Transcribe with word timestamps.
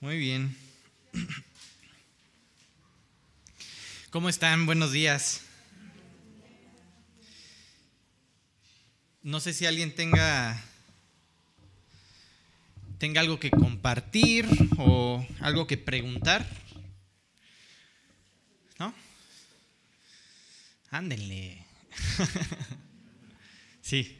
Muy 0.00 0.16
bien. 0.16 0.56
¿Cómo 4.10 4.28
están? 4.28 4.64
Buenos 4.64 4.92
días. 4.92 5.42
No 9.24 9.40
sé 9.40 9.52
si 9.52 9.66
alguien 9.66 9.92
tenga 9.92 10.62
tenga 12.98 13.20
algo 13.20 13.40
que 13.40 13.50
compartir 13.50 14.46
o 14.76 15.26
algo 15.40 15.66
que 15.66 15.76
preguntar. 15.76 16.46
¿No? 18.78 18.94
Ándenle. 20.92 21.66
sí. 23.82 24.16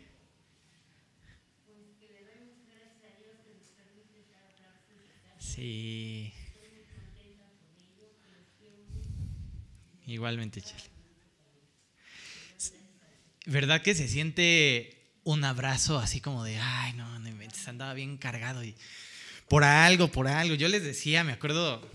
Sí. 5.59 6.33
Igualmente, 10.07 10.63
Chale. 10.63 10.85
¿Verdad 13.47 13.83
que 13.83 13.95
se 13.97 14.07
siente 14.07 15.19
un 15.25 15.43
abrazo 15.43 15.99
así 15.99 16.21
como 16.21 16.45
de, 16.45 16.59
ay, 16.59 16.93
no, 16.93 17.19
no 17.19 17.29
andaba 17.67 17.93
bien 17.95 18.19
cargado 18.19 18.63
y 18.63 18.77
por 19.49 19.65
algo, 19.65 20.13
por 20.13 20.29
algo. 20.29 20.55
Yo 20.55 20.69
les 20.69 20.85
decía, 20.85 21.25
me 21.25 21.33
acuerdo 21.33 21.91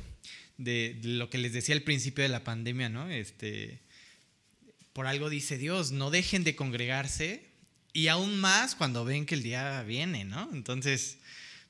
de, 0.57 0.97
de 1.01 1.07
lo 1.09 1.29
que 1.29 1.37
les 1.37 1.53
decía 1.53 1.73
al 1.73 1.83
principio 1.83 2.23
de 2.23 2.29
la 2.29 2.43
pandemia, 2.43 2.89
¿no? 2.89 3.09
Este, 3.09 3.79
por 4.91 5.07
algo 5.07 5.29
dice 5.29 5.57
Dios, 5.57 5.91
no 5.91 6.11
dejen 6.11 6.43
de 6.43 6.55
congregarse 6.55 7.45
y 7.93 8.07
aún 8.09 8.39
más 8.39 8.75
cuando 8.75 9.05
ven 9.05 9.25
que 9.25 9.35
el 9.35 9.43
día 9.43 9.81
viene, 9.83 10.25
¿no? 10.25 10.49
Entonces, 10.51 11.17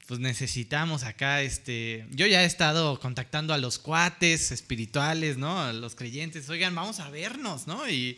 pues 0.07 0.19
necesitamos 0.19 1.03
acá, 1.03 1.41
este, 1.41 2.05
yo 2.11 2.27
ya 2.27 2.43
he 2.43 2.45
estado 2.45 2.99
contactando 2.99 3.53
a 3.53 3.57
los 3.57 3.79
cuates 3.79 4.51
espirituales, 4.51 5.37
¿no? 5.37 5.61
A 5.61 5.71
los 5.71 5.95
creyentes, 5.95 6.49
oigan, 6.49 6.75
vamos 6.75 6.99
a 6.99 7.09
vernos, 7.09 7.67
¿no? 7.67 7.89
Y, 7.89 8.17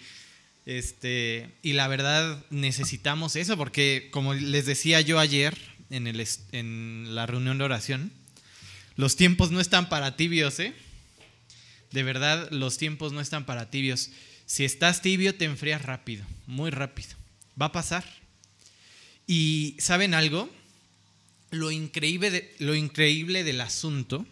este, 0.66 1.52
y 1.62 1.74
la 1.74 1.88
verdad 1.88 2.44
necesitamos 2.50 3.36
eso 3.36 3.56
porque, 3.56 4.10
como 4.12 4.34
les 4.34 4.66
decía 4.66 5.02
yo 5.02 5.20
ayer 5.20 5.56
en, 5.92 6.08
el, 6.08 6.28
en 6.52 7.14
la 7.14 7.28
reunión 7.28 7.60
de 7.60 7.66
oración, 7.66 8.12
los 8.96 9.16
tiempos 9.16 9.52
no 9.52 9.60
están 9.60 9.88
para 9.88 10.16
tibios, 10.16 10.60
¿eh? 10.60 10.74
De 11.92 12.02
verdad, 12.02 12.50
los 12.50 12.78
tiempos 12.78 13.14
no 13.14 13.22
están 13.22 13.46
para 13.46 13.70
tibios. 13.70 14.10
Si 14.48 14.66
estás 14.66 15.02
tibio, 15.02 15.36
te 15.36 15.46
enfrías 15.46 15.84
rápido, 15.84 16.26
muy 16.48 16.72
rápido. 16.72 17.10
Va 17.62 17.68
a 17.68 17.72
pasar. 17.72 18.04
Y 19.28 19.76
¿saben 19.80 20.14
algo? 20.14 20.50
Lo 21.56 21.72
increíble, 21.72 22.54
lo 22.60 22.76
increíble 22.76 23.44
del 23.44 23.62
asunto 23.62 24.26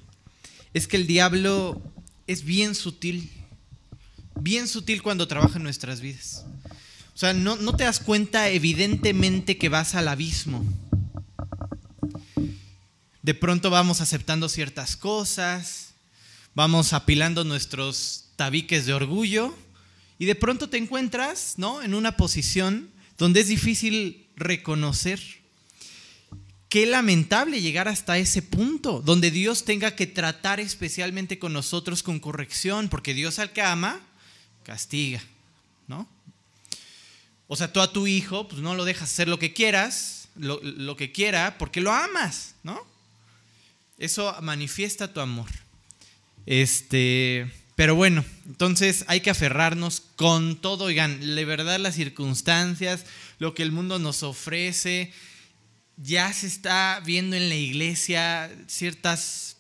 es 0.74 0.88
que 0.88 0.98
el 0.98 1.08
diablo 1.08 1.82
es 2.28 2.44
bien 2.44 2.76
sutil, 2.76 3.30
bien 4.40 4.68
sutil 4.68 5.02
cuando 5.02 5.28
trabaja 5.28 5.58
en 5.58 5.64
nuestras 5.64 6.02
vidas. 6.02 6.46
O 7.14 7.18
sea, 7.18 7.34
no, 7.34 7.56
no 7.58 7.76
te 7.76 7.84
das 7.84 8.00
cuenta 8.00 8.50
evidentemente 8.50 9.58
que 9.58 9.70
vas 9.70 9.96
al 9.96 10.08
abismo. 10.08 10.66
De 13.22 13.34
pronto 13.34 13.70
vamos 13.70 14.02
aceptando 14.02 14.50
ciertas 14.50 14.98
cosas, 14.98 15.94
vamos 16.56 16.92
apilando 16.94 17.44
nuestros 17.44 18.26
tabiques 18.36 18.86
de 18.86 18.94
orgullo 18.94 19.56
y 20.20 20.26
de 20.26 20.36
pronto 20.36 20.70
te 20.70 20.78
encuentras, 20.78 21.54
¿no? 21.58 21.82
En 21.82 21.94
una 21.94 22.18
posición 22.18 22.90
donde 23.18 23.42
es 23.42 23.48
difícil 23.48 24.28
reconocer 24.36 25.43
Qué 26.74 26.88
lamentable 26.88 27.62
llegar 27.62 27.88
hasta 27.88 28.18
ese 28.18 28.42
punto, 28.42 29.00
donde 29.06 29.30
Dios 29.30 29.64
tenga 29.64 29.96
que 29.96 30.08
tratar 30.08 30.60
especialmente 30.60 31.38
con 31.38 31.54
nosotros 31.54 32.02
con 32.02 32.20
corrección, 32.20 32.90
porque 32.90 33.14
Dios 33.14 33.38
al 33.38 33.52
que 33.52 33.62
ama, 33.62 34.02
castiga, 34.64 35.22
¿no? 35.88 36.10
O 37.46 37.56
sea, 37.56 37.72
tú 37.72 37.80
a 37.80 37.94
tu 37.94 38.08
hijo, 38.08 38.48
pues 38.48 38.64
no 38.64 38.74
lo 38.74 38.86
dejas 38.86 39.12
hacer 39.12 39.28
lo 39.28 39.38
que 39.38 39.54
quieras, 39.54 40.30
lo, 40.36 40.98
que 40.98 41.12
quiera, 41.12 41.60
porque 41.60 41.80
lo 41.80 41.92
amas, 41.92 42.56
¿no? 42.64 42.84
Eso 44.00 44.36
manifiesta 44.42 45.14
tu 45.14 45.20
amor. 45.20 45.52
Este, 46.48 47.52
pero 47.76 47.94
bueno, 47.94 48.26
entonces 48.48 49.06
hay 49.06 49.22
que 49.22 49.30
aferrarnos 49.30 50.02
con 50.16 50.56
todo, 50.56 50.86
oigan, 50.86 51.36
de 51.36 51.46
verdad 51.46 51.80
las 51.80 51.94
circunstancias, 51.94 53.06
lo 53.38 53.54
que 53.54 53.62
el 53.62 53.72
mundo 53.72 54.00
nos 54.00 54.24
ofrece, 54.24 55.14
ya 55.98 56.32
se 56.34 56.48
está 56.48 57.02
viendo 57.06 57.36
en 57.36 57.50
la 57.50 57.56
iglesia 57.56 58.52
ciertas, 58.68 59.58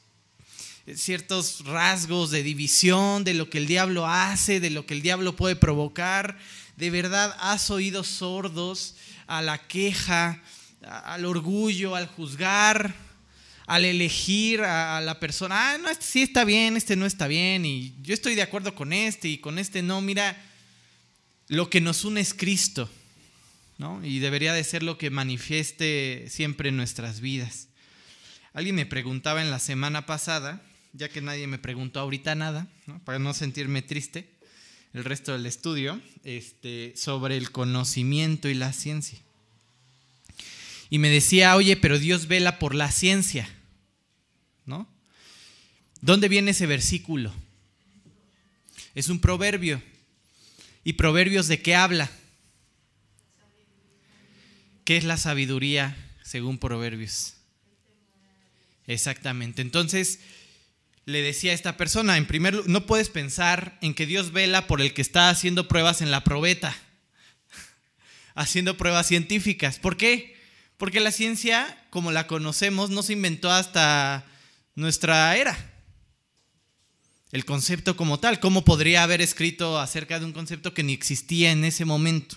ciertos 0.95 1.63
rasgos 1.65 2.31
de 2.31 2.43
división 2.43 3.23
de 3.23 3.33
lo 3.33 3.49
que 3.49 3.59
el 3.59 3.67
diablo 3.67 4.07
hace, 4.07 4.59
de 4.59 4.69
lo 4.69 4.85
que 4.85 4.93
el 4.93 5.01
diablo 5.01 5.35
puede 5.35 5.55
provocar. 5.55 6.37
De 6.77 6.89
verdad 6.89 7.35
has 7.39 7.69
oído 7.69 8.03
sordos 8.03 8.95
a 9.27 9.41
la 9.41 9.67
queja, 9.67 10.41
al 10.81 11.25
orgullo, 11.25 11.95
al 11.95 12.07
juzgar, 12.07 12.95
al 13.65 13.85
elegir 13.85 14.61
a, 14.61 14.99
la 15.01 15.19
persona. 15.19 15.73
Ah, 15.73 15.77
no, 15.77 15.89
este 15.89 16.05
sí 16.05 16.21
está 16.23 16.43
bien, 16.43 16.75
este 16.75 16.95
no 16.95 17.05
está 17.05 17.27
bien, 17.27 17.65
y 17.65 17.93
yo 18.01 18.13
estoy 18.13 18.35
de 18.35 18.41
acuerdo 18.41 18.75
con 18.75 18.91
este 18.91 19.27
y 19.27 19.37
con 19.37 19.59
este 19.59 19.81
no. 19.81 20.01
Mira, 20.01 20.35
lo 21.47 21.69
que 21.69 21.79
nos 21.79 22.03
une 22.03 22.21
es 22.21 22.33
Cristo. 22.33 22.89
Y 24.03 24.19
debería 24.19 24.53
de 24.53 24.63
ser 24.63 24.81
lo 24.83 24.97
que 24.97 25.09
manifieste 25.09 26.27
siempre 26.29 26.69
en 26.69 26.77
nuestras 26.77 27.19
vidas. 27.19 27.67
Alguien 28.53 28.75
me 28.75 28.85
preguntaba 28.85 29.41
en 29.41 29.51
la 29.51 29.59
semana 29.59 30.05
pasada, 30.05 30.61
ya 30.93 31.09
que 31.09 31.21
nadie 31.21 31.47
me 31.47 31.57
preguntó 31.57 31.99
ahorita 31.99 32.35
nada, 32.35 32.67
para 33.03 33.19
no 33.19 33.33
sentirme 33.33 33.81
triste 33.81 34.29
el 34.93 35.03
resto 35.03 35.33
del 35.33 35.45
estudio, 35.47 35.99
este, 36.23 36.93
sobre 36.95 37.35
el 37.35 37.51
conocimiento 37.51 38.47
y 38.47 38.53
la 38.53 38.71
ciencia. 38.73 39.19
Y 40.89 40.99
me 40.99 41.09
decía, 41.09 41.55
oye, 41.55 41.75
pero 41.75 41.97
Dios 41.97 42.27
vela 42.27 42.59
por 42.59 42.75
la 42.75 42.91
ciencia, 42.91 43.49
¿no? 44.65 44.87
¿Dónde 46.01 46.29
viene 46.29 46.51
ese 46.51 46.67
versículo? 46.67 47.33
Es 48.93 49.09
un 49.09 49.19
proverbio. 49.19 49.81
¿Y 50.83 50.93
proverbios 50.93 51.47
de 51.47 51.61
qué 51.61 51.75
habla? 51.75 52.11
¿Qué 54.85 54.97
es 54.97 55.05
la 55.05 55.17
sabiduría 55.17 55.95
según 56.23 56.57
Proverbios? 56.57 57.35
Exactamente. 58.85 59.61
Entonces, 59.61 60.19
le 61.05 61.21
decía 61.21 61.51
a 61.51 61.55
esta 61.55 61.77
persona, 61.77 62.17
en 62.17 62.27
primer 62.27 62.53
lugar, 62.53 62.69
no 62.69 62.85
puedes 62.85 63.09
pensar 63.09 63.77
en 63.81 63.93
que 63.93 64.05
Dios 64.05 64.31
vela 64.31 64.67
por 64.67 64.81
el 64.81 64.93
que 64.93 65.01
está 65.01 65.29
haciendo 65.29 65.67
pruebas 65.67 66.01
en 66.01 66.11
la 66.11 66.23
probeta, 66.23 66.75
haciendo 68.35 68.75
pruebas 68.75 69.07
científicas. 69.07 69.79
¿Por 69.79 69.95
qué? 69.95 70.35
Porque 70.77 70.99
la 70.99 71.11
ciencia, 71.11 71.77
como 71.89 72.11
la 72.11 72.27
conocemos, 72.27 72.89
no 72.89 73.03
se 73.03 73.13
inventó 73.13 73.51
hasta 73.51 74.25
nuestra 74.75 75.37
era. 75.37 75.71
El 77.31 77.45
concepto 77.45 77.95
como 77.95 78.19
tal, 78.19 78.39
¿cómo 78.39 78.65
podría 78.65 79.03
haber 79.03 79.21
escrito 79.21 79.79
acerca 79.79 80.19
de 80.19 80.25
un 80.25 80.33
concepto 80.33 80.73
que 80.73 80.83
ni 80.83 80.93
existía 80.93 81.51
en 81.51 81.63
ese 81.63 81.85
momento? 81.85 82.35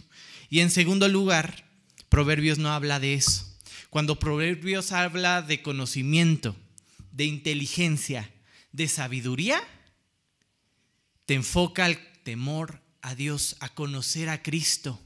Y 0.49 0.61
en 0.61 0.71
segundo 0.71 1.09
lugar, 1.09 1.66
Proverbios 2.09 2.59
no 2.59 2.73
habla 2.73 3.01
de 3.01 3.15
eso. 3.15 3.57
Cuando 3.91 4.19
Proverbios 4.19 4.93
habla 4.93 5.43
de 5.43 5.63
conocimiento, 5.63 6.57
de 7.13 7.25
inteligencia, 7.25 8.31
de 8.73 8.89
sabiduría, 8.89 9.63
te 11.25 11.35
enfoca 11.35 11.85
al 11.85 11.99
temor 12.23 12.81
a 13.03 13.15
Dios, 13.15 13.57
a 13.61 13.69
conocer 13.71 14.29
a 14.29 14.43
Cristo. 14.43 15.01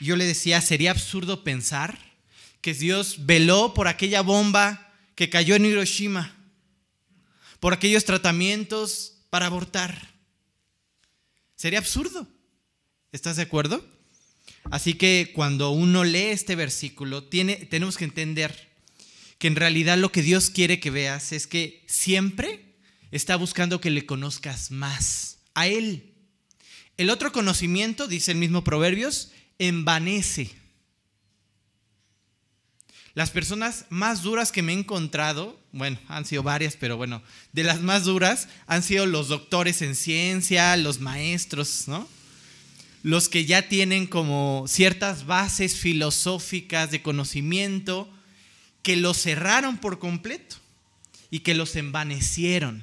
Yo 0.00 0.16
le 0.16 0.24
decía, 0.24 0.60
sería 0.60 0.90
absurdo 0.90 1.44
pensar 1.44 1.98
que 2.60 2.74
Dios 2.74 3.26
veló 3.26 3.74
por 3.74 3.88
aquella 3.88 4.22
bomba 4.22 4.92
que 5.14 5.30
cayó 5.30 5.54
en 5.54 5.64
Hiroshima, 5.64 6.36
por 7.60 7.72
aquellos 7.72 8.04
tratamientos 8.04 9.18
para 9.30 9.46
abortar. 9.46 10.14
Sería 11.54 11.78
absurdo. 11.78 12.28
¿Estás 13.12 13.36
de 13.36 13.42
acuerdo? 13.42 13.95
Así 14.70 14.94
que 14.94 15.32
cuando 15.34 15.70
uno 15.70 16.04
lee 16.04 16.30
este 16.30 16.56
versículo, 16.56 17.24
tiene, 17.24 17.56
tenemos 17.56 17.96
que 17.96 18.04
entender 18.04 18.68
que 19.38 19.46
en 19.46 19.56
realidad 19.56 19.98
lo 19.98 20.12
que 20.12 20.22
Dios 20.22 20.50
quiere 20.50 20.80
que 20.80 20.90
veas 20.90 21.32
es 21.32 21.46
que 21.46 21.84
siempre 21.86 22.76
está 23.10 23.36
buscando 23.36 23.80
que 23.80 23.90
le 23.90 24.06
conozcas 24.06 24.70
más 24.70 25.38
a 25.54 25.66
Él. 25.66 26.14
El 26.96 27.10
otro 27.10 27.32
conocimiento, 27.32 28.08
dice 28.08 28.32
el 28.32 28.38
mismo 28.38 28.64
Proverbios, 28.64 29.30
envanece. 29.58 30.50
Las 33.14 33.30
personas 33.30 33.86
más 33.88 34.22
duras 34.22 34.52
que 34.52 34.62
me 34.62 34.72
he 34.72 34.78
encontrado, 34.78 35.58
bueno, 35.72 35.98
han 36.08 36.26
sido 36.26 36.42
varias, 36.42 36.76
pero 36.76 36.96
bueno, 36.96 37.22
de 37.52 37.64
las 37.64 37.80
más 37.80 38.04
duras 38.04 38.48
han 38.66 38.82
sido 38.82 39.06
los 39.06 39.28
doctores 39.28 39.80
en 39.80 39.94
ciencia, 39.94 40.76
los 40.76 41.00
maestros, 41.00 41.88
¿no? 41.88 42.08
Los 43.06 43.28
que 43.28 43.44
ya 43.44 43.68
tienen 43.68 44.08
como 44.08 44.64
ciertas 44.66 45.26
bases 45.26 45.76
filosóficas 45.76 46.90
de 46.90 47.02
conocimiento, 47.02 48.12
que 48.82 48.96
los 48.96 49.16
cerraron 49.16 49.78
por 49.78 50.00
completo 50.00 50.56
y 51.30 51.38
que 51.38 51.54
los 51.54 51.76
envanecieron. 51.76 52.82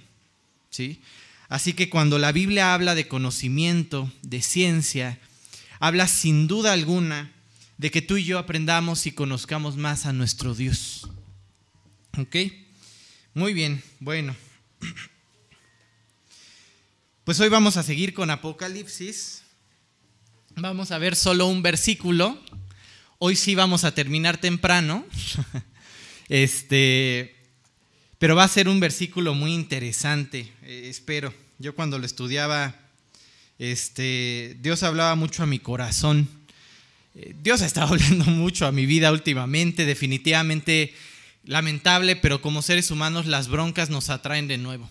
¿sí? 0.69 1.01
Así 1.49 1.73
que 1.73 1.89
cuando 1.89 2.19
la 2.19 2.31
Biblia 2.31 2.73
habla 2.73 2.95
de 2.95 3.09
conocimiento, 3.09 4.09
de 4.21 4.41
ciencia, 4.41 5.19
habla 5.79 6.07
sin 6.07 6.47
duda 6.47 6.71
alguna 6.71 7.33
de 7.77 7.91
que 7.91 8.01
tú 8.01 8.15
y 8.15 8.23
yo 8.23 8.39
aprendamos 8.39 9.05
y 9.07 9.11
conozcamos 9.11 9.75
más 9.75 10.05
a 10.05 10.13
nuestro 10.13 10.55
Dios. 10.55 11.09
¿Ok? 12.17 12.37
Muy 13.33 13.53
bien, 13.53 13.83
bueno. 13.99 14.33
Pues 17.25 17.39
hoy 17.39 17.47
vamos 17.47 17.77
a 17.77 17.83
seguir 17.83 18.13
con 18.13 18.29
Apocalipsis. 18.29 19.42
Vamos 20.55 20.91
a 20.91 20.99
ver 20.99 21.15
solo 21.15 21.47
un 21.47 21.63
versículo. 21.63 22.37
Hoy 23.17 23.35
sí 23.35 23.55
vamos 23.55 23.83
a 23.83 23.93
terminar 23.93 24.37
temprano. 24.37 25.05
Este, 26.29 27.35
pero 28.17 28.33
va 28.35 28.45
a 28.45 28.47
ser 28.47 28.69
un 28.69 28.79
versículo 28.79 29.35
muy 29.35 29.53
interesante, 29.53 30.49
eh, 30.63 30.87
espero. 30.89 31.33
Yo 31.59 31.75
cuando 31.75 31.99
lo 31.99 32.05
estudiaba, 32.05 32.73
este, 33.59 34.55
Dios 34.61 34.83
hablaba 34.83 35.15
mucho 35.15 35.43
a 35.43 35.45
mi 35.45 35.59
corazón. 35.59 36.29
Eh, 37.13 37.35
Dios 37.43 37.61
ha 37.61 37.65
estado 37.65 37.87
hablando 37.93 38.23
mucho 38.25 38.65
a 38.65 38.71
mi 38.71 38.85
vida 38.85 39.11
últimamente, 39.11 39.85
definitivamente 39.85 40.93
lamentable, 41.43 42.15
pero 42.15 42.41
como 42.41 42.61
seres 42.61 42.89
humanos 42.89 43.25
las 43.25 43.49
broncas 43.49 43.89
nos 43.89 44.09
atraen 44.09 44.47
de 44.47 44.57
nuevo. 44.57 44.89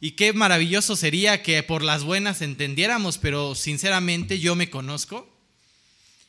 Y 0.00 0.12
qué 0.12 0.32
maravilloso 0.32 0.96
sería 0.96 1.42
que 1.42 1.62
por 1.62 1.82
las 1.82 2.04
buenas 2.04 2.42
entendiéramos, 2.42 3.18
pero 3.18 3.54
sinceramente 3.54 4.38
yo 4.38 4.54
me 4.54 4.68
conozco 4.68 5.32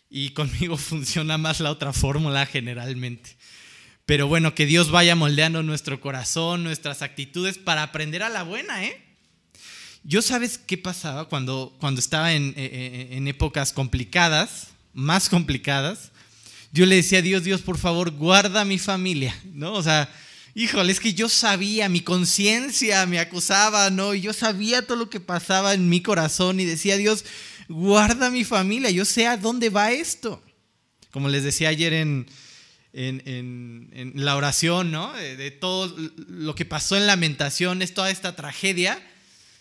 y 0.10 0.30
conmigo 0.34 0.78
funciona 0.78 1.38
más 1.38 1.60
la 1.60 1.72
otra 1.72 1.94
fórmula 1.94 2.46
generalmente. 2.46 3.36
Pero 4.06 4.28
bueno, 4.28 4.56
que 4.56 4.66
Dios 4.66 4.90
vaya 4.90 5.16
moldeando 5.16 5.64
nuestro 5.64 6.00
corazón, 6.00 6.64
nuestras 6.64 7.02
actitudes 7.02 7.58
para 7.58 7.84
aprender 7.84 8.24
a 8.24 8.30
la 8.30 8.44
buena, 8.44 8.86
¿eh? 8.86 9.04
Yo 10.04 10.22
sabes 10.22 10.58
qué 10.58 10.78
pasaba 10.78 11.28
cuando, 11.28 11.76
cuando 11.82 12.00
estaba 12.00 12.32
en, 12.32 12.50
eh, 12.52 12.54
eh, 12.56 13.08
en 13.12 13.28
épocas 13.28 13.74
complicadas, 13.74 14.70
más 14.94 15.28
complicadas. 15.28 16.14
Yo 16.72 16.86
le 16.86 16.96
decía 16.96 17.20
a 17.20 17.22
Dios, 17.22 17.44
Dios, 17.44 17.62
por 17.62 17.78
favor, 17.78 18.12
guarda 18.12 18.64
mi 18.64 18.78
familia, 18.78 19.38
¿no? 19.52 19.74
O 19.74 19.84
sea, 19.84 20.10
híjole, 20.58 20.92
es 20.92 21.00
que 21.00 21.14
yo 21.14 21.30
sabía, 21.30 21.88
mi 21.88 22.02
conciencia 22.02 23.06
me 23.06 23.20
acusaba, 23.20 23.92
¿no? 23.92 24.16
Y 24.16 24.22
yo 24.22 24.34
sabía 24.34 24.82
todo 24.82 24.98
lo 24.98 25.08
que 25.08 25.20
pasaba 25.20 25.76
en 25.76 25.88
mi 25.88 26.02
corazón 26.02 26.60
y 26.60 26.66
decía, 26.66 26.98
Dios, 26.98 27.26
guarda 27.70 28.32
mi 28.32 28.44
familia, 28.44 28.90
yo 28.90 29.06
sé 29.06 29.28
a 29.28 29.38
dónde 29.38 29.70
va 29.70 29.92
esto. 29.92 30.42
Como 31.12 31.30
les 31.30 31.44
decía 31.44 31.70
ayer 31.70 31.94
en, 31.94 32.26
en, 32.92 34.14
la 34.16 34.36
oración, 34.36 34.92
¿no? 34.92 35.14
De, 35.14 35.52
todo 35.52 35.96
lo 36.28 36.56
que 36.56 36.66
pasó 36.66 36.98
en 36.98 37.06
lamentaciones, 37.06 37.94
toda 37.94 38.10
esta 38.10 38.36
tragedia. 38.36 39.00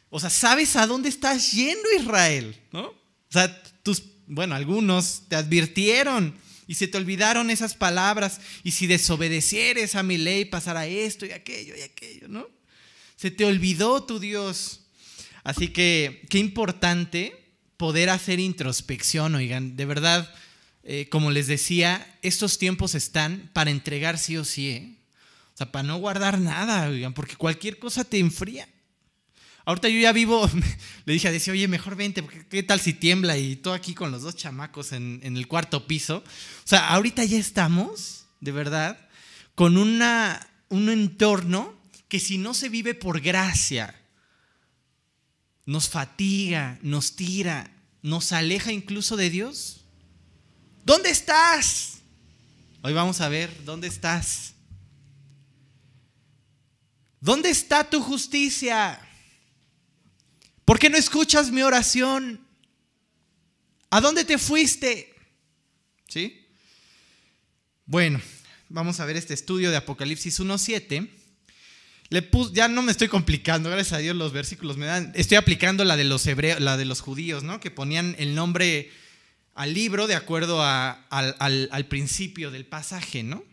O 0.09 0.19
sea, 0.19 0.31
¿sabes 0.31 0.77
a 0.77 0.87
dónde 0.87 1.11
estás 1.11 1.53
yendo, 1.53 1.93
Israel? 1.95 2.57
¿No? 2.73 2.87
O 2.87 3.33
sea, 3.33 3.63
tus, 3.83 4.03
bueno, 4.27 4.55
algunos 4.55 5.25
te 5.29 5.37
advirtieron 5.37 6.35
y 6.67 6.75
se 6.75 6.89
te 6.89 6.99
olvidaron 6.99 7.51
esas 7.51 7.75
palabras. 7.75 8.41
Y 8.63 8.73
si 8.73 8.87
desobedecieres 8.87 9.95
a 9.95 10.03
mi 10.03 10.19
ley, 10.19 10.45
pasará 10.45 10.87
esto 10.87 11.27
y 11.27 11.33
aquello 11.33 11.75
y 11.77 11.83
aquello, 11.83 12.29
¿no? 12.29 12.49
Se 13.17 13.31
te 13.31 13.45
olvidó 13.45 14.05
tu 14.05 14.19
Dios. 14.19 14.81
Así 15.45 15.69
que 15.69 16.27
qué 16.29 16.39
importante 16.39 17.45
poder 17.77 18.11
hacer 18.11 18.41
introspección, 18.41 19.35
oigan, 19.35 19.77
de 19.77 19.85
verdad 19.85 20.35
eh, 20.89 21.09
como 21.09 21.33
les 21.33 21.49
decía, 21.49 22.07
estos 22.23 22.59
tiempos 22.59 22.95
están 22.95 23.51
para 23.53 23.73
entregar 23.73 24.19
sí 24.19 24.37
o 24.37 24.45
sí, 24.45 24.71
¿eh? 24.71 24.97
O 25.53 25.57
sea, 25.57 25.73
para 25.73 25.83
no 25.83 25.97
guardar 25.97 26.39
nada, 26.39 26.89
oigan, 26.89 27.13
porque 27.13 27.35
cualquier 27.35 27.81
cosa 27.81 28.05
te 28.05 28.21
enfría. 28.21 28.69
Ahorita 29.67 29.89
yo 29.89 29.99
ya 29.99 30.13
vivo, 30.13 30.49
le 31.05 31.13
dije 31.13 31.27
a 31.27 31.33
decir, 31.33 31.53
oye, 31.53 31.67
mejor 31.67 31.97
vente, 31.97 32.23
porque 32.23 32.47
qué 32.47 32.63
tal 32.63 32.81
si 32.81 32.95
tiembla 32.95 33.37
y 33.37 33.57
todo 33.57 33.75
aquí 33.75 33.95
con 33.95 34.13
los 34.13 34.23
dos 34.23 34.37
chamacos 34.37 34.93
en, 34.93 35.21
el 35.23 35.49
cuarto 35.49 35.89
piso. 35.89 36.19
O 36.19 36.69
sea, 36.69 36.89
ahorita 36.91 37.25
ya 37.25 37.37
estamos, 37.37 38.27
de 38.41 38.53
verdad, 38.53 39.09
con 39.57 39.77
un 39.77 40.89
entorno 40.89 41.75
que 42.07 42.21
si 42.21 42.39
no 42.39 42.55
se 42.55 42.69
vive 42.69 42.95
por 42.95 43.21
gracia, 43.21 44.01
nos 45.65 45.89
fatiga, 45.89 46.79
nos 46.83 47.17
tira, 47.17 47.73
nos 48.03 48.31
aleja 48.31 48.71
incluso 48.71 49.17
de 49.17 49.31
Dios. 49.31 49.85
¿Dónde 50.85 51.11
estás? 51.11 51.99
Hoy 52.83 52.93
vamos 52.93 53.21
a 53.21 53.29
ver, 53.29 53.65
¿dónde 53.65 53.89
estás? 53.89 54.55
¿Dónde 57.21 57.51
está 57.51 57.91
tu 57.91 58.01
justicia? 58.01 59.01
¿Por 60.67 60.81
qué 60.81 60.91
no 60.91 60.99
escuchas 60.99 61.53
mi 61.53 61.63
oración? 61.63 62.41
¿A 63.89 64.01
dónde 64.01 64.25
te 64.25 64.37
fuiste? 64.37 65.15
¿Sí? 66.09 66.45
Bueno, 67.87 68.21
vamos 68.69 68.99
a 68.99 69.07
ver 69.07 69.17
este 69.17 69.33
estudio 69.33 69.71
de 69.71 69.77
Apocalipsis 69.77 70.41
1.7. 70.41 71.09
Le 72.09 72.31
ya 72.53 72.67
no 72.67 72.83
me 72.83 72.91
estoy 72.91 73.07
complicando, 73.07 73.71
gracias 73.71 73.93
a 73.93 73.99
Dios 73.99 74.17
los 74.17 74.33
versículos 74.33 74.77
me 74.77 74.87
dan. 74.87 75.13
Estoy 75.15 75.37
aplicando 75.37 75.85
la 75.85 75.97
de 75.97 76.03
los 76.03 76.27
hebreos, 76.27 76.61
la 76.61 76.77
de 76.77 76.85
los 76.85 77.01
judíos, 77.01 77.45
¿no? 77.45 77.61
Que 77.61 77.71
ponían 77.71 78.17
el 78.19 78.35
nombre 78.35 78.91
al 79.55 79.73
libro 79.73 80.09
de 80.09 80.17
acuerdo 80.17 80.63
al, 80.63 81.87
principio 81.89 82.51
del 82.51 82.67
pasaje, 82.67 83.23
¿no? 83.23 83.45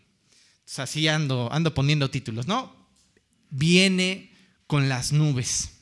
así 0.78 1.06
ando, 1.06 1.48
ando 1.52 1.74
poniendo 1.74 2.10
títulos, 2.10 2.48
¿no? 2.48 2.74
Viene 3.50 4.32
con 4.66 4.88
las 4.88 5.12
nubes. 5.12 5.73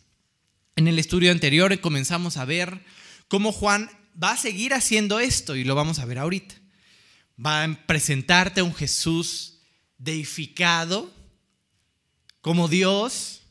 En 0.74 0.88
el 0.88 0.98
estudio 0.98 1.30
anterior 1.30 1.78
comenzamos 1.80 2.38
a 2.38 2.46
ver 2.46 2.82
cómo 3.28 3.52
Juan 3.52 3.90
va 4.20 4.32
a 4.32 4.36
seguir 4.38 4.72
haciendo 4.72 5.20
esto 5.20 5.54
y 5.54 5.64
lo 5.64 5.74
vamos 5.74 5.98
a 5.98 6.06
ver 6.06 6.18
ahorita. 6.18 6.54
Va 7.44 7.64
a 7.64 7.86
presentarte 7.86 8.60
a 8.60 8.64
un 8.64 8.74
Jesús 8.74 9.58
deificado 9.98 11.12
como 12.40 12.68
Dios. 12.68 13.42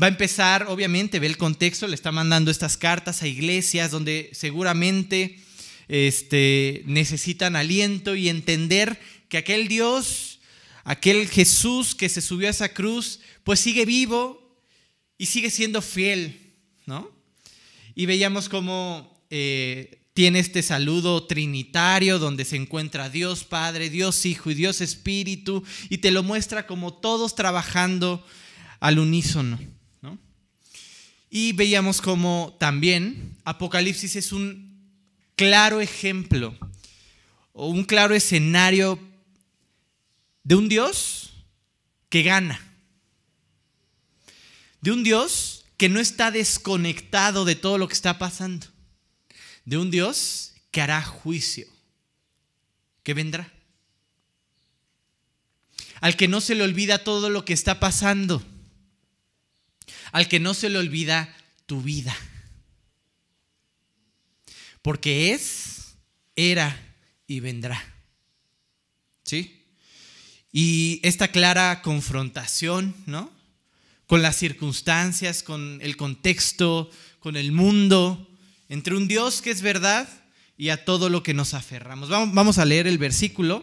Va 0.00 0.06
a 0.06 0.10
empezar, 0.10 0.66
obviamente, 0.68 1.20
ve 1.20 1.28
el 1.28 1.36
contexto, 1.36 1.86
le 1.86 1.94
está 1.94 2.10
mandando 2.10 2.50
estas 2.50 2.76
cartas 2.76 3.22
a 3.22 3.28
iglesias 3.28 3.92
donde 3.92 4.30
seguramente 4.32 5.38
este, 5.86 6.82
necesitan 6.86 7.54
aliento 7.54 8.16
y 8.16 8.28
entender 8.28 9.00
que 9.28 9.38
aquel 9.38 9.68
Dios, 9.68 10.40
aquel 10.82 11.28
Jesús 11.28 11.94
que 11.94 12.08
se 12.08 12.20
subió 12.20 12.48
a 12.48 12.52
esa 12.52 12.70
cruz, 12.70 13.20
pues 13.44 13.60
sigue 13.60 13.84
vivo 13.84 14.49
y 15.20 15.26
sigue 15.26 15.50
siendo 15.50 15.82
fiel, 15.82 16.54
¿no? 16.86 17.10
Y 17.94 18.06
veíamos 18.06 18.48
cómo 18.48 19.22
eh, 19.28 20.00
tiene 20.14 20.38
este 20.38 20.62
saludo 20.62 21.26
trinitario 21.26 22.18
donde 22.18 22.46
se 22.46 22.56
encuentra 22.56 23.10
Dios 23.10 23.44
Padre, 23.44 23.90
Dios 23.90 24.24
Hijo 24.24 24.50
y 24.50 24.54
Dios 24.54 24.80
Espíritu 24.80 25.62
y 25.90 25.98
te 25.98 26.10
lo 26.10 26.22
muestra 26.22 26.66
como 26.66 26.94
todos 26.94 27.34
trabajando 27.34 28.26
al 28.80 28.98
unísono. 28.98 29.60
¿no? 30.00 30.18
Y 31.28 31.52
veíamos 31.52 32.00
como 32.00 32.56
también 32.58 33.36
Apocalipsis 33.44 34.16
es 34.16 34.32
un 34.32 34.74
claro 35.36 35.82
ejemplo 35.82 36.56
o 37.52 37.68
un 37.68 37.84
claro 37.84 38.14
escenario 38.14 38.98
de 40.44 40.54
un 40.54 40.70
Dios 40.70 41.44
que 42.08 42.22
gana, 42.22 42.69
de 44.80 44.92
un 44.92 45.02
Dios 45.02 45.64
que 45.76 45.88
no 45.88 46.00
está 46.00 46.30
desconectado 46.30 47.44
de 47.44 47.54
todo 47.54 47.78
lo 47.78 47.88
que 47.88 47.94
está 47.94 48.18
pasando, 48.18 48.66
de 49.64 49.78
un 49.78 49.90
Dios 49.90 50.52
que 50.70 50.80
hará 50.80 51.02
juicio, 51.02 51.66
que 53.02 53.14
vendrá, 53.14 53.52
al 56.00 56.16
que 56.16 56.28
no 56.28 56.40
se 56.40 56.54
le 56.54 56.64
olvida 56.64 57.04
todo 57.04 57.30
lo 57.30 57.44
que 57.44 57.52
está 57.52 57.80
pasando, 57.80 58.42
al 60.12 60.28
que 60.28 60.40
no 60.40 60.54
se 60.54 60.70
le 60.70 60.78
olvida 60.78 61.34
tu 61.66 61.82
vida 61.82 62.16
porque 64.82 65.32
es, 65.32 65.96
era 66.36 66.94
y 67.26 67.40
vendrá. 67.40 67.82
¿Sí? 69.24 69.64
Y 70.52 71.00
esta 71.02 71.28
clara 71.28 71.82
confrontación, 71.82 72.96
¿no? 73.06 73.30
Con 74.10 74.22
las 74.22 74.34
circunstancias, 74.34 75.44
con 75.44 75.78
el 75.82 75.96
contexto, 75.96 76.90
con 77.20 77.36
el 77.36 77.52
mundo, 77.52 78.28
entre 78.68 78.96
un 78.96 79.06
Dios 79.06 79.40
que 79.40 79.52
es 79.52 79.62
verdad 79.62 80.08
y 80.58 80.70
a 80.70 80.84
todo 80.84 81.08
lo 81.08 81.22
que 81.22 81.32
nos 81.32 81.54
aferramos. 81.54 82.08
Vamos 82.08 82.58
a 82.58 82.64
leer 82.64 82.88
el 82.88 82.98
versículo 82.98 83.62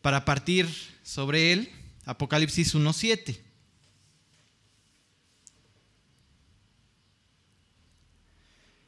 para 0.00 0.24
partir 0.24 0.66
sobre 1.02 1.52
él, 1.52 1.68
Apocalipsis 2.06 2.74
1.7. 2.74 3.40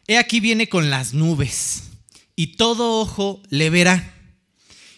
He 0.06 0.16
aquí 0.16 0.40
viene 0.40 0.70
con 0.70 0.88
las 0.88 1.12
nubes, 1.12 1.90
y 2.36 2.56
todo 2.56 3.02
ojo 3.02 3.42
le 3.50 3.68
verá, 3.68 4.14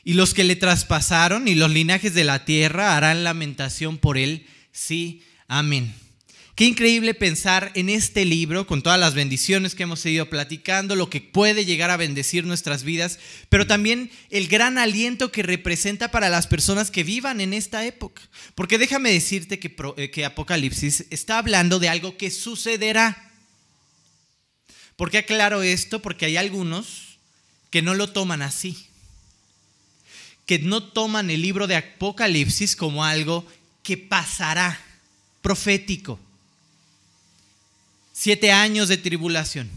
y 0.04 0.12
los 0.14 0.32
que 0.32 0.44
le 0.44 0.54
traspasaron 0.54 1.48
y 1.48 1.56
los 1.56 1.72
linajes 1.72 2.14
de 2.14 2.22
la 2.22 2.44
tierra 2.44 2.96
harán 2.96 3.24
lamentación 3.24 3.98
por 3.98 4.16
él. 4.16 4.46
Sí, 4.70 5.24
amén. 5.48 5.94
Qué 6.54 6.64
increíble 6.64 7.12
pensar 7.12 7.70
en 7.74 7.90
este 7.90 8.24
libro, 8.24 8.66
con 8.66 8.82
todas 8.82 8.98
las 8.98 9.12
bendiciones 9.12 9.74
que 9.74 9.82
hemos 9.82 10.06
ido 10.06 10.30
platicando, 10.30 10.96
lo 10.96 11.10
que 11.10 11.20
puede 11.20 11.66
llegar 11.66 11.90
a 11.90 11.98
bendecir 11.98 12.46
nuestras 12.46 12.82
vidas, 12.82 13.18
pero 13.50 13.66
también 13.66 14.10
el 14.30 14.48
gran 14.48 14.78
aliento 14.78 15.30
que 15.30 15.42
representa 15.42 16.10
para 16.10 16.30
las 16.30 16.46
personas 16.46 16.90
que 16.90 17.04
vivan 17.04 17.42
en 17.42 17.52
esta 17.52 17.84
época. 17.84 18.22
Porque 18.54 18.78
déjame 18.78 19.12
decirte 19.12 19.58
que, 19.58 19.76
eh, 19.98 20.10
que 20.10 20.24
Apocalipsis 20.24 21.04
está 21.10 21.36
hablando 21.36 21.78
de 21.78 21.90
algo 21.90 22.16
que 22.16 22.30
sucederá. 22.30 23.32
¿Por 24.96 25.10
qué 25.10 25.18
aclaro 25.18 25.62
esto? 25.62 26.00
Porque 26.00 26.24
hay 26.24 26.38
algunos 26.38 27.18
que 27.70 27.82
no 27.82 27.94
lo 27.94 28.12
toman 28.12 28.40
así 28.40 28.86
que 30.46 30.60
no 30.60 30.82
toman 30.82 31.28
el 31.28 31.42
libro 31.42 31.66
de 31.66 31.76
Apocalipsis 31.76 32.76
como 32.76 33.04
algo 33.04 33.44
que 33.82 33.98
pasará, 33.98 34.80
profético. 35.46 36.18
Siete 38.12 38.50
años 38.50 38.88
de 38.88 38.96
tribulación. 38.96 39.70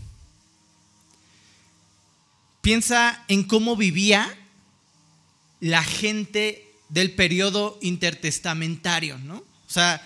Piensa 2.62 3.24
en 3.28 3.44
cómo 3.44 3.76
vivía 3.76 4.36
la 5.60 5.84
gente 5.84 6.66
del 6.90 7.12
periodo 7.12 7.78
intertestamentario, 7.84 9.20
¿no? 9.20 9.36
O 9.36 9.72
sea, 9.72 10.02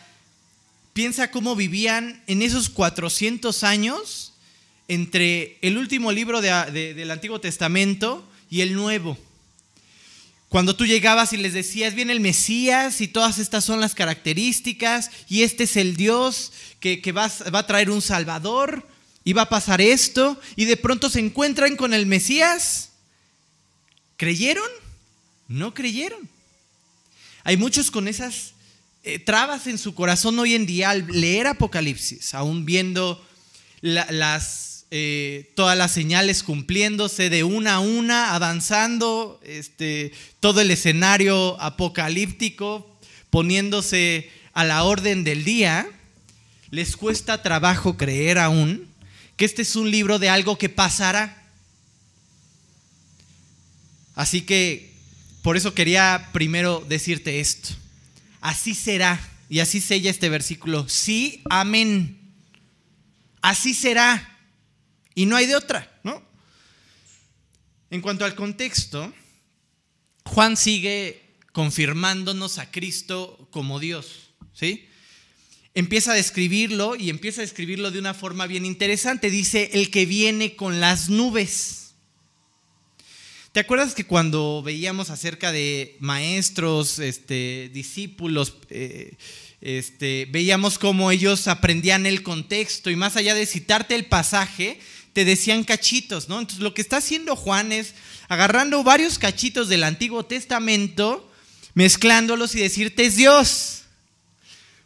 piensa 0.91 1.31
cómo 1.31 1.55
vivían 1.55 2.21
en 2.27 2.41
esos 2.41 2.67
400 2.67 3.63
años 3.63 4.33
entre 4.89 5.59
el 5.61 5.77
último 5.77 6.11
libro 6.11 6.41
del 6.41 7.09
Antiguo 7.09 7.39
Testamento 7.39 8.29
y 8.49 8.59
el 8.59 8.73
Nuevo. 8.73 9.17
Cuando 10.53 10.75
tú 10.75 10.85
llegabas 10.85 11.33
y 11.33 11.37
les 11.37 11.53
decías, 11.53 11.95
viene 11.95 12.13
el 12.13 12.19
Mesías 12.19 13.01
y 13.01 13.07
todas 13.07 13.39
estas 13.39 13.65
son 13.65 13.79
las 13.79 13.95
características 13.95 15.09
y 15.27 15.41
este 15.41 15.63
es 15.63 15.75
el 15.77 15.95
Dios 15.95 16.51
que, 16.79 17.01
va, 17.11 17.31
va 17.51 17.57
a 17.57 17.65
traer 17.65 17.89
un 17.89 18.03
Salvador 18.03 18.87
y 19.23 19.33
va 19.33 19.41
a 19.41 19.49
pasar 19.49 19.81
esto 19.81 20.39
y 20.55 20.65
de 20.65 20.77
pronto 20.77 21.09
se 21.09 21.21
encuentran 21.21 21.75
con 21.75 21.91
el 21.95 22.05
Mesías, 22.05 22.89
¿creyeron? 24.15 24.69
No 25.47 25.73
creyeron. 25.73 26.29
Hay 27.43 27.57
muchos 27.57 27.89
con 27.89 28.07
esas 28.07 28.53
eh, 29.01 29.17
trabas 29.17 29.65
en 29.65 29.79
su 29.79 29.95
corazón 29.95 30.37
hoy 30.37 30.53
en 30.53 30.67
día 30.67 30.91
al 30.91 31.07
leer 31.07 31.47
Apocalipsis, 31.47 32.35
aún 32.35 32.63
viendo 32.63 33.27
las 33.81 34.72
eh, 34.95 35.51
todas 35.55 35.75
las 35.75 35.91
señales 35.91 36.43
cumpliéndose 36.43 37.31
de 37.31 37.43
una 37.43 37.73
a 37.73 37.79
una, 37.79 38.35
avanzando, 38.35 39.41
este, 39.43 40.11
todo 40.39 40.61
el 40.61 40.69
escenario 40.69 41.59
apocalíptico 41.59 42.95
poniéndose 43.31 44.29
a 44.53 44.63
la 44.63 44.83
orden 44.83 45.23
del 45.23 45.43
día, 45.45 45.87
les 46.69 46.95
cuesta 46.95 47.41
trabajo 47.41 47.97
creer 47.97 48.37
aún 48.37 48.87
que 49.35 49.45
este 49.45 49.63
es 49.63 49.75
un 49.75 49.89
libro 49.89 50.19
de 50.19 50.29
algo 50.29 50.59
que 50.59 50.69
pasará. 50.69 51.41
Así 54.13 54.43
que 54.43 54.93
por 55.41 55.57
eso 55.57 55.73
quería 55.73 56.29
primero 56.33 56.85
decirte 56.87 57.39
esto. 57.39 57.69
Así 58.41 58.75
será. 58.75 59.19
Y 59.49 59.59
así 59.59 59.81
sella 59.81 60.11
este 60.11 60.29
versículo. 60.29 60.87
Sí, 60.87 61.41
amén. 61.49 62.19
Así 63.41 63.73
será. 63.73 64.29
Y 65.15 65.25
no 65.25 65.35
hay 65.35 65.45
de 65.45 65.55
otra, 65.55 65.99
¿no? 66.03 66.23
En 67.89 68.01
cuanto 68.01 68.25
al 68.25 68.35
contexto, 68.35 69.13
Juan 70.25 70.57
sigue 70.57 71.21
confirmándonos 71.51 72.57
a 72.57 72.71
Cristo 72.71 73.47
como 73.51 73.79
Dios, 73.79 74.31
¿sí? 74.53 74.87
Empieza 75.75 76.11
a 76.11 76.15
describirlo 76.15 76.95
y 76.95 77.09
empieza 77.09 77.41
a 77.41 77.45
describirlo 77.45 77.91
de 77.91 77.99
una 77.99 78.13
forma 78.13 78.47
bien 78.47 78.65
interesante. 78.65 79.29
Dice, 79.29 79.71
el 79.73 79.89
que 79.89 80.05
viene 80.05 80.55
con 80.55 80.79
las 80.79 81.09
nubes. 81.09 81.93
¿Te 83.51 83.59
acuerdas 83.59 83.93
que 83.93 84.05
cuando 84.05 84.63
veíamos 84.63 85.11
acerca 85.11 85.51
de 85.51 85.95
maestros, 85.99 86.97
este, 86.97 87.69
discípulos, 87.71 88.55
eh, 88.69 89.15
este, 89.61 90.27
veíamos 90.31 90.79
cómo 90.79 91.11
ellos 91.11 91.47
aprendían 91.47 92.05
el 92.05 92.23
contexto 92.23 92.89
y 92.89 92.95
más 92.95 93.15
allá 93.15 93.35
de 93.35 93.45
citarte 93.45 93.93
el 93.93 94.05
pasaje, 94.05 94.79
te 95.13 95.25
decían 95.25 95.63
cachitos, 95.63 96.27
¿no? 96.27 96.39
Entonces 96.39 96.63
lo 96.63 96.73
que 96.73 96.81
está 96.81 96.97
haciendo 96.97 97.35
Juan 97.35 97.71
es 97.71 97.93
agarrando 98.27 98.83
varios 98.83 99.19
cachitos 99.19 99.69
del 99.69 99.83
Antiguo 99.83 100.25
Testamento, 100.25 101.31
mezclándolos 101.75 102.55
y 102.55 102.59
decirte 102.59 103.05
es 103.05 103.15
Dios. 103.15 103.83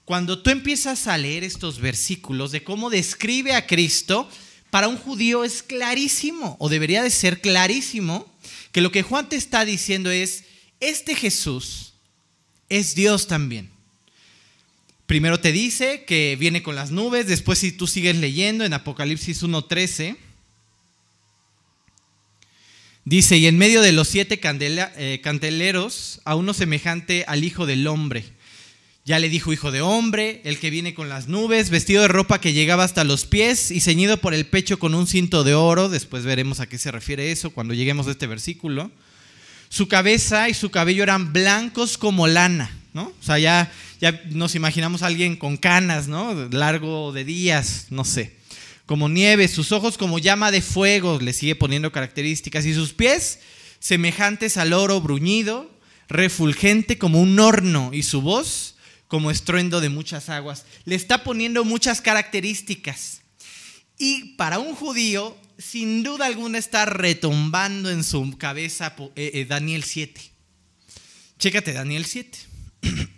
Cuando 0.05 0.41
tú 0.41 0.49
empiezas 0.49 1.07
a 1.07 1.17
leer 1.17 1.43
estos 1.43 1.79
versículos 1.79 2.51
de 2.51 2.63
cómo 2.63 2.89
describe 2.89 3.55
a 3.55 3.67
Cristo, 3.67 4.29
para 4.69 4.87
un 4.87 4.97
judío 4.97 5.43
es 5.43 5.63
clarísimo, 5.63 6.55
o 6.59 6.69
debería 6.69 7.03
de 7.03 7.09
ser 7.09 7.41
clarísimo, 7.41 8.31
que 8.71 8.81
lo 8.81 8.91
que 8.91 9.03
Juan 9.03 9.29
te 9.29 9.35
está 9.35 9.65
diciendo 9.65 10.11
es, 10.11 10.43
este 10.79 11.15
Jesús 11.15 11.93
es 12.69 12.95
Dios 12.95 13.27
también. 13.27 13.76
Primero 15.07 15.39
te 15.39 15.53
dice 15.53 16.03
que 16.03 16.35
viene 16.37 16.61
con 16.61 16.75
las 16.75 16.91
nubes, 16.91 17.27
después 17.27 17.59
si 17.59 17.71
tú 17.71 17.87
sigues 17.87 18.17
leyendo 18.17 18.65
en 18.65 18.73
Apocalipsis 18.73 19.41
1.13, 19.41 20.17
dice, 23.05 23.37
y 23.37 23.47
en 23.47 23.57
medio 23.57 23.81
de 23.81 23.93
los 23.93 24.09
siete 24.09 24.37
eh, 24.43 25.21
candeleros, 25.23 26.19
a 26.25 26.35
uno 26.35 26.53
semejante 26.53 27.23
al 27.25 27.45
Hijo 27.45 27.65
del 27.65 27.87
Hombre. 27.87 28.25
Ya 29.05 29.19
le 29.19 29.29
dijo 29.29 29.53
Hijo 29.53 29.71
de 29.71 29.79
Hombre, 29.79 30.41
el 30.43 30.59
que 30.59 30.69
viene 30.69 30.93
con 30.93 31.07
las 31.07 31.29
nubes, 31.29 31.69
vestido 31.69 32.01
de 32.01 32.09
ropa 32.09 32.41
que 32.41 32.51
llegaba 32.51 32.83
hasta 32.83 33.05
los 33.05 33.25
pies 33.25 33.71
y 33.71 33.79
ceñido 33.79 34.17
por 34.17 34.33
el 34.33 34.45
pecho 34.45 34.77
con 34.77 34.93
un 34.93 35.07
cinto 35.07 35.45
de 35.45 35.53
oro. 35.53 35.87
Después 35.87 36.25
veremos 36.25 36.59
a 36.59 36.67
qué 36.67 36.77
se 36.77 36.91
refiere 36.91 37.31
eso 37.31 37.51
cuando 37.51 37.73
lleguemos 37.73 38.07
a 38.07 38.11
este 38.11 38.27
versículo. 38.27 38.91
Su 39.69 39.87
cabeza 39.87 40.49
y 40.49 40.53
su 40.53 40.71
cabello 40.71 41.03
eran 41.03 41.31
blancos 41.31 41.97
como 41.97 42.27
lana, 42.27 42.77
¿no? 42.97 43.13
O 43.19 43.23
sea, 43.23 43.39
ya 43.39 43.71
ya 43.99 44.21
nos 44.29 44.55
imaginamos 44.55 45.01
a 45.01 45.07
alguien 45.07 45.35
con 45.35 45.57
canas, 45.57 46.07
¿no? 46.07 46.33
Largo 46.49 47.11
de 47.11 47.23
días, 47.23 47.87
no 47.89 48.05
sé. 48.05 48.35
Como 48.85 49.09
nieve, 49.09 49.47
sus 49.47 49.71
ojos 49.71 49.97
como 49.97 50.19
llama 50.19 50.51
de 50.51 50.61
fuego, 50.61 51.19
le 51.19 51.33
sigue 51.33 51.55
poniendo 51.55 51.91
características, 51.91 52.65
y 52.65 52.73
sus 52.73 52.93
pies 52.93 53.39
semejantes 53.79 54.57
al 54.57 54.73
oro 54.73 55.01
bruñido, 55.01 55.69
refulgente 56.07 56.97
como 56.97 57.21
un 57.21 57.39
horno, 57.39 57.91
y 57.93 58.03
su 58.03 58.21
voz 58.21 58.75
como 59.07 59.31
estruendo 59.31 59.81
de 59.81 59.89
muchas 59.89 60.29
aguas. 60.29 60.65
Le 60.85 60.95
está 60.95 61.23
poniendo 61.23 61.63
muchas 61.63 62.01
características. 62.01 63.21
Y 63.97 64.35
para 64.35 64.59
un 64.59 64.75
judío, 64.75 65.35
sin 65.57 66.03
duda 66.03 66.27
alguna 66.27 66.59
está 66.59 66.85
retumbando 66.85 67.89
en 67.89 68.03
su 68.03 68.37
cabeza 68.37 68.95
eh, 69.15 69.31
eh, 69.33 69.45
Daniel 69.45 69.83
7. 69.83 70.21
Chécate 71.39 71.73
Daniel 71.73 72.05
7. 72.05 72.46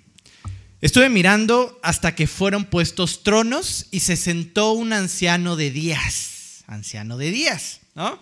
Estuve 0.81 1.09
mirando 1.09 1.77
hasta 1.83 2.15
que 2.15 2.25
fueron 2.25 2.63
puestos 2.63 3.23
tronos 3.23 3.87
y 3.91 3.99
se 3.99 4.15
sentó 4.15 4.71
un 4.71 4.93
anciano 4.93 5.57
de 5.57 5.71
días, 5.71 6.63
anciano 6.67 7.17
de 7.17 7.31
días, 7.31 7.81
¿no? 7.95 8.21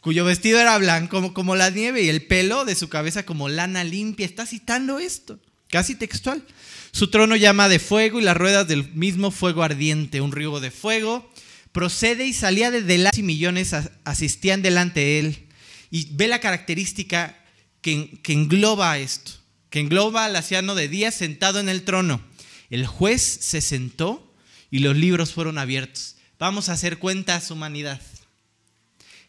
Cuyo 0.00 0.24
vestido 0.24 0.58
era 0.58 0.78
blanco 0.78 1.34
como, 1.34 1.56
la 1.56 1.68
nieve 1.68 2.00
y 2.02 2.08
el 2.08 2.26
pelo 2.26 2.64
de 2.64 2.74
su 2.74 2.88
cabeza 2.88 3.26
como 3.26 3.50
lana 3.50 3.84
limpia. 3.84 4.24
Está 4.24 4.46
citando 4.46 4.98
esto, 4.98 5.38
casi 5.68 5.94
textual. 5.94 6.42
Su 6.90 7.10
trono 7.10 7.36
llama 7.36 7.68
de 7.68 7.78
fuego 7.78 8.18
y 8.18 8.22
las 8.22 8.36
ruedas 8.36 8.66
del 8.66 8.90
mismo 8.94 9.30
fuego 9.30 9.62
ardiente, 9.62 10.22
un 10.22 10.32
río 10.32 10.58
de 10.58 10.70
fuego. 10.70 11.30
Procede 11.72 12.26
y 12.26 12.32
salía 12.32 12.70
de 12.70 12.80
delante 12.80 13.20
y 13.20 13.24
millones 13.24 13.76
asistían 14.04 14.62
delante 14.62 15.00
de 15.00 15.18
él. 15.18 15.48
Y 15.90 16.08
ve 16.14 16.28
la 16.28 16.40
característica 16.40 17.38
que, 17.82 18.20
que 18.22 18.32
engloba 18.32 18.96
esto 18.98 19.39
que 19.70 19.80
engloba 19.80 20.24
al 20.24 20.36
anciano 20.36 20.74
de 20.74 20.88
día 20.88 21.10
sentado 21.10 21.60
en 21.60 21.68
el 21.68 21.82
trono. 21.82 22.20
El 22.68 22.86
juez 22.86 23.22
se 23.22 23.60
sentó 23.60 24.34
y 24.70 24.80
los 24.80 24.96
libros 24.96 25.32
fueron 25.32 25.58
abiertos. 25.58 26.16
Vamos 26.38 26.68
a 26.68 26.72
hacer 26.72 26.98
cuentas, 26.98 27.50
humanidad. 27.50 28.00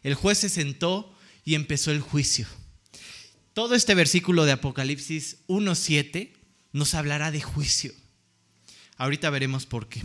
El 0.04 0.16
juez 0.16 0.40
se 0.40 0.50
sentó 0.50 1.16
y 1.46 1.56
empezó 1.56 1.92
el 1.92 2.02
juicio. 2.02 2.48
Todo 3.54 3.76
este 3.76 3.96
versículo 3.96 4.46
de 4.46 4.54
Apocalipsis 4.54 5.38
1.7 5.48 6.32
nos 6.72 6.94
hablará 6.94 7.32
de 7.32 7.42
juicio. 7.42 7.94
Ahorita 8.98 9.30
veremos 9.30 9.66
por 9.66 9.90
qué. 9.90 10.02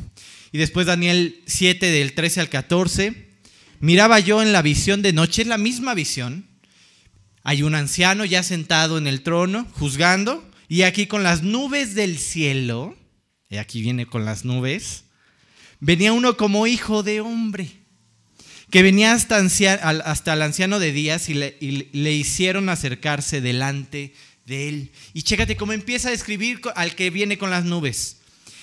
Y 0.52 0.58
después 0.58 0.86
Daniel 0.86 1.42
7 1.46 1.90
del 1.90 2.14
13 2.14 2.40
al 2.40 2.48
14. 2.48 3.26
Miraba 3.78 4.20
yo 4.20 4.42
en 4.42 4.52
la 4.52 4.62
visión 4.62 5.02
de 5.02 5.12
noche, 5.12 5.42
es 5.42 5.48
la 5.48 5.58
misma 5.58 5.94
visión, 5.94 6.48
hay 7.48 7.62
un 7.62 7.76
anciano 7.76 8.24
ya 8.24 8.42
sentado 8.42 8.98
en 8.98 9.06
el 9.06 9.22
trono, 9.22 9.68
juzgando, 9.74 10.44
y 10.66 10.82
aquí 10.82 11.06
con 11.06 11.22
las 11.22 11.44
nubes 11.44 11.94
del 11.94 12.18
cielo, 12.18 12.96
y 13.48 13.58
aquí 13.58 13.82
viene 13.82 14.04
con 14.04 14.24
las 14.24 14.44
nubes, 14.44 15.04
venía 15.78 16.12
uno 16.12 16.36
como 16.36 16.66
hijo 16.66 17.04
de 17.04 17.20
hombre, 17.20 17.70
que 18.68 18.82
venía 18.82 19.12
hasta, 19.12 19.38
el 19.38 20.42
anciano 20.42 20.80
de 20.80 20.90
días 20.90 21.28
y 21.28 21.34
le, 21.34 21.56
y 21.60 21.88
le 21.96 22.14
hicieron 22.14 22.68
acercarse 22.68 23.40
delante 23.40 24.12
de 24.44 24.68
él. 24.68 24.90
Y 25.14 25.22
chécate 25.22 25.56
cómo 25.56 25.72
empieza 25.72 26.08
a 26.08 26.10
describir 26.10 26.60
al 26.74 26.96
que 26.96 27.10
viene 27.10 27.38
con 27.38 27.50
las 27.50 27.64
nubes. 27.64 28.16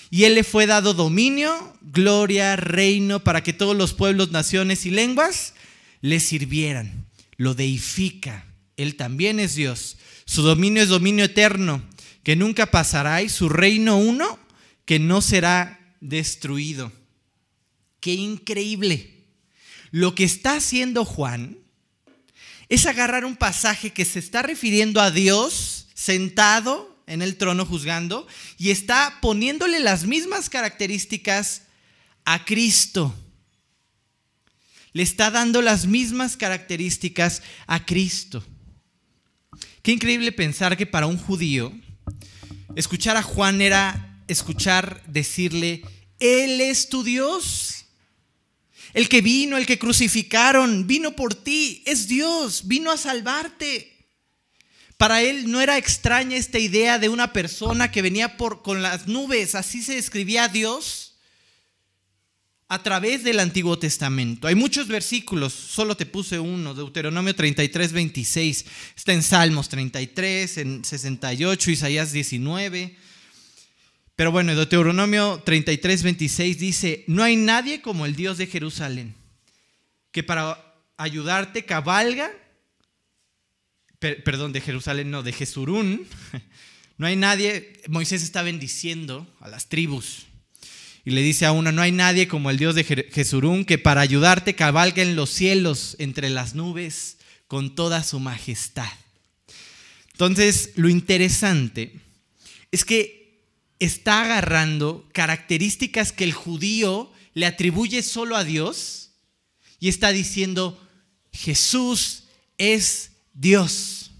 Y 0.09 0.25
él 0.25 0.35
le 0.35 0.43
fue 0.43 0.65
dado 0.65 0.93
dominio, 0.93 1.73
gloria, 1.79 2.57
reino, 2.57 3.23
para 3.23 3.43
que 3.43 3.53
todos 3.53 3.77
los 3.77 3.93
pueblos, 3.93 4.31
naciones 4.31 4.85
y 4.85 4.91
lenguas 4.91 5.53
le 6.01 6.19
sirvieran. 6.19 7.05
Lo 7.37 7.53
deifica. 7.53 8.45
Él 8.77 8.95
también 8.95 9.39
es 9.39 9.55
Dios. 9.55 9.97
Su 10.25 10.41
dominio 10.41 10.81
es 10.81 10.89
dominio 10.89 11.25
eterno, 11.25 11.83
que 12.23 12.35
nunca 12.35 12.71
pasará, 12.71 13.21
y 13.21 13.29
su 13.29 13.49
reino 13.49 13.97
uno, 13.97 14.39
que 14.85 14.99
no 14.99 15.21
será 15.21 15.95
destruido. 16.01 16.91
Qué 17.99 18.13
increíble. 18.13 19.25
Lo 19.91 20.15
que 20.15 20.23
está 20.23 20.55
haciendo 20.55 21.05
Juan 21.05 21.57
es 22.69 22.85
agarrar 22.85 23.25
un 23.25 23.35
pasaje 23.35 23.91
que 23.91 24.05
se 24.05 24.19
está 24.19 24.41
refiriendo 24.41 25.01
a 25.01 25.11
Dios 25.11 25.87
sentado 25.93 27.03
en 27.05 27.21
el 27.21 27.37
trono 27.37 27.65
juzgando 27.65 28.27
y 28.57 28.71
está 28.71 29.19
poniéndole 29.21 29.79
las 29.79 30.05
mismas 30.05 30.49
características 30.49 31.63
a 32.25 32.43
Cristo. 32.45 33.13
Le 34.93 35.03
está 35.03 35.31
dando 35.31 35.61
las 35.61 35.85
mismas 35.85 36.37
características 36.37 37.41
a 37.67 37.85
Cristo. 37.85 38.43
Qué 39.83 39.91
increíble 39.91 40.31
pensar 40.31 40.77
que 40.77 40.85
para 40.85 41.07
un 41.07 41.17
judío 41.17 41.71
escuchar 42.75 43.17
a 43.17 43.21
Juan 43.21 43.61
era 43.61 44.17
escuchar 44.27 45.03
decirle, 45.05 45.83
Él 46.19 46.61
es 46.61 46.89
tu 46.89 47.03
Dios 47.03 47.83
el 48.93 49.09
que 49.09 49.21
vino, 49.21 49.57
el 49.57 49.65
que 49.65 49.79
crucificaron, 49.79 50.87
vino 50.87 51.15
por 51.15 51.35
ti, 51.35 51.83
es 51.85 52.07
Dios, 52.07 52.67
vino 52.67 52.91
a 52.91 52.97
salvarte. 52.97 53.91
Para 54.97 55.21
él 55.21 55.51
no 55.51 55.59
era 55.59 55.77
extraña 55.77 56.37
esta 56.37 56.59
idea 56.59 56.99
de 56.99 57.09
una 57.09 57.33
persona 57.33 57.91
que 57.91 58.01
venía 58.01 58.37
con 58.37 58.81
las 58.81 59.07
nubes, 59.07 59.55
así 59.55 59.81
se 59.81 59.95
describía 59.95 60.45
a 60.45 60.47
Dios 60.47 61.02
a 62.67 62.81
través 62.81 63.23
del 63.23 63.39
Antiguo 63.39 63.77
Testamento. 63.77 64.47
Hay 64.47 64.55
muchos 64.55 64.87
versículos, 64.87 65.53
solo 65.53 65.95
te 65.95 66.05
puse 66.05 66.39
uno, 66.39 66.73
Deuteronomio 66.73 67.35
33, 67.35 67.93
26, 67.93 68.65
está 68.95 69.13
en 69.13 69.23
Salmos 69.23 69.69
33, 69.69 70.57
en 70.57 70.85
68, 70.85 71.71
Isaías 71.71 72.11
19. 72.11 72.95
Pero 74.15 74.31
bueno, 74.31 74.55
Deuteronomio 74.55 75.41
33, 75.43 76.03
26 76.03 76.59
dice, 76.59 77.03
no 77.07 77.23
hay 77.23 77.35
nadie 77.35 77.81
como 77.81 78.05
el 78.05 78.15
Dios 78.15 78.37
de 78.37 78.47
Jerusalén, 78.47 79.15
que 80.11 80.23
para 80.23 80.75
ayudarte 80.97 81.65
cabalga, 81.65 82.31
perdón, 83.99 84.53
de 84.53 84.61
Jerusalén, 84.61 85.09
no, 85.09 85.23
de 85.23 85.33
Jesurún, 85.33 86.07
no 86.97 87.07
hay 87.07 87.15
nadie, 87.15 87.81
Moisés 87.87 88.23
está 88.23 88.43
bendiciendo 88.43 89.27
a 89.39 89.47
las 89.47 89.67
tribus. 89.67 90.27
Y 91.05 91.11
le 91.11 91.21
dice 91.21 91.45
a 91.45 91.51
uno, 91.51 91.71
no 91.71 91.81
hay 91.81 91.91
nadie 91.91 92.27
como 92.27 92.49
el 92.49 92.57
Dios 92.57 92.75
de 92.75 92.83
Jesurún 92.83 93.65
que 93.65 93.77
para 93.77 94.01
ayudarte 94.01 94.55
cabalga 94.55 95.03
en 95.03 95.15
los 95.15 95.29
cielos 95.29 95.95
entre 95.99 96.29
las 96.29 96.55
nubes 96.55 97.17
con 97.47 97.75
toda 97.75 98.03
su 98.03 98.19
majestad. 98.19 98.91
Entonces, 100.13 100.71
lo 100.75 100.87
interesante 100.87 101.99
es 102.71 102.85
que 102.85 103.41
está 103.79 104.23
agarrando 104.23 105.09
características 105.11 106.11
que 106.11 106.23
el 106.23 106.33
judío 106.33 107.11
le 107.33 107.45
atribuye 107.45 108.01
solo 108.01 108.37
a 108.37 108.43
Dios 108.43 109.11
y 109.79 109.89
está 109.89 110.11
diciendo, 110.11 110.79
Jesús 111.33 112.23
es 112.57 113.11
Dios. 113.33 114.11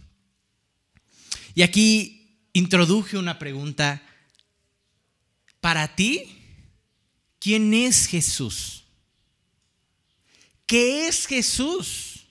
Y 1.56 1.62
aquí 1.62 2.40
introduje 2.54 3.18
una 3.18 3.40
pregunta. 3.40 4.02
Para 5.62 5.96
ti, 5.96 6.43
¿quién 7.44 7.74
es 7.74 8.08
Jesús? 8.08 8.86
¿Qué 10.66 11.08
es 11.08 11.27
Jesús? 11.27 12.25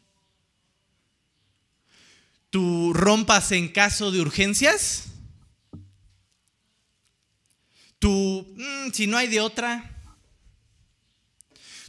¿Tú 2.49 2.93
rompas 2.95 3.53
en 3.53 3.69
caso 3.69 4.11
de 4.11 4.21
urgencias? 4.21 5.13
tu, 8.03 8.45
mm, 8.57 8.91
si 8.93 9.07
no 9.07 9.17
hay 9.17 9.29
de 9.29 9.41
otra, 9.41 9.89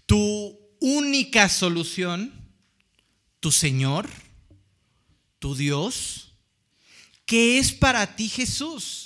tu 0.05 0.59
única 0.79 1.49
solución, 1.49 2.31
tu 3.39 3.51
Señor, 3.51 4.07
tu 5.39 5.55
Dios, 5.55 6.35
¿qué 7.25 7.57
es 7.57 7.71
para 7.71 8.15
ti 8.15 8.29
Jesús? 8.29 9.02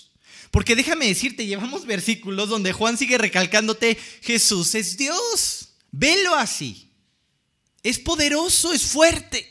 Porque 0.57 0.75
déjame 0.75 1.05
decirte, 1.05 1.45
llevamos 1.45 1.85
versículos 1.85 2.49
donde 2.49 2.73
Juan 2.73 2.97
sigue 2.97 3.19
recalcándote, 3.19 3.95
Jesús 4.23 4.73
es 4.73 4.97
Dios, 4.97 5.75
velo 5.91 6.33
así, 6.33 6.89
es 7.83 7.99
poderoso, 7.99 8.73
es 8.73 8.81
fuerte 8.81 9.47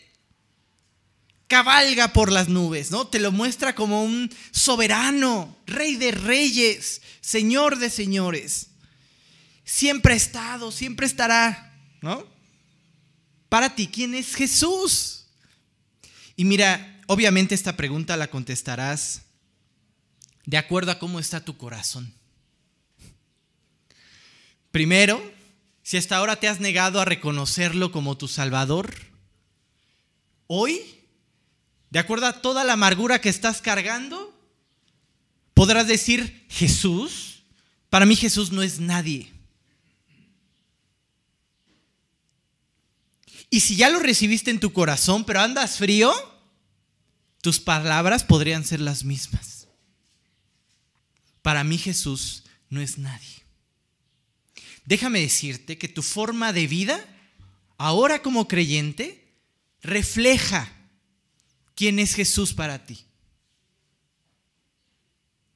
cabalga 1.46 2.12
por 2.12 2.32
las 2.32 2.48
nubes, 2.48 2.90
¿no? 2.90 3.06
Te 3.06 3.20
lo 3.20 3.30
muestra 3.30 3.76
como 3.76 4.02
un 4.02 4.34
soberano, 4.50 5.56
rey 5.64 5.94
de 5.94 6.10
reyes, 6.10 7.00
señor 7.20 7.78
de 7.78 7.88
señores. 7.88 8.70
Siempre 9.64 10.14
ha 10.14 10.16
estado, 10.16 10.72
siempre 10.72 11.06
estará, 11.06 11.72
¿no? 12.02 12.26
Para 13.48 13.76
ti, 13.76 13.86
¿quién 13.86 14.16
es 14.16 14.34
Jesús? 14.34 15.26
Y 16.34 16.44
mira, 16.44 17.00
obviamente 17.06 17.54
esta 17.54 17.76
pregunta 17.76 18.16
la 18.16 18.28
contestarás 18.28 19.22
de 20.46 20.56
acuerdo 20.56 20.92
a 20.92 20.98
cómo 20.98 21.20
está 21.20 21.44
tu 21.44 21.56
corazón. 21.56 22.12
Primero, 24.70 25.22
si 25.82 25.96
hasta 25.96 26.16
ahora 26.16 26.36
te 26.36 26.48
has 26.48 26.60
negado 26.60 27.00
a 27.00 27.04
reconocerlo 27.04 27.92
como 27.92 28.16
tu 28.16 28.28
Salvador, 28.28 28.94
hoy 30.46 30.96
de 31.90 31.98
acuerdo 31.98 32.26
a 32.26 32.40
toda 32.42 32.64
la 32.64 32.74
amargura 32.74 33.20
que 33.20 33.28
estás 33.28 33.62
cargando, 33.62 34.34
podrás 35.54 35.86
decir, 35.86 36.46
Jesús, 36.48 37.42
para 37.88 38.06
mí 38.06 38.16
Jesús 38.16 38.52
no 38.52 38.62
es 38.62 38.80
nadie. 38.80 39.32
Y 43.48 43.60
si 43.60 43.76
ya 43.76 43.88
lo 43.88 44.00
recibiste 44.00 44.50
en 44.50 44.60
tu 44.60 44.72
corazón, 44.72 45.24
pero 45.24 45.40
andas 45.40 45.78
frío, 45.78 46.12
tus 47.40 47.60
palabras 47.60 48.24
podrían 48.24 48.64
ser 48.64 48.80
las 48.80 49.04
mismas. 49.04 49.55
Para 51.46 51.62
mí 51.62 51.78
Jesús 51.78 52.42
no 52.70 52.80
es 52.80 52.98
nadie. 52.98 53.44
Déjame 54.84 55.20
decirte 55.20 55.78
que 55.78 55.86
tu 55.86 56.02
forma 56.02 56.52
de 56.52 56.66
vida, 56.66 56.98
ahora 57.78 58.20
como 58.20 58.48
creyente, 58.48 59.32
refleja 59.80 60.68
quién 61.76 62.00
es 62.00 62.16
Jesús 62.16 62.52
para 62.52 62.84
ti. 62.84 63.06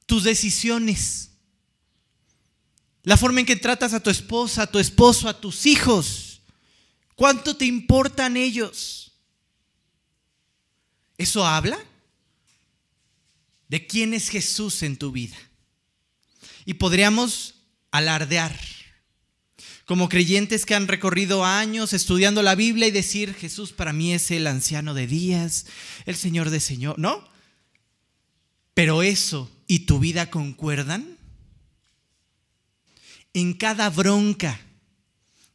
Tus 0.05 0.23
decisiones. 0.23 1.31
La 3.03 3.17
forma 3.17 3.41
en 3.41 3.45
que 3.45 3.57
tratas 3.57 3.93
a 3.93 4.01
tu 4.01 4.09
esposa, 4.09 4.61
a 4.61 4.71
tu 4.71 4.79
esposo, 4.79 5.27
a 5.27 5.41
tus 5.41 5.65
hijos. 5.65 6.41
¿Cuánto 7.15 7.57
te 7.57 7.65
importan 7.65 8.37
ellos? 8.37 9.11
¿Eso 11.17 11.45
habla? 11.45 11.77
De 13.67 13.85
quién 13.85 14.13
es 14.13 14.29
Jesús 14.29 14.83
en 14.83 14.95
tu 14.95 15.11
vida. 15.11 15.35
Y 16.65 16.75
podríamos 16.75 17.55
alardear 17.91 18.57
como 19.85 20.07
creyentes 20.07 20.65
que 20.65 20.73
han 20.73 20.87
recorrido 20.87 21.43
años 21.43 21.91
estudiando 21.91 22.41
la 22.41 22.55
Biblia 22.55 22.87
y 22.87 22.91
decir, 22.91 23.33
Jesús 23.33 23.73
para 23.73 23.91
mí 23.91 24.13
es 24.13 24.31
el 24.31 24.47
anciano 24.47 24.93
de 24.93 25.05
días, 25.05 25.65
el 26.05 26.15
Señor 26.15 26.49
de 26.49 26.61
Señor, 26.61 26.97
¿no? 26.97 27.27
Pero 28.73 29.03
eso 29.03 29.51
y 29.67 29.79
tu 29.79 29.99
vida 29.99 30.29
concuerdan. 30.29 31.17
En 33.33 33.53
cada 33.53 33.89
bronca 33.89 34.59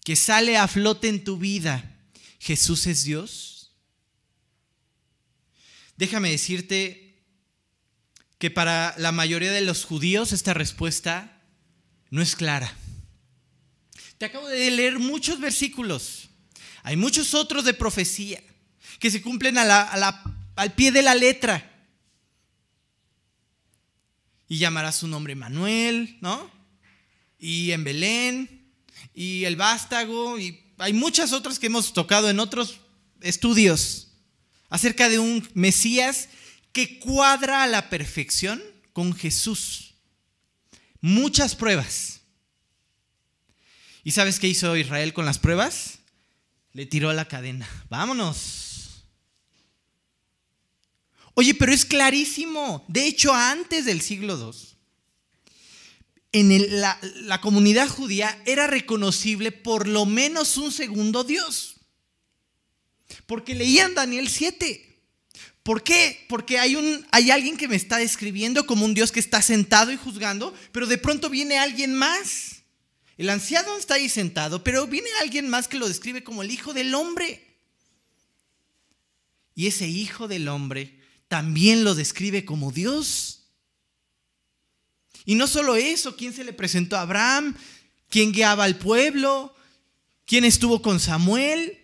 que 0.04 0.16
sale 0.16 0.56
a 0.56 0.68
flote 0.68 1.08
en 1.08 1.24
tu 1.24 1.38
vida, 1.38 1.96
Jesús 2.38 2.86
es 2.86 3.04
Dios. 3.04 3.72
Déjame 5.96 6.30
decirte 6.30 7.05
que 8.38 8.50
para 8.50 8.94
la 8.98 9.12
mayoría 9.12 9.52
de 9.52 9.62
los 9.62 9.84
judíos 9.84 10.32
esta 10.32 10.54
respuesta 10.54 11.42
no 12.10 12.22
es 12.22 12.36
clara. 12.36 12.72
Te 14.18 14.26
acabo 14.26 14.48
de 14.48 14.70
leer 14.70 14.98
muchos 14.98 15.40
versículos. 15.40 16.28
Hay 16.82 16.96
muchos 16.96 17.34
otros 17.34 17.64
de 17.64 17.74
profecía 17.74 18.42
que 18.98 19.10
se 19.10 19.22
cumplen 19.22 19.58
al 19.58 20.74
pie 20.74 20.92
de 20.92 21.02
la 21.02 21.14
letra. 21.14 21.72
Y 24.48 24.58
llamará 24.58 24.92
su 24.92 25.08
nombre 25.08 25.34
Manuel, 25.34 26.18
¿no? 26.20 26.50
Y 27.38 27.72
en 27.72 27.84
Belén, 27.84 28.70
y 29.12 29.44
el 29.44 29.56
vástago, 29.56 30.38
y 30.38 30.62
hay 30.78 30.92
muchas 30.92 31.32
otras 31.32 31.58
que 31.58 31.66
hemos 31.66 31.92
tocado 31.92 32.30
en 32.30 32.38
otros 32.38 32.80
estudios 33.20 34.08
acerca 34.68 35.08
de 35.08 35.18
un 35.18 35.46
Mesías 35.54 36.28
que 36.76 36.98
cuadra 36.98 37.62
a 37.62 37.66
la 37.66 37.88
perfección 37.88 38.62
con 38.92 39.14
Jesús. 39.14 39.94
Muchas 41.00 41.54
pruebas. 41.54 42.20
¿Y 44.04 44.10
sabes 44.10 44.38
qué 44.38 44.46
hizo 44.46 44.76
Israel 44.76 45.14
con 45.14 45.24
las 45.24 45.38
pruebas? 45.38 46.00
Le 46.74 46.84
tiró 46.84 47.10
la 47.14 47.28
cadena. 47.28 47.66
Vámonos. 47.88 49.06
Oye, 51.32 51.54
pero 51.54 51.72
es 51.72 51.86
clarísimo. 51.86 52.84
De 52.88 53.06
hecho, 53.06 53.32
antes 53.32 53.86
del 53.86 54.02
siglo 54.02 54.36
II, 54.38 54.68
en 56.32 56.78
la, 56.78 56.98
la 57.22 57.40
comunidad 57.40 57.88
judía 57.88 58.38
era 58.44 58.66
reconocible 58.66 59.50
por 59.50 59.88
lo 59.88 60.04
menos 60.04 60.58
un 60.58 60.70
segundo 60.70 61.24
Dios. 61.24 61.76
Porque 63.24 63.54
leían 63.54 63.94
Daniel 63.94 64.28
7. 64.28 64.85
¿Por 65.66 65.82
qué? 65.82 66.24
Porque 66.28 66.60
hay, 66.60 66.76
un, 66.76 67.04
hay 67.10 67.32
alguien 67.32 67.56
que 67.56 67.66
me 67.66 67.74
está 67.74 67.96
describiendo 67.96 68.66
como 68.66 68.84
un 68.84 68.94
Dios 68.94 69.10
que 69.10 69.18
está 69.18 69.42
sentado 69.42 69.90
y 69.90 69.96
juzgando, 69.96 70.54
pero 70.70 70.86
de 70.86 70.96
pronto 70.96 71.28
viene 71.28 71.58
alguien 71.58 71.92
más. 71.92 72.62
El 73.18 73.28
anciano 73.30 73.76
está 73.76 73.94
ahí 73.94 74.08
sentado, 74.08 74.62
pero 74.62 74.86
viene 74.86 75.08
alguien 75.20 75.48
más 75.48 75.66
que 75.66 75.76
lo 75.76 75.88
describe 75.88 76.22
como 76.22 76.42
el 76.44 76.52
Hijo 76.52 76.72
del 76.72 76.94
Hombre. 76.94 77.44
Y 79.56 79.66
ese 79.66 79.88
Hijo 79.88 80.28
del 80.28 80.46
Hombre 80.46 81.00
también 81.26 81.82
lo 81.82 81.96
describe 81.96 82.44
como 82.44 82.70
Dios. 82.70 83.48
Y 85.24 85.34
no 85.34 85.48
solo 85.48 85.74
eso, 85.74 86.14
¿quién 86.14 86.32
se 86.32 86.44
le 86.44 86.52
presentó 86.52 86.96
a 86.96 87.00
Abraham? 87.00 87.56
¿Quién 88.08 88.30
guiaba 88.30 88.62
al 88.62 88.78
pueblo? 88.78 89.52
¿Quién 90.26 90.44
estuvo 90.44 90.80
con 90.80 91.00
Samuel? 91.00 91.76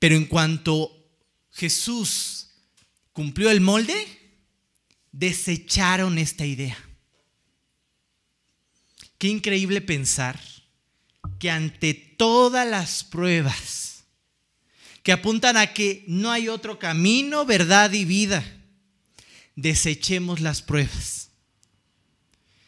Pero 0.00 0.16
en 0.16 0.24
cuanto 0.24 0.95
Jesús 1.56 2.48
cumplió 3.14 3.50
el 3.50 3.62
molde, 3.62 3.94
desecharon 5.10 6.18
esta 6.18 6.44
idea. 6.44 6.76
Qué 9.16 9.28
increíble 9.28 9.80
pensar 9.80 10.38
que 11.38 11.50
ante 11.50 11.94
todas 11.94 12.68
las 12.68 13.04
pruebas 13.04 14.04
que 15.02 15.12
apuntan 15.12 15.56
a 15.56 15.72
que 15.72 16.04
no 16.08 16.30
hay 16.30 16.48
otro 16.48 16.78
camino, 16.78 17.46
verdad 17.46 17.90
y 17.92 18.04
vida, 18.04 18.44
desechemos 19.54 20.40
las 20.40 20.60
pruebas. 20.60 21.30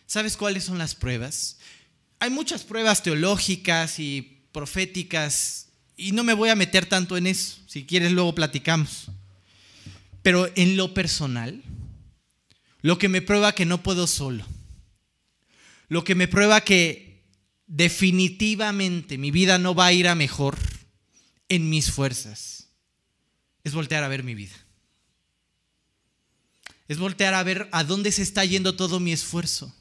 ¿Sabes 0.06 0.38
cuáles 0.38 0.64
son 0.64 0.78
las 0.78 0.94
pruebas? 0.94 1.58
Hay 2.20 2.30
muchas 2.30 2.64
pruebas 2.64 3.02
teológicas 3.02 3.98
y 3.98 4.46
proféticas 4.52 5.67
y 5.98 6.12
no 6.12 6.22
me 6.22 6.32
voy 6.32 6.48
a 6.48 6.54
meter 6.54 6.86
tanto 6.86 7.16
en 7.16 7.26
eso. 7.26 7.58
Si 7.66 7.84
quieres, 7.84 8.12
luego 8.12 8.34
platicamos. 8.34 9.10
Pero 10.22 10.48
en 10.54 10.76
lo 10.76 10.94
personal, 10.94 11.62
lo 12.80 12.98
que 12.98 13.08
me 13.08 13.20
prueba 13.20 13.52
que 13.52 13.66
no 13.66 13.82
puedo 13.82 14.06
solo, 14.06 14.46
lo 15.88 16.04
que 16.04 16.14
me 16.14 16.28
prueba 16.28 16.60
que 16.60 17.24
definitivamente 17.66 19.18
mi 19.18 19.32
vida 19.32 19.58
no 19.58 19.74
va 19.74 19.86
a 19.86 19.92
ir 19.92 20.06
a 20.06 20.14
mejor 20.14 20.56
en 21.48 21.68
mis 21.68 21.90
fuerzas, 21.90 22.68
es 23.64 23.74
voltear 23.74 24.04
a 24.04 24.08
ver 24.08 24.22
mi 24.22 24.36
vida. 24.36 24.54
Es 26.86 26.98
voltear 26.98 27.34
a 27.34 27.42
ver 27.42 27.68
a 27.72 27.82
dónde 27.82 28.12
se 28.12 28.22
está 28.22 28.44
yendo 28.44 28.76
todo 28.76 29.00
mi 29.00 29.12
esfuerzo. 29.12 29.74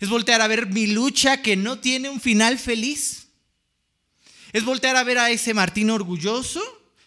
Es 0.00 0.08
voltear 0.08 0.40
a 0.40 0.48
ver 0.48 0.66
mi 0.66 0.86
lucha 0.86 1.42
que 1.42 1.56
no 1.56 1.78
tiene 1.78 2.08
un 2.08 2.20
final 2.20 2.58
feliz. 2.58 3.23
Es 4.54 4.64
voltear 4.64 4.94
a 4.94 5.02
ver 5.02 5.18
a 5.18 5.30
ese 5.30 5.52
Martín 5.52 5.90
orgulloso 5.90 6.62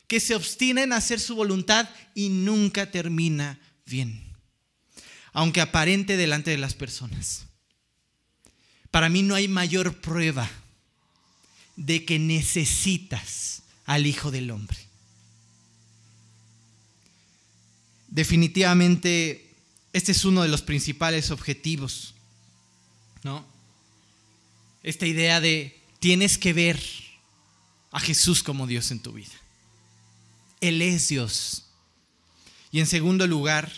que 0.06 0.20
se 0.20 0.36
obstina 0.36 0.84
en 0.84 0.92
hacer 0.92 1.18
su 1.18 1.34
voluntad 1.34 1.90
y 2.14 2.28
nunca 2.28 2.92
termina 2.92 3.58
bien, 3.86 4.22
aunque 5.32 5.62
aparente 5.62 6.18
delante 6.18 6.52
de 6.52 6.58
las 6.58 6.76
personas. 6.76 7.46
Para 8.92 9.08
mí 9.08 9.24
no 9.24 9.34
hay 9.34 9.48
mayor 9.48 9.96
prueba 10.02 10.50
de 11.78 12.04
que 12.04 12.20
necesitas 12.20 13.64
al 13.86 14.06
Hijo 14.06 14.30
del 14.30 14.52
Hombre. 14.52 14.78
Definitivamente, 18.10 19.56
este 19.94 20.12
es 20.12 20.26
uno 20.26 20.44
de 20.44 20.50
los 20.50 20.64
principales 20.64 21.32
objetivos, 21.32 22.14
¿no? 23.24 23.46
Esta 24.84 25.06
idea 25.06 25.40
de 25.40 25.80
tienes 26.00 26.38
que 26.38 26.52
ver 26.52 27.07
a 27.92 28.00
Jesús 28.00 28.44
como 28.44 28.68
Dios 28.68 28.92
en 28.92 29.00
tu 29.00 29.14
vida. 29.14 29.34
Él 30.62 30.82
es 30.82 31.10
Dios. 31.10 31.66
Y 32.72 32.80
en 32.80 32.88
segundo 32.88 33.28
lugar, 33.28 33.72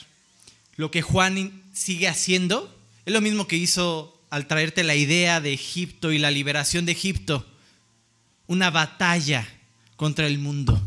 lo 0.75 0.91
que 0.91 1.01
Juan 1.01 1.63
sigue 1.73 2.07
haciendo 2.07 2.75
es 3.05 3.13
lo 3.13 3.21
mismo 3.21 3.47
que 3.47 3.57
hizo 3.57 4.19
al 4.29 4.47
traerte 4.47 4.83
la 4.83 4.95
idea 4.95 5.41
de 5.41 5.53
Egipto 5.53 6.11
y 6.11 6.17
la 6.17 6.31
liberación 6.31 6.85
de 6.85 6.93
Egipto. 6.93 7.45
Una 8.47 8.69
batalla 8.69 9.47
contra 9.95 10.27
el 10.27 10.39
mundo. 10.39 10.81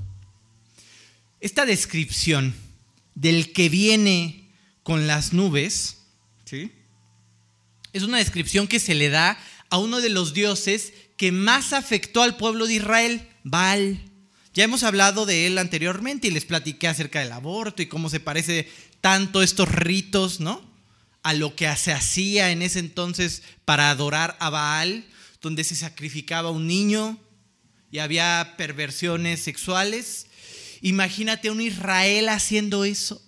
Esta 1.40 1.66
descripción 1.66 2.54
del 3.14 3.52
que 3.52 3.68
viene 3.68 4.48
con 4.82 5.06
las 5.06 5.32
nubes, 5.32 5.98
¿sí? 6.44 6.72
es 7.92 8.02
una 8.02 8.18
descripción 8.18 8.66
que 8.66 8.80
se 8.80 8.94
le 8.94 9.11
da 9.11 9.38
a 9.70 9.78
uno 9.78 10.00
de 10.00 10.08
los 10.08 10.35
dioses 10.35 10.92
que 11.16 11.33
más 11.33 11.72
afectó 11.72 12.22
al 12.22 12.37
pueblo 12.37 12.66
de 12.66 12.75
Israel, 12.75 13.29
Baal. 13.44 14.01
Ya 14.55 14.64
hemos 14.64 14.83
hablado 14.83 15.25
de 15.25 15.46
él 15.46 15.59
anteriormente 15.59 16.29
y 16.29 16.31
les 16.31 16.44
platiqué 16.44 16.88
acerca 16.88 17.20
del 17.20 17.33
aborto 17.33 17.83
y 17.83 17.87
cómo 17.87 18.11
se 18.11 18.20
parece 18.20 18.68
tanto 19.01 19.42
estos 19.42 19.68
ritos, 19.70 20.40
¿no? 20.40 20.62
A 21.22 21.33
lo 21.33 21.57
que 21.57 21.75
se 21.77 21.92
hacía 21.92 22.51
en 22.51 22.62
ese 22.62 22.79
entonces 22.79 23.42
para 23.64 23.90
adorar 23.90 24.37
a 24.40 24.51
Baal, 24.51 25.07
donde 25.40 25.64
se 25.64 25.75
sacrificaba 25.75 26.51
un 26.51 26.66
niño 26.66 27.18
y 27.90 27.98
había 27.98 28.55
perversiones 28.57 29.40
sexuales. 29.40 30.27
Imagínate 30.81 31.51
un 31.51 31.61
Israel 31.61 32.29
haciendo 32.29 32.85
eso. 32.85 33.22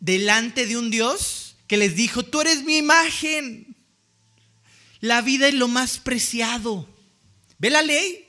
Delante 0.00 0.66
de 0.66 0.76
un 0.76 0.90
Dios 0.90 1.56
que 1.66 1.76
les 1.76 1.94
dijo, 1.94 2.24
tú 2.24 2.40
eres 2.40 2.64
mi 2.64 2.78
imagen, 2.78 3.67
la 5.00 5.22
vida 5.22 5.48
es 5.48 5.54
lo 5.54 5.68
más 5.68 5.98
preciado. 5.98 6.88
¿Ve 7.58 7.70
la 7.70 7.82
ley? 7.82 8.26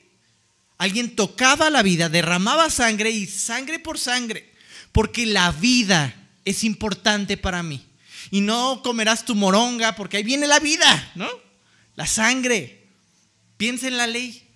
Alguien 0.77 1.15
tocaba 1.15 1.69
la 1.69 1.84
vida, 1.84 2.10
derramaba 2.10 2.69
sangre 2.69 3.12
y 3.12 3.27
sangre 3.27 3.79
por 3.79 3.99
sangre, 3.99 4.49
porque 4.91 5.25
la 5.25 5.51
vida 5.51 6.15
es 6.45 6.63
importante 6.63 7.36
para 7.38 7.63
mí. 7.63 7.86
Y 8.32 8.41
no 8.41 8.82
comerás 8.84 9.25
tu 9.25 9.36
moronga, 9.36 9.95
porque 9.95 10.17
ahí 10.17 10.23
viene 10.23 10.47
la 10.47 10.60
vida, 10.60 11.12
¿no? 11.15 11.27
La 11.95 12.08
sangre. 12.08 12.88
Piensa 13.58 13.88
en 13.88 13.97
la 13.97 14.08
ley, 14.08 14.47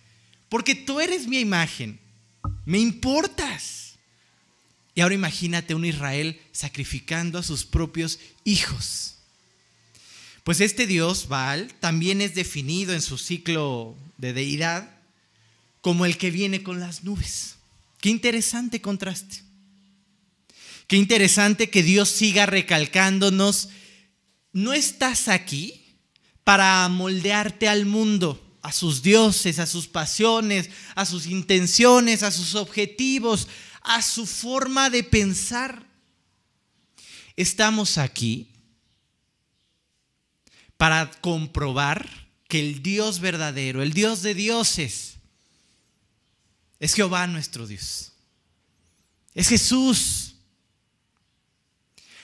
porque 0.47 0.76
tú 0.76 1.02
eres 1.02 1.28
mi 1.28 1.39
imagen, 1.39 1.99
me 2.65 2.80
importas. 2.80 3.95
Y 4.95 5.02
ahora 5.02 5.15
imagínate 5.15 5.76
un 5.76 5.86
Israel 5.86 6.39
sacrificando 6.52 7.39
a 7.39 7.43
sus 7.43 7.65
propios 7.65 8.19
hijos. 8.45 9.12
Pues 10.43 10.60
este 10.60 10.88
dios, 10.88 11.29
Baal, 11.29 11.73
también 11.79 12.21
es 12.21 12.36
definido 12.36 12.93
en 12.93 13.01
su 13.01 13.17
ciclo 13.17 13.95
de 14.17 14.34
deidad 14.34 14.89
como 15.82 16.06
el 16.06 16.17
que 16.17 16.32
viene 16.32 16.63
con 16.63 16.79
las 16.79 17.03
nubes. 17.03 17.56
Qué 18.01 18.10
interesante 18.10 18.82
contraste. 18.82 19.41
Qué 20.88 20.97
interesante 20.97 21.69
que 21.69 21.82
Dios 21.82 22.10
siga 22.10 22.45
recalcándonos, 22.45 23.69
no 24.51 24.73
estás 24.73 25.29
aquí 25.29 25.82
para 26.43 26.88
moldearte 26.89 27.69
al 27.69 27.86
mundo, 27.86 28.58
a 28.62 28.73
sus 28.73 29.01
dioses, 29.01 29.60
a 29.60 29.65
sus 29.65 29.88
pasiones, 29.88 30.69
a 30.95 31.06
sus 31.06 31.25
intenciones, 31.25 32.21
a 32.21 32.32
sus 32.32 32.56
objetivos, 32.56 33.47
a 33.82 34.01
su 34.01 34.25
forma 34.25 34.89
de 34.89 35.03
pensar. 35.03 35.86
Estamos 37.36 37.97
aquí 37.97 38.53
para 40.78 41.10
comprobar 41.22 42.28
que 42.48 42.60
el 42.60 42.84
Dios 42.84 43.20
verdadero, 43.20 43.82
el 43.82 43.94
Dios 43.94 44.22
de 44.22 44.34
dioses, 44.34 45.16
es 46.80 46.94
Jehová 46.94 47.26
nuestro 47.28 47.66
Dios. 47.66 48.12
Es 49.34 49.48
Jesús. 49.48 50.36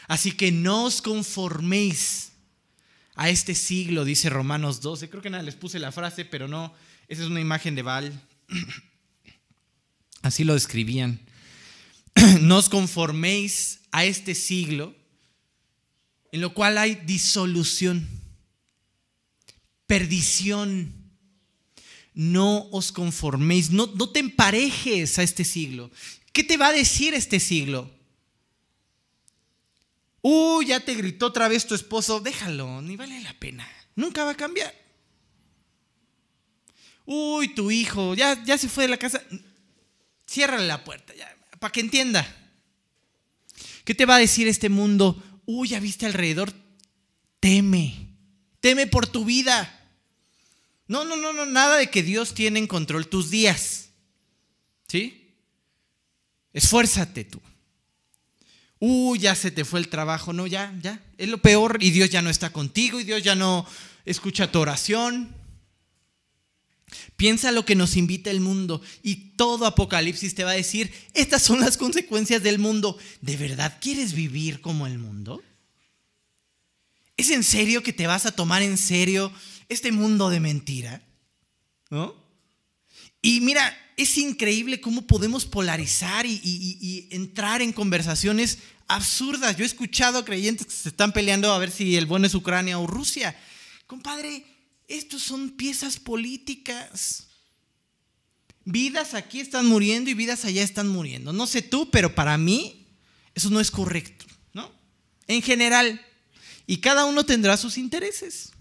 Así 0.07 0.31
que 0.33 0.51
no 0.51 0.85
os 0.85 1.01
conforméis 1.01 2.31
a 3.15 3.29
este 3.29 3.55
siglo, 3.55 4.05
dice 4.05 4.29
Romanos 4.29 4.81
12. 4.81 5.09
Creo 5.09 5.21
que 5.21 5.29
nada, 5.29 5.43
les 5.43 5.55
puse 5.55 5.79
la 5.79 5.91
frase, 5.91 6.25
pero 6.25 6.47
no, 6.47 6.73
esa 7.07 7.23
es 7.23 7.29
una 7.29 7.39
imagen 7.39 7.75
de 7.75 7.83
Baal. 7.83 8.21
Así 10.21 10.43
lo 10.43 10.53
describían. 10.53 11.19
No 12.41 12.57
os 12.57 12.69
conforméis 12.69 13.79
a 13.91 14.03
este 14.03 14.35
siglo 14.35 14.93
en 16.31 16.41
lo 16.41 16.53
cual 16.53 16.77
hay 16.77 16.95
disolución 16.95 18.18
perdición. 19.89 20.93
No 22.13 22.69
os 22.71 22.91
conforméis, 22.91 23.71
no, 23.71 23.87
no 23.87 24.09
te 24.09 24.19
emparejes 24.19 25.17
a 25.17 25.23
este 25.23 25.43
siglo. 25.43 25.89
¿Qué 26.31 26.43
te 26.43 26.57
va 26.57 26.67
a 26.67 26.73
decir 26.73 27.15
este 27.15 27.39
siglo? 27.39 27.89
Uy, 30.21 30.67
ya 30.67 30.79
te 30.79 30.93
gritó 30.93 31.27
otra 31.27 31.47
vez 31.47 31.65
tu 31.65 31.73
esposo, 31.73 32.19
déjalo, 32.19 32.81
ni 32.81 32.97
vale 32.97 33.19
la 33.21 33.33
pena. 33.39 33.67
Nunca 33.95 34.23
va 34.25 34.31
a 34.31 34.37
cambiar. 34.37 34.73
Uy, 37.05 37.55
tu 37.55 37.71
hijo, 37.71 38.13
ya, 38.13 38.43
ya 38.43 38.59
se 38.59 38.69
fue 38.69 38.83
de 38.83 38.89
la 38.89 38.97
casa. 38.97 39.23
Ciérrale 40.27 40.67
la 40.67 40.83
puerta, 40.83 41.15
ya, 41.15 41.35
para 41.57 41.71
que 41.71 41.79
entienda. 41.79 42.27
¿Qué 43.85 43.95
te 43.95 44.05
va 44.05 44.17
a 44.17 44.19
decir 44.19 44.47
este 44.47 44.69
mundo? 44.69 45.23
Uy, 45.47 45.69
ya 45.69 45.79
viste 45.79 46.05
alrededor. 46.05 46.53
Teme, 47.39 48.13
teme 48.59 48.85
por 48.85 49.07
tu 49.07 49.25
vida. 49.25 49.77
No, 50.89 51.05
no, 51.05 51.15
no, 51.15 51.31
no, 51.31 51.45
nada 51.45 51.77
de 51.77 51.91
que 51.91 52.01
Dios 52.01 52.33
tiene 52.33 52.57
en 52.57 52.65
control 52.65 53.07
tus 53.07 53.29
días. 53.29 53.89
¿Sí? 54.87 55.35
Esfuérzate 56.51 57.25
tú. 57.25 57.39
Uy, 58.79 59.19
ya 59.19 59.35
se 59.35 59.51
te 59.51 59.65
fue 59.65 59.79
el 59.79 59.87
trabajo. 59.87 60.33
No, 60.33 60.47
ya, 60.47 60.75
ya. 60.81 60.99
Es 61.19 61.29
lo 61.29 61.37
peor 61.37 61.77
y 61.79 61.91
Dios 61.91 62.09
ya 62.09 62.23
no 62.23 62.31
está 62.31 62.51
contigo 62.51 62.99
y 62.99 63.03
Dios 63.03 63.21
ya 63.21 63.35
no 63.35 63.67
escucha 64.03 64.51
tu 64.51 64.59
oración. 64.59 65.35
Piensa 67.15 67.51
lo 67.51 67.65
que 67.65 67.75
nos 67.75 67.95
invita 67.95 68.31
el 68.31 68.39
mundo 68.39 68.81
y 69.03 69.35
todo 69.35 69.67
Apocalipsis 69.67 70.33
te 70.33 70.43
va 70.43 70.51
a 70.51 70.55
decir, 70.55 70.91
estas 71.13 71.43
son 71.43 71.59
las 71.59 71.77
consecuencias 71.77 72.41
del 72.41 72.57
mundo. 72.57 72.97
¿De 73.21 73.37
verdad 73.37 73.77
quieres 73.79 74.13
vivir 74.13 74.59
como 74.59 74.87
el 74.87 74.97
mundo? 74.97 75.43
¿Es 77.15 77.29
en 77.29 77.43
serio 77.43 77.83
que 77.83 77.93
te 77.93 78.07
vas 78.07 78.25
a 78.25 78.31
tomar 78.31 78.63
en 78.63 78.75
serio 78.75 79.31
este 79.69 79.91
mundo 79.91 80.29
de 80.29 80.39
mentira? 80.39 81.01
¿No? 81.89 82.15
Y 83.21 83.41
mira, 83.41 83.77
es 83.97 84.17
increíble 84.17 84.79
cómo 84.79 85.05
podemos 85.05 85.45
polarizar 85.45 86.25
y, 86.25 87.07
entrar 87.11 87.61
en 87.61 87.73
conversaciones 87.73 88.59
absurdas. 88.87 89.57
Yo 89.57 89.63
he 89.63 89.67
escuchado 89.67 90.23
creyentes 90.23 90.67
que 90.67 90.73
se 90.73 90.89
están 90.89 91.11
peleando 91.11 91.51
a 91.51 91.57
ver 91.57 91.69
si 91.69 91.97
el 91.97 92.05
bueno 92.05 92.25
es 92.25 92.33
Ucrania 92.33 92.79
o 92.79 92.87
Rusia. 92.87 93.35
Compadre, 93.87 94.45
estos 94.87 95.21
son 95.21 95.51
piezas 95.51 95.99
políticas. 95.99 97.27
Vidas 98.63 99.13
aquí 99.13 99.39
están 99.41 99.65
muriendo 99.65 100.09
y 100.09 100.13
vidas 100.13 100.45
allá 100.45 100.63
están 100.63 100.87
muriendo. 100.87 101.33
No 101.33 101.45
sé 101.45 101.61
tú, 101.61 101.89
pero 101.91 102.15
para 102.15 102.37
mí 102.37 102.87
eso 103.35 103.49
no 103.49 103.59
es 103.59 103.69
correcto, 103.69 104.25
¿no? 104.53 104.71
En 105.27 105.41
general. 105.41 106.01
Y 106.65 106.77
cada 106.77 107.05
uno 107.05 107.25
tendrá 107.25 107.57
sus 107.57 107.77
intereses. 107.77 108.51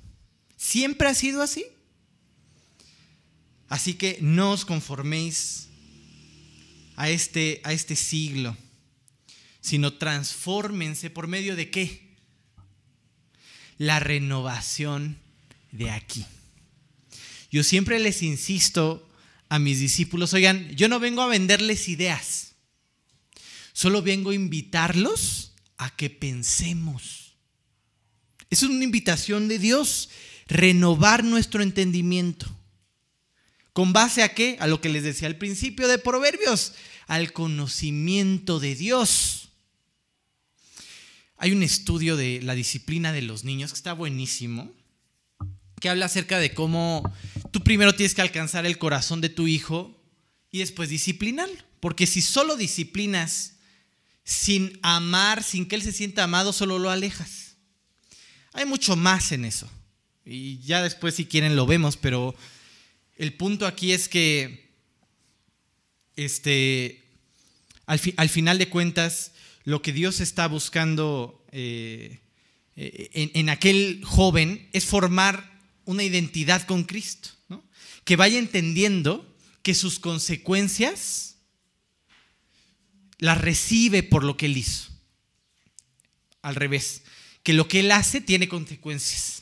Siempre 0.59 1.09
ha 1.09 1.15
sido 1.15 1.41
así. 1.41 1.65
Así 3.69 3.95
que 3.95 4.19
no 4.21 4.51
os 4.53 4.65
conforméis 4.65 5.69
a 6.97 7.09
este, 7.11 7.61
a 7.65 7.73
este 7.73 7.95
siglo, 7.95 8.57
sino 9.61 9.95
transfórmense 9.95 11.11
por 11.11 11.29
medio 11.29 11.55
de 11.55 11.71
qué? 11.71 12.17
La 13.79 14.01
renovación 14.01 15.19
de 15.71 15.91
aquí. 15.91 16.27
Yo 17.51 17.63
siempre 17.63 17.99
les 17.99 18.23
insisto 18.23 19.09
a 19.49 19.59
mis 19.59 19.79
discípulos, 19.79 20.35
oigan, 20.35 20.75
yo 20.77 20.89
no 20.89 20.99
vengo 20.99 21.23
a 21.23 21.29
venderles 21.29 21.89
ideas, 21.89 22.55
solo 23.73 24.03
vengo 24.03 24.31
a 24.31 24.35
invitarlos 24.35 25.53
a 25.77 25.95
que 25.95 26.11
pensemos. 26.11 27.35
Es 28.51 28.63
una 28.63 28.83
invitación 28.83 29.47
de 29.47 29.59
Dios, 29.59 30.09
renovar 30.49 31.25
nuestro 31.25 31.63
entendimiento. 31.63 32.47
¿Con 33.73 33.93
base 33.93 34.23
a 34.23 34.35
qué? 34.35 34.57
A 34.61 34.67
lo 34.67 34.81
que 34.81 34.89
les 34.89 35.05
decía 35.05 35.29
al 35.29 35.37
principio 35.37 35.87
de 35.87 35.99
Proverbios, 35.99 36.73
al 37.07 37.33
conocimiento 37.33 38.59
de 38.59 38.75
Dios. 38.75 39.51
Hay 41.37 41.53
un 41.53 41.63
estudio 41.63 42.17
de 42.17 42.41
la 42.43 42.55
disciplina 42.55 43.13
de 43.13 43.23
los 43.23 43.45
niños 43.45 43.71
que 43.71 43.77
está 43.77 43.93
buenísimo 43.93 44.73
que 45.79 45.89
habla 45.89 46.07
acerca 46.07 46.39
de 46.39 46.55
cómo 46.55 47.03
tú 47.51 47.63
primero 47.63 47.95
tienes 47.95 48.15
que 48.15 48.23
alcanzar 48.23 48.67
el 48.67 48.79
corazón 48.79 49.21
de 49.21 49.29
tu 49.29 49.47
hijo 49.47 50.03
y 50.51 50.59
después 50.59 50.89
disciplinarlo. 50.89 51.57
Porque 51.81 52.07
si 52.07 52.21
solo 52.21 52.57
disciplinas 52.57 53.55
sin 54.25 54.79
amar, 54.83 55.43
sin 55.43 55.67
que 55.67 55.77
él 55.77 55.83
se 55.83 55.93
sienta 55.93 56.25
amado, 56.25 56.53
solo 56.53 56.79
lo 56.79 56.91
alejas. 56.91 57.57
Hay 58.53 58.67
mucho 58.67 58.97
más 58.97 59.33
en 59.33 59.45
eso. 59.45 59.71
Y 60.29 60.59
ya 60.59 60.83
después 60.83 61.15
si 61.15 61.25
quieren 61.25 61.57
lo 61.57 61.65
vemos, 61.65 61.97
pero 61.97 62.35
el 63.17 63.33
punto 63.33 63.67
aquí 63.67 63.93
es 63.93 64.09
que 64.09 64.69
este, 66.17 67.03
al, 67.87 67.99
final 67.99 68.59
de 68.59 68.69
cuentas, 68.69 69.33
lo 69.65 69.81
que 69.81 69.93
Dios 69.93 70.21
está 70.21 70.47
buscando 70.47 71.43
eh, 71.51 72.21
eh, 72.77 73.11
en, 73.15 73.31
en 73.35 73.49
aquel 73.49 74.03
joven 74.05 74.69
es 74.75 74.85
formar 74.85 75.59
una 75.87 76.03
identidad 76.03 76.63
con 76.67 76.85
Cristo, 76.85 77.31
que 78.05 78.17
vaya 78.17 78.39
entendiendo 78.39 79.35
que 79.63 79.75
sus 79.75 79.99
consecuencias 79.99 81.37
las 83.19 83.41
recibe 83.41 84.03
por 84.03 84.25
lo 84.25 84.37
que 84.37 84.47
él 84.47 84.59
hizo. 84.59 84.91
Al 86.43 86.55
revés, 86.55 87.03
que 87.43 87.55
lo 87.55 87.67
que 87.67 87.81
él 87.81 87.91
hace 87.91 88.21
tiene 88.21 88.49
consecuencias. 88.49 89.38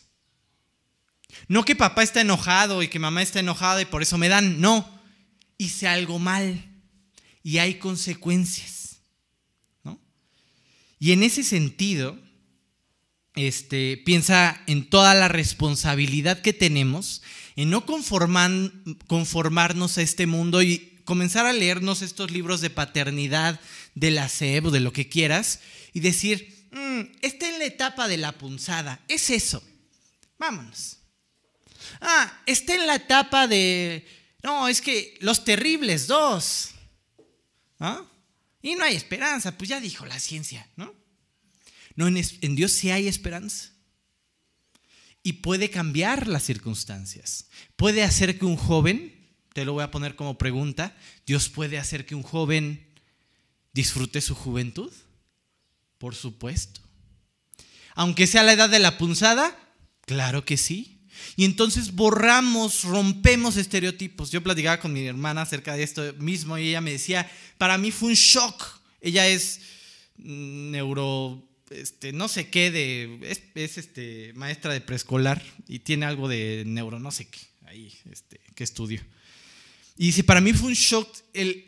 No 1.49 1.65
que 1.65 1.77
papá 1.77 2.03
está 2.03 2.21
enojado 2.21 2.83
y 2.83 2.89
que 2.89 2.99
mamá 2.99 3.23
está 3.23 3.41
enojada 3.41 3.83
y 3.83 3.87
por 3.87 4.03
eso 4.03 4.19
me 4.19 4.29
dan, 4.29 4.61
no, 4.61 4.89
hice 5.59 5.87
algo 5.87 6.19
mal 6.19 6.65
y 7.43 7.59
hay 7.59 7.75
consecuencias. 7.75 8.97
Y 10.99 11.13
en 11.13 11.23
ese 11.23 11.45
sentido, 11.45 12.19
este, 13.35 13.99
piensa 13.99 14.63
en 14.67 14.89
toda 14.89 15.15
la 15.15 15.29
responsabilidad 15.29 16.41
que 16.41 16.55
tenemos 16.55 17.23
en 17.55 17.71
no 17.71 17.87
conformarnos 17.87 19.99
a 19.99 20.03
este 20.03 20.27
mundo 20.27 20.63
y 20.63 21.01
comenzar 21.05 21.47
a 21.47 21.53
leernos 21.53 22.03
estos 22.03 22.31
libros 22.31 22.61
de 22.61 22.71
paternidad, 22.71 23.61
de 23.95 24.11
la 24.11 24.29
SEB 24.29 24.67
o 24.67 24.71
de 24.71 24.81
lo 24.81 24.93
que 24.93 25.09
quieras 25.09 25.61
y 25.93 26.01
decir, 26.01 26.69
mm, 26.73 27.01
está 27.23 27.49
en 27.49 27.59
la 27.59 27.65
etapa 27.65 28.09
de 28.09 28.19
la 28.19 28.33
punzada, 28.33 29.01
es 29.09 29.31
eso, 29.31 29.63
vámonos. 30.39 30.99
Ah, 32.01 32.42
está 32.46 32.75
en 32.75 32.87
la 32.87 32.96
etapa 32.96 33.46
de, 33.46 34.07
no, 34.42 34.68
es 34.68 34.81
que 34.81 35.16
los 35.20 35.44
terribles 35.44 36.07
dos, 36.07 36.70
¿ah? 37.81 38.05
Y 38.62 38.75
no 38.75 38.85
hay 38.85 38.96
esperanza, 38.96 39.57
pues 39.57 39.70
ya 39.70 39.81
dijo 39.81 40.07
la 40.07 40.18
ciencia, 40.18 40.68
¿no? 40.77 40.94
No, 41.94 42.07
en, 42.09 42.57
Dios 42.57 42.72
sí 42.72 42.90
hay 42.90 43.09
esperanza. 43.09 43.72
Y 45.22 45.35
puede 45.35 45.70
cambiar 45.70 46.29
las 46.29 46.44
circunstancias. 46.44 47.49
Puede 47.75 48.03
hacer 48.03 48.38
que 48.38 48.44
un 48.44 48.57
joven, 48.57 49.35
te 49.55 49.64
lo 49.64 49.72
voy 49.72 49.83
a 49.83 49.90
poner 49.90 50.14
como 50.14 50.38
pregunta, 50.38 50.96
Dios 51.27 51.49
puede 51.49 51.79
hacer 51.79 52.07
que 52.07 52.14
un 52.14 52.22
joven 52.22 52.87
disfrute 53.72 54.20
su 54.20 54.35
juventud. 54.35 54.92
Por 55.99 56.14
supuesto. 56.14 56.81
Aunque 57.94 58.27
sea 58.27 58.42
la 58.42 58.53
edad 58.53 58.68
de 58.68 58.79
la 58.79 58.99
punzada, 58.99 59.59
claro 60.03 60.44
que 60.44 60.57
sí. 60.59 60.96
Y 61.35 61.45
entonces 61.45 61.93
borramos, 61.93 62.85
rompemos 62.85 63.57
estereotipos. 63.57 64.31
Yo 64.31 64.43
platicaba 64.43 64.79
con 64.79 64.93
mi 64.93 65.07
hermana 65.07 65.43
acerca 65.43 65.75
de 65.75 65.83
esto 65.83 66.15
mismo 66.19 66.57
y 66.59 66.69
ella 66.69 66.81
me 66.81 66.93
decía, 66.93 67.31
para 67.59 67.79
mí 67.79 67.91
fue 67.91 68.11
un 68.11 68.15
shock. 68.15 68.81
Ella 69.01 69.27
es 69.27 69.61
neuro 70.19 71.43
este, 71.71 72.12
no 72.12 72.29
sé 72.29 72.49
qué 72.49 72.71
de, 72.71 73.19
es, 73.55 73.79
este, 73.79 74.33
maestra 74.35 74.73
de 74.73 74.81
preescolar 74.81 75.43
y 75.67 75.81
tiene 75.81 76.07
algo 76.07 76.29
de 76.29 76.62
neuro, 76.67 77.01
no 77.01 77.11
sé 77.11 77.27
qué, 77.27 77.41
ahí, 77.67 77.93
este, 78.11 78.41
qué 78.55 78.65
estudio. 78.65 79.03
Y 79.97 80.07
dice, 80.07 80.23
para 80.23 80.41
mí 80.41 80.53
fue 80.53 80.69
un 80.69 80.75
shock 80.75 81.09
el, 81.33 81.65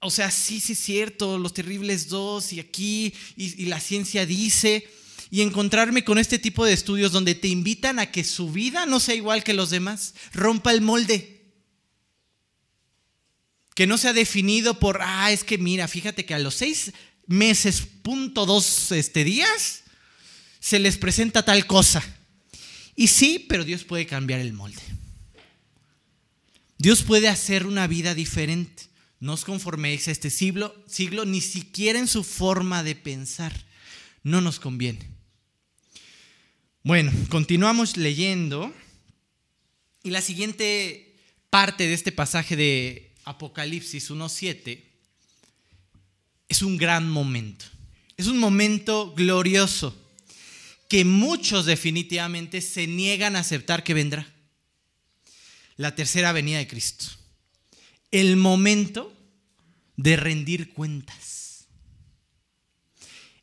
o 0.00 0.10
sea, 0.10 0.30
sí, 0.30 0.60
sí 0.60 0.72
es 0.72 0.78
cierto, 0.78 1.38
los 1.38 1.54
terribles 1.54 2.08
dos 2.08 2.52
y 2.52 2.60
aquí, 2.60 3.14
y, 3.36 3.62
y 3.62 3.66
la 3.66 3.80
ciencia 3.80 4.26
dice, 4.26 4.86
y 5.30 5.42
encontrarme 5.42 6.04
con 6.04 6.18
este 6.18 6.38
tipo 6.38 6.64
de 6.64 6.72
estudios 6.72 7.12
donde 7.12 7.34
te 7.34 7.48
invitan 7.48 7.98
a 7.98 8.10
que 8.10 8.24
su 8.24 8.50
vida 8.50 8.84
no 8.84 8.98
sea 8.98 9.14
igual 9.14 9.44
que 9.44 9.54
los 9.54 9.70
demás, 9.70 10.14
rompa 10.32 10.72
el 10.72 10.80
molde. 10.80 11.40
Que 13.74 13.86
no 13.86 13.96
sea 13.96 14.12
definido 14.12 14.80
por, 14.80 14.98
ah, 15.00 15.30
es 15.30 15.44
que 15.44 15.56
mira, 15.56 15.86
fíjate 15.86 16.26
que 16.26 16.34
a 16.34 16.38
los 16.40 16.56
seis 16.56 16.92
meses, 17.26 17.82
punto 18.02 18.44
dos 18.44 18.90
este, 18.90 19.22
días, 19.22 19.84
se 20.58 20.80
les 20.80 20.98
presenta 20.98 21.44
tal 21.44 21.66
cosa. 21.66 22.02
Y 22.96 23.06
sí, 23.06 23.46
pero 23.48 23.64
Dios 23.64 23.84
puede 23.84 24.06
cambiar 24.06 24.40
el 24.40 24.52
molde. 24.52 24.82
Dios 26.76 27.02
puede 27.02 27.28
hacer 27.28 27.66
una 27.66 27.86
vida 27.86 28.14
diferente. 28.14 28.88
No 29.20 29.34
os 29.34 29.44
conforméis 29.44 30.08
a 30.08 30.10
este 30.10 30.30
siglo, 30.30 30.74
siglo, 30.88 31.24
ni 31.24 31.40
siquiera 31.40 31.98
en 31.98 32.08
su 32.08 32.24
forma 32.24 32.82
de 32.82 32.96
pensar. 32.96 33.52
No 34.22 34.40
nos 34.40 34.58
conviene. 34.58 35.19
Bueno, 36.82 37.12
continuamos 37.28 37.98
leyendo 37.98 38.74
Y 40.02 40.08
la 40.10 40.22
siguiente 40.22 41.14
parte 41.50 41.86
de 41.86 41.92
este 41.92 42.10
pasaje 42.10 42.56
de 42.56 43.12
Apocalipsis 43.24 44.10
1.7 44.10 44.82
es 46.48 46.62
un 46.62 46.78
gran 46.78 47.08
momento. 47.10 47.66
Es 48.16 48.28
un 48.28 48.38
momento 48.38 49.12
glorioso 49.14 49.94
que 50.88 51.04
muchos 51.04 51.66
definitivamente 51.66 52.62
se 52.62 52.86
niegan 52.86 53.36
a 53.36 53.40
aceptar 53.40 53.84
que 53.84 53.92
vendrá. 53.92 54.26
La 55.76 55.94
tercera 55.94 56.32
venida 56.32 56.58
de 56.58 56.66
Cristo. 56.66 57.04
El 58.10 58.36
momento 58.36 59.12
de 59.96 60.16
rendir 60.16 60.72
cuentas. 60.72 61.66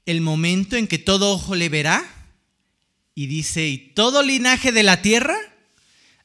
El 0.08 0.22
momento 0.22 0.76
en 0.76 0.88
que 0.88 0.98
todo 0.98 1.32
ojo 1.32 1.54
le 1.54 1.70
verá 1.70 2.17
y 3.18 3.26
dice, 3.26 3.68
y 3.68 3.80
todo 3.80 4.22
linaje 4.22 4.72
de 4.72 4.84
la 4.84 5.02
tierra 5.02 5.36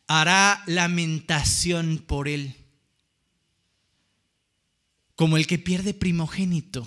hará 0.08 0.62
lamentación 0.66 2.04
por 2.06 2.28
él, 2.28 2.54
como 5.16 5.38
el 5.38 5.46
que 5.46 5.58
pierde 5.58 5.94
primogénito. 5.94 6.86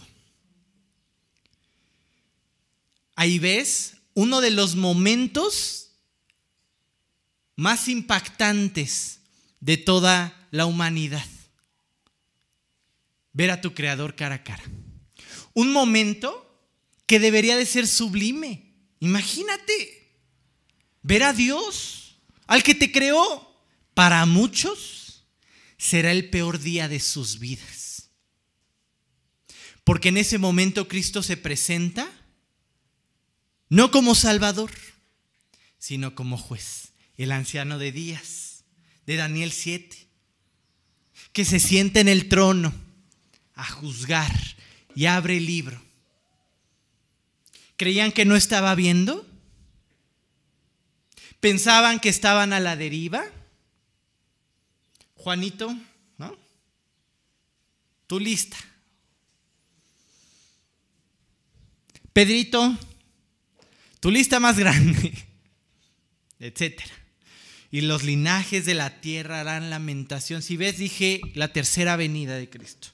Ahí 3.16 3.40
ves 3.40 3.98
uno 4.14 4.42
de 4.42 4.52
los 4.52 4.76
momentos 4.76 5.90
más 7.56 7.88
impactantes 7.88 9.22
de 9.60 9.78
toda 9.78 10.48
la 10.52 10.68
humanidad. 10.68 11.26
Ver 13.34 13.50
a 13.50 13.60
tu 13.60 13.74
creador 13.74 14.16
cara 14.16 14.36
a 14.36 14.44
cara. 14.44 14.64
Un 15.56 15.74
momento 15.74 16.62
que 17.08 17.20
debería 17.20 17.58
de 17.58 17.66
ser 17.66 17.88
sublime. 17.88 18.65
Imagínate 19.00 20.10
ver 21.02 21.24
a 21.24 21.34
Dios, 21.34 22.18
al 22.48 22.64
que 22.64 22.76
te 22.76 22.92
creó. 22.92 23.54
Para 23.94 24.26
muchos 24.26 25.24
será 25.78 26.12
el 26.12 26.30
peor 26.30 26.60
día 26.60 26.88
de 26.88 27.00
sus 27.00 27.40
vidas. 27.40 28.10
Porque 29.84 30.10
en 30.10 30.18
ese 30.18 30.38
momento 30.38 30.88
Cristo 30.88 31.22
se 31.24 31.38
presenta 31.38 32.12
no 33.70 33.92
como 33.92 34.16
Salvador, 34.16 34.72
sino 35.78 36.16
como 36.16 36.38
juez, 36.38 36.94
el 37.18 37.32
anciano 37.32 37.78
de 37.78 37.92
días, 37.92 38.64
de 39.06 39.16
Daniel 39.16 39.52
7, 39.52 40.08
que 41.34 41.46
se 41.46 41.60
siente 41.60 42.00
en 42.00 42.08
el 42.08 42.28
trono 42.30 42.74
a 43.54 43.66
juzgar 43.66 44.34
y 44.96 45.06
abre 45.06 45.38
el 45.38 45.46
libro. 45.46 45.82
¿Creían 47.78 48.12
que 48.12 48.26
no 48.26 48.36
estaba 48.36 48.74
viendo? 48.76 49.26
¿Pensaban 51.40 52.00
que 52.00 52.10
estaban 52.10 52.54
a 52.54 52.60
la 52.60 52.76
deriva? 52.76 53.26
Juanito, 55.16 55.76
¿no? 56.18 56.38
Tu 58.08 58.20
lista. 58.20 58.58
Pedrito, 62.14 62.78
tu 64.00 64.10
lista 64.10 64.40
más 64.40 64.58
grande, 64.58 65.12
etcétera. 66.40 66.94
Y 67.72 67.82
los 67.82 68.04
linajes 68.04 68.66
de 68.66 68.74
la 68.74 69.02
tierra 69.02 69.42
harán 69.42 69.70
lamentación. 69.70 70.42
Si 70.42 70.56
ves, 70.56 70.78
dije 70.78 71.20
la 71.34 71.52
tercera 71.52 71.98
venida 71.98 72.38
de 72.38 72.50
Cristo. 72.50 72.88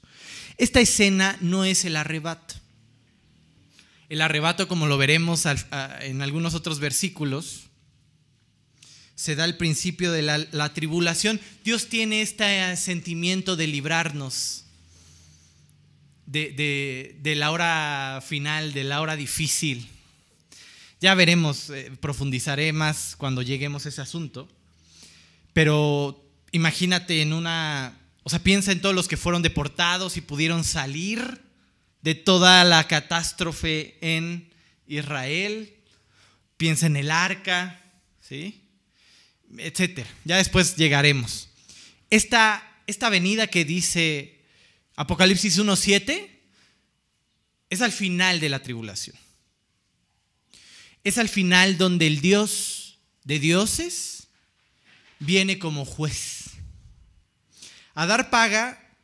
Esta 0.58 0.80
escena 0.80 1.38
no 1.40 1.66
es 1.66 1.86
el 1.86 1.98
arrebato. 1.98 2.61
El 4.12 4.22
arrebato, 4.22 4.68
como 4.68 4.88
lo 4.88 4.98
veremos 4.98 5.46
en 6.02 6.22
algunos 6.22 6.54
otros 6.54 6.80
versículos, 6.80 7.68
se 9.16 9.36
da 9.36 9.46
al 9.46 9.56
principio 9.56 10.12
de 10.12 10.22
la, 10.22 10.74
tribulación. 10.74 11.40
Dios 11.64 11.88
tiene 11.88 12.22
este 12.22 12.76
sentimiento 12.76 13.56
de 13.56 13.68
librarnos 13.68 14.66
de, 16.26 17.16
de 17.22 17.36
la 17.36 17.52
hora 17.52 18.22
final, 18.28 18.74
de 18.74 18.84
la 18.84 19.00
hora 19.00 19.16
difícil 19.16 19.88
ya 21.02 21.16
veremos, 21.16 21.72
eh, 21.72 21.92
profundizaré 22.00 22.72
más 22.74 23.16
cuando 23.18 23.42
lleguemos 23.42 23.86
a 23.86 23.90
ese 23.90 24.02
asunto. 24.02 24.48
Pero 25.52 26.24
imagínate 26.52 27.24
en 27.24 27.34
una, 27.34 27.98
o 28.22 28.30
sea, 28.30 28.38
piensa 28.38 28.72
en 28.72 28.82
todos 28.82 28.94
los 28.94 29.08
que 29.08 29.18
fueron 29.18 29.42
deportados 29.42 30.16
y 30.16 30.22
pudieron 30.22 30.64
salir 30.64 31.42
de 32.02 32.16
toda 32.16 32.64
la 32.64 32.88
catástrofe 32.88 33.98
en 34.02 34.52
Israel. 34.88 35.74
Piensa 36.58 36.86
en 36.86 36.96
el 36.96 37.12
arca, 37.12 37.82
¿sí? 38.22 38.62
Etcétera. 39.58 40.10
Ya 40.24 40.38
después 40.38 40.76
llegaremos. 40.76 41.50
Esta, 42.10 42.64
esta 42.88 43.10
venida 43.10 43.48
que 43.48 43.66
dice 43.66 44.42
Apocalipsis 44.96 45.60
1.7 45.60 46.30
es 47.70 47.82
al 47.82 47.92
final 47.92 48.40
de 48.40 48.50
la 48.50 48.60
tribulación 48.60 49.16
es 51.04 51.18
al 51.18 51.30
final 51.30 51.78
donde 51.78 52.08
el 52.08 52.22
Dios 52.22 53.00
de 53.24 53.40
dioses 53.40 54.28
viene 55.20 55.60
como 55.60 55.86
juez 55.86 56.52
a 57.94 58.06
dar 58.06 58.30
paga 58.30 58.96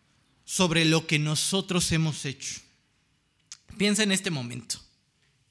sobre 0.45 0.85
lo 0.85 1.07
que 1.07 1.19
nosotros 1.19 1.91
hemos 1.91 2.25
hecho. 2.25 2.61
Piensa 3.77 4.03
en 4.03 4.11
este 4.11 4.31
momento. 4.31 4.79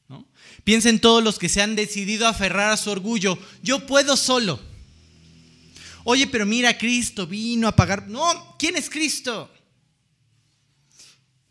¿no? 0.08 0.26
Piensa 0.64 0.88
en 0.88 1.00
todos 1.00 1.22
los 1.22 1.38
que 1.38 1.48
se 1.48 1.62
han 1.62 1.76
decidido 1.76 2.26
aferrar 2.26 2.72
a 2.72 2.76
su 2.76 2.90
orgullo. 2.90 3.38
Yo 3.62 3.86
puedo 3.86 4.16
solo. 4.16 4.60
Oye, 6.04 6.26
pero 6.26 6.46
mira, 6.46 6.78
Cristo 6.78 7.26
vino 7.26 7.66
a 7.68 7.76
pagar. 7.76 8.08
No, 8.08 8.56
¿quién 8.58 8.76
es 8.76 8.88
Cristo? 8.90 9.52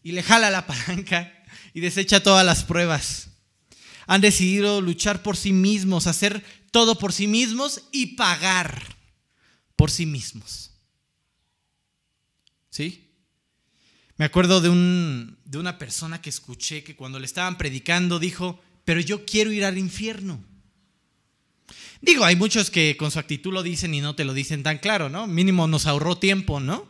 Y 0.04 0.12
le 0.12 0.24
jala 0.24 0.50
la 0.50 0.66
palanca 0.68 1.44
y 1.74 1.80
desecha 1.82 2.24
todas 2.24 2.46
las 2.46 2.64
pruebas 2.64 3.30
han 4.08 4.22
decidido 4.22 4.82
luchar 4.82 5.24
por 5.24 5.38
sí 5.38 5.52
mismos, 5.52 6.08
hacer 6.08 6.44
todo 6.72 6.98
por 6.98 7.14
sí 7.14 7.28
mismos 7.28 7.84
y 7.92 8.16
pagar 8.16 8.96
por 9.76 9.92
sí 9.92 10.06
mismos. 10.06 10.72
¿Sí? 12.70 13.10
Me 14.18 14.26
acuerdo 14.26 14.62
de, 14.62 14.70
un, 14.70 15.35
de 15.46 15.58
una 15.60 15.78
persona 15.78 16.22
que 16.22 16.30
escuché 16.30 16.84
que 16.84 16.96
cuando 16.96 17.20
le 17.20 17.26
estaban 17.26 17.58
predicando 17.58 18.20
dijo, 18.20 18.60
pero 18.84 19.00
yo 19.00 19.26
quiero 19.26 19.52
ir 19.52 19.64
al 19.64 19.78
infierno. 19.78 20.44
Digo, 22.02 22.26
hay 22.26 22.36
muchos 22.36 22.70
que 22.70 22.98
con 22.98 23.12
su 23.12 23.20
actitud 23.20 23.54
lo 23.54 23.64
dicen 23.64 23.94
y 23.94 24.02
no 24.02 24.16
te 24.16 24.26
lo 24.26 24.34
dicen 24.34 24.64
tan 24.64 24.80
claro, 24.80 25.10
¿no? 25.10 25.28
Mínimo 25.28 25.68
nos 25.68 25.86
ahorró 25.86 26.18
tiempo, 26.18 26.60
¿no? 26.60 26.88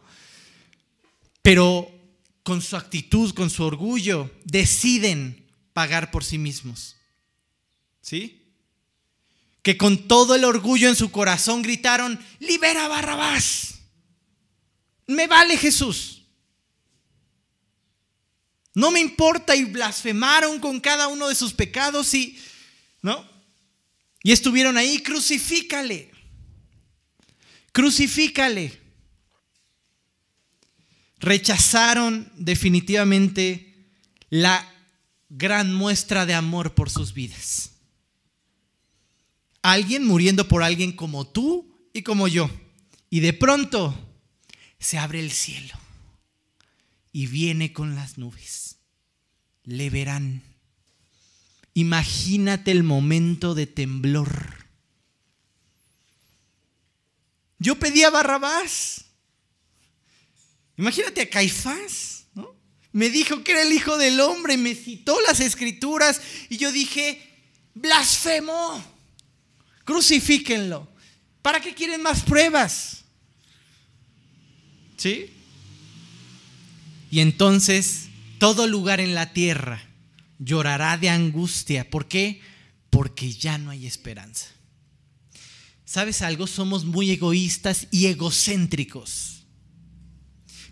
Pero 1.42 1.92
con 2.44 2.62
su 2.62 2.76
actitud, 2.76 3.34
con 3.34 3.50
su 3.50 3.64
orgullo, 3.64 4.32
deciden 4.46 5.46
pagar 5.74 6.12
por 6.12 6.24
sí 6.24 6.38
mismos. 6.38 6.96
¿Sí? 8.02 8.42
Que 9.62 9.78
con 9.78 10.08
todo 10.08 10.36
el 10.36 10.44
orgullo 10.44 10.90
en 10.90 10.96
su 10.96 11.12
corazón 11.12 11.62
gritaron, 11.62 12.20
libera 12.40 12.88
Barrabás. 12.88 13.76
Me 15.08 15.28
vale 15.28 15.58
Jesús. 15.58 16.15
No 18.76 18.92
me 18.92 19.00
importa 19.00 19.56
y 19.56 19.64
blasfemaron 19.64 20.60
con 20.60 20.80
cada 20.80 21.08
uno 21.08 21.28
de 21.28 21.36
sus 21.36 21.54
pecados 21.54 22.14
y, 22.14 22.40
¿no? 23.02 23.28
Y 24.22 24.32
estuvieron 24.32 24.78
ahí, 24.78 25.00
crucifícale. 25.00 26.12
Crucifícale. 27.72 28.80
Rechazaron 31.18 32.32
definitivamente 32.36 33.90
la 34.30 34.72
gran 35.30 35.74
muestra 35.74 36.28
de 36.28 36.36
amor 36.36 36.76
por 36.76 36.92
sus 36.92 37.14
vidas 37.14 37.72
alguien 39.66 40.06
muriendo 40.06 40.48
por 40.48 40.62
alguien 40.62 40.92
como 40.92 41.26
tú 41.26 41.90
y 41.92 42.04
como 42.04 42.28
yo. 42.28 42.50
Y 43.10 43.22
de 43.22 43.34
pronto 43.34 43.98
se 44.78 45.00
abre 45.00 45.20
el 45.20 45.32
cielo 45.32 45.74
y 47.16 47.28
viene 47.28 47.72
con 47.72 47.96
las 47.96 48.18
nubes. 48.18 48.76
Le 49.64 49.90
verán. 49.90 50.44
Imagínate 51.74 52.72
el 52.72 52.84
momento 52.84 53.56
de 53.56 53.68
temblor. 53.68 54.66
Yo 57.58 57.80
pedí 57.80 58.04
a 58.04 58.10
Barrabás. 58.10 59.06
Imagínate 60.76 61.22
a 61.22 61.30
Caifás. 61.30 62.26
¿no? 62.34 62.54
Me 62.92 63.10
dijo 63.10 63.46
que 63.46 63.54
era 63.54 63.62
el 63.62 63.72
hijo 63.72 63.98
del 63.98 64.20
hombre, 64.20 64.58
me 64.58 64.76
citó 64.76 65.18
las 65.22 65.40
escrituras 65.40 66.20
y 66.50 66.58
yo 66.58 66.70
dije, 66.74 67.22
blasfemó 67.76 68.84
crucifíquenlo. 69.86 70.86
¿Para 71.42 71.62
qué 71.62 71.74
quieren 71.74 72.02
más 72.02 72.24
pruebas? 72.24 73.06
¿Sí? 74.98 75.35
Y 77.16 77.22
entonces 77.22 78.10
todo 78.40 78.68
lugar 78.68 79.00
en 79.00 79.16
la 79.16 79.32
tierra 79.32 79.82
llorará 80.38 80.98
de 80.98 81.08
angustia. 81.08 81.90
¿Por 81.90 82.10
qué? 82.10 82.42
Porque 82.90 83.32
ya 83.32 83.58
no 83.58 83.70
hay 83.70 83.88
esperanza. 83.88 84.48
¿sabes 85.86 86.22
algo? 86.22 86.46
Somos 86.46 86.84
muy 86.84 87.10
egoístas 87.12 87.88
y 87.90 88.08
egocéntricos. 88.08 89.46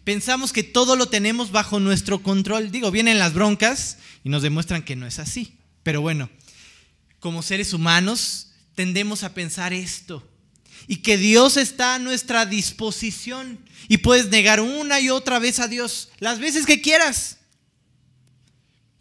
Pensamos 0.04 0.52
que 0.52 0.64
todo 0.64 0.98
lo 0.98 1.06
tenemos 1.06 1.52
bajo 1.52 1.80
nuestro 1.80 2.22
control. 2.22 2.72
Digo, 2.72 2.92
vienen 2.92 3.20
las 3.20 3.34
broncas 3.34 4.00
y 4.26 4.28
nos 4.28 4.42
demuestran 4.42 4.84
que 4.84 4.98
no 4.98 5.08
es 5.08 5.20
así. 5.20 5.60
Pero 5.82 6.02
bueno, 6.02 6.30
como 7.22 7.42
seres 7.42 7.72
humanos 7.72 8.52
tendemos 8.76 9.24
a 9.24 9.34
pensar 9.34 9.72
esto. 9.72 10.30
Y 10.88 10.98
que 10.98 11.18
Dios 11.18 11.58
está 11.58 11.96
a 11.96 12.00
nuestra 12.00 12.46
disposición. 12.46 13.60
Y 13.88 13.98
puedes 13.98 14.30
negar 14.30 14.62
una 14.62 15.00
y 15.00 15.10
otra 15.10 15.40
vez 15.40 15.60
a 15.60 15.68
Dios, 15.68 16.10
las 16.20 16.40
veces 16.40 16.66
que 16.66 16.82
quieras. 16.82 17.38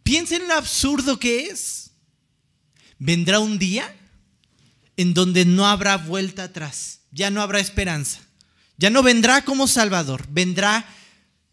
Piensa 0.02 0.36
en 0.36 0.48
lo 0.48 0.54
absurdo 0.54 1.18
que 1.18 1.46
es. 1.46 1.90
Vendrá 2.98 3.38
un 3.40 3.58
día 3.58 3.94
en 4.96 5.14
donde 5.14 5.44
no 5.44 5.66
habrá 5.66 5.96
vuelta 5.96 6.44
atrás, 6.44 7.00
ya 7.10 7.30
no 7.30 7.40
habrá 7.40 7.60
esperanza, 7.60 8.20
ya 8.76 8.90
no 8.90 9.02
vendrá 9.02 9.44
como 9.44 9.66
Salvador, 9.66 10.26
vendrá 10.28 10.86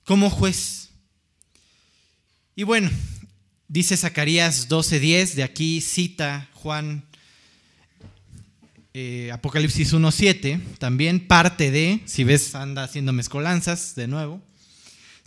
como 0.03 0.29
juez. 0.29 0.89
Y 2.55 2.63
bueno, 2.63 2.91
dice 3.67 3.95
Zacarías 3.95 4.67
12:10, 4.67 5.35
de 5.35 5.43
aquí 5.43 5.81
cita 5.81 6.49
Juan 6.53 7.08
eh, 8.93 9.31
Apocalipsis 9.31 9.93
1:7, 9.93 10.59
también 10.77 11.27
parte 11.27 11.71
de, 11.71 12.01
si 12.05 12.23
ves, 12.23 12.55
anda 12.55 12.83
haciendo 12.83 13.13
mezcolanzas 13.13 13.95
de 13.95 14.07
nuevo. 14.07 14.41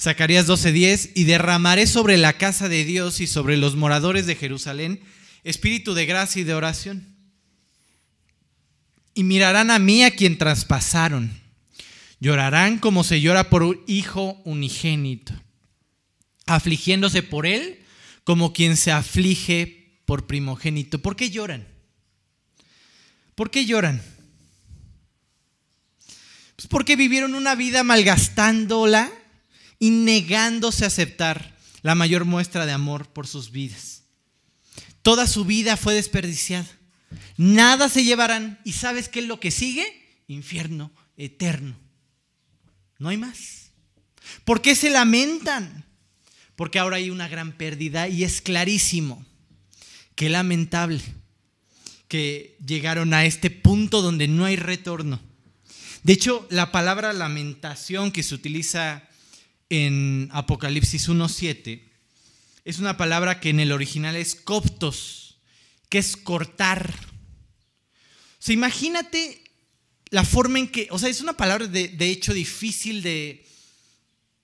Zacarías 0.00 0.46
12:10, 0.46 1.10
y 1.14 1.24
derramaré 1.24 1.86
sobre 1.86 2.18
la 2.18 2.32
casa 2.34 2.68
de 2.68 2.84
Dios 2.84 3.20
y 3.20 3.26
sobre 3.26 3.56
los 3.56 3.76
moradores 3.76 4.26
de 4.26 4.36
Jerusalén 4.36 5.00
espíritu 5.44 5.94
de 5.94 6.06
gracia 6.06 6.42
y 6.42 6.44
de 6.44 6.54
oración. 6.54 7.06
Y 9.14 9.24
mirarán 9.24 9.70
a 9.70 9.78
mí 9.78 10.04
a 10.04 10.12
quien 10.12 10.38
traspasaron. 10.38 11.30
Llorarán 12.20 12.78
como 12.78 13.04
se 13.04 13.20
llora 13.20 13.50
por 13.50 13.62
un 13.62 13.80
hijo 13.86 14.40
unigénito, 14.44 15.32
afligiéndose 16.46 17.22
por 17.22 17.46
él 17.46 17.80
como 18.24 18.52
quien 18.52 18.76
se 18.76 18.92
aflige 18.92 19.98
por 20.06 20.26
primogénito. 20.26 21.00
¿Por 21.00 21.16
qué 21.16 21.30
lloran? 21.30 21.66
¿Por 23.34 23.50
qué 23.50 23.64
lloran? 23.64 24.02
Pues 26.56 26.68
porque 26.68 26.96
vivieron 26.96 27.34
una 27.34 27.54
vida 27.54 27.82
malgastándola 27.82 29.10
y 29.78 29.90
negándose 29.90 30.84
a 30.84 30.88
aceptar 30.88 31.56
la 31.82 31.94
mayor 31.94 32.24
muestra 32.24 32.66
de 32.66 32.72
amor 32.72 33.08
por 33.08 33.26
sus 33.26 33.50
vidas. 33.50 34.04
Toda 35.02 35.26
su 35.26 35.44
vida 35.44 35.76
fue 35.76 35.94
desperdiciada. 35.94 36.68
Nada 37.36 37.88
se 37.88 38.04
llevarán. 38.04 38.60
¿Y 38.64 38.72
sabes 38.72 39.08
qué 39.08 39.20
es 39.20 39.26
lo 39.26 39.40
que 39.40 39.50
sigue? 39.50 39.84
Infierno 40.28 40.92
eterno. 41.16 41.76
No 42.98 43.08
hay 43.08 43.16
más. 43.16 43.72
¿Por 44.44 44.62
qué 44.62 44.76
se 44.76 44.90
lamentan? 44.90 45.84
Porque 46.54 46.78
ahora 46.78 46.96
hay 46.96 47.10
una 47.10 47.26
gran 47.26 47.52
pérdida 47.52 48.06
y 48.06 48.22
es 48.22 48.40
clarísimo. 48.40 49.24
Qué 50.14 50.28
lamentable 50.28 51.02
que 52.12 52.58
llegaron 52.62 53.14
a 53.14 53.24
este 53.24 53.48
punto 53.48 54.02
donde 54.02 54.28
no 54.28 54.44
hay 54.44 54.56
retorno. 54.56 55.18
De 56.02 56.12
hecho, 56.12 56.46
la 56.50 56.70
palabra 56.70 57.14
lamentación 57.14 58.12
que 58.12 58.22
se 58.22 58.34
utiliza 58.34 59.08
en 59.70 60.28
Apocalipsis 60.30 61.08
1.7 61.08 61.80
es 62.66 62.78
una 62.78 62.98
palabra 62.98 63.40
que 63.40 63.48
en 63.48 63.60
el 63.60 63.72
original 63.72 64.14
es 64.14 64.34
coptos, 64.34 65.38
que 65.88 65.96
es 65.96 66.18
cortar. 66.18 66.94
O 66.94 68.40
sea, 68.40 68.52
imagínate 68.52 69.42
la 70.10 70.24
forma 70.24 70.58
en 70.58 70.68
que, 70.68 70.88
o 70.90 70.98
sea, 70.98 71.08
es 71.08 71.22
una 71.22 71.38
palabra 71.38 71.66
de, 71.66 71.88
de 71.88 72.10
hecho 72.10 72.34
difícil 72.34 73.02
de, 73.02 73.46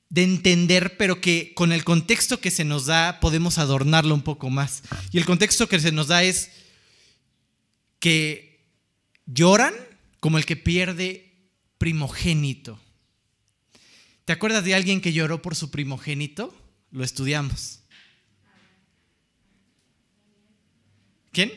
de 0.09 0.23
entender, 0.23 0.97
pero 0.97 1.21
que 1.21 1.53
con 1.53 1.73
el 1.73 1.85
contexto 1.85 2.41
que 2.41 2.51
se 2.51 2.65
nos 2.65 2.87
da 2.87 3.21
podemos 3.21 3.59
adornarlo 3.59 4.15
un 4.15 4.23
poco 4.23 4.49
más. 4.49 4.85
Y 5.13 5.19
el 5.19 5.27
contexto 5.27 5.69
que 5.69 5.79
se 5.81 5.93
nos 5.93 6.07
da 6.07 6.23
es 6.23 6.51
que 7.99 8.65
lloran 9.27 9.75
como 10.21 10.39
el 10.39 10.47
que 10.47 10.57
pierde 10.57 11.33
primogénito. 11.79 12.79
¿Te 14.25 14.33
acuerdas 14.33 14.65
de 14.65 14.75
alguien 14.75 15.01
que 15.01 15.13
lloró 15.13 15.41
por 15.41 15.57
su 15.57 15.71
primogénito? 15.71 16.55
Lo 16.91 17.05
estudiamos. 17.05 17.81
¿Quién? 21.33 21.53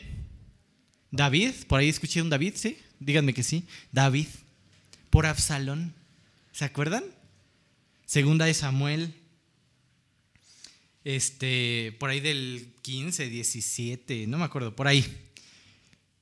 David. 1.10 1.52
Por 1.68 1.80
ahí 1.80 1.88
escuché 1.88 2.22
un 2.22 2.30
David, 2.30 2.54
¿sí? 2.56 2.78
Díganme 2.98 3.34
que 3.34 3.42
sí. 3.42 3.64
David. 3.90 4.28
Por 5.10 5.26
Absalón. 5.26 5.94
¿Se 6.52 6.64
acuerdan? 6.64 7.04
Segunda 8.06 8.46
de 8.46 8.54
Samuel. 8.54 9.14
Este, 11.04 11.96
por 11.98 12.10
ahí 12.10 12.20
del 12.20 12.74
15, 12.82 13.28
17, 13.28 14.26
no 14.28 14.38
me 14.38 14.44
acuerdo, 14.44 14.76
por 14.76 14.86
ahí. 14.86 15.04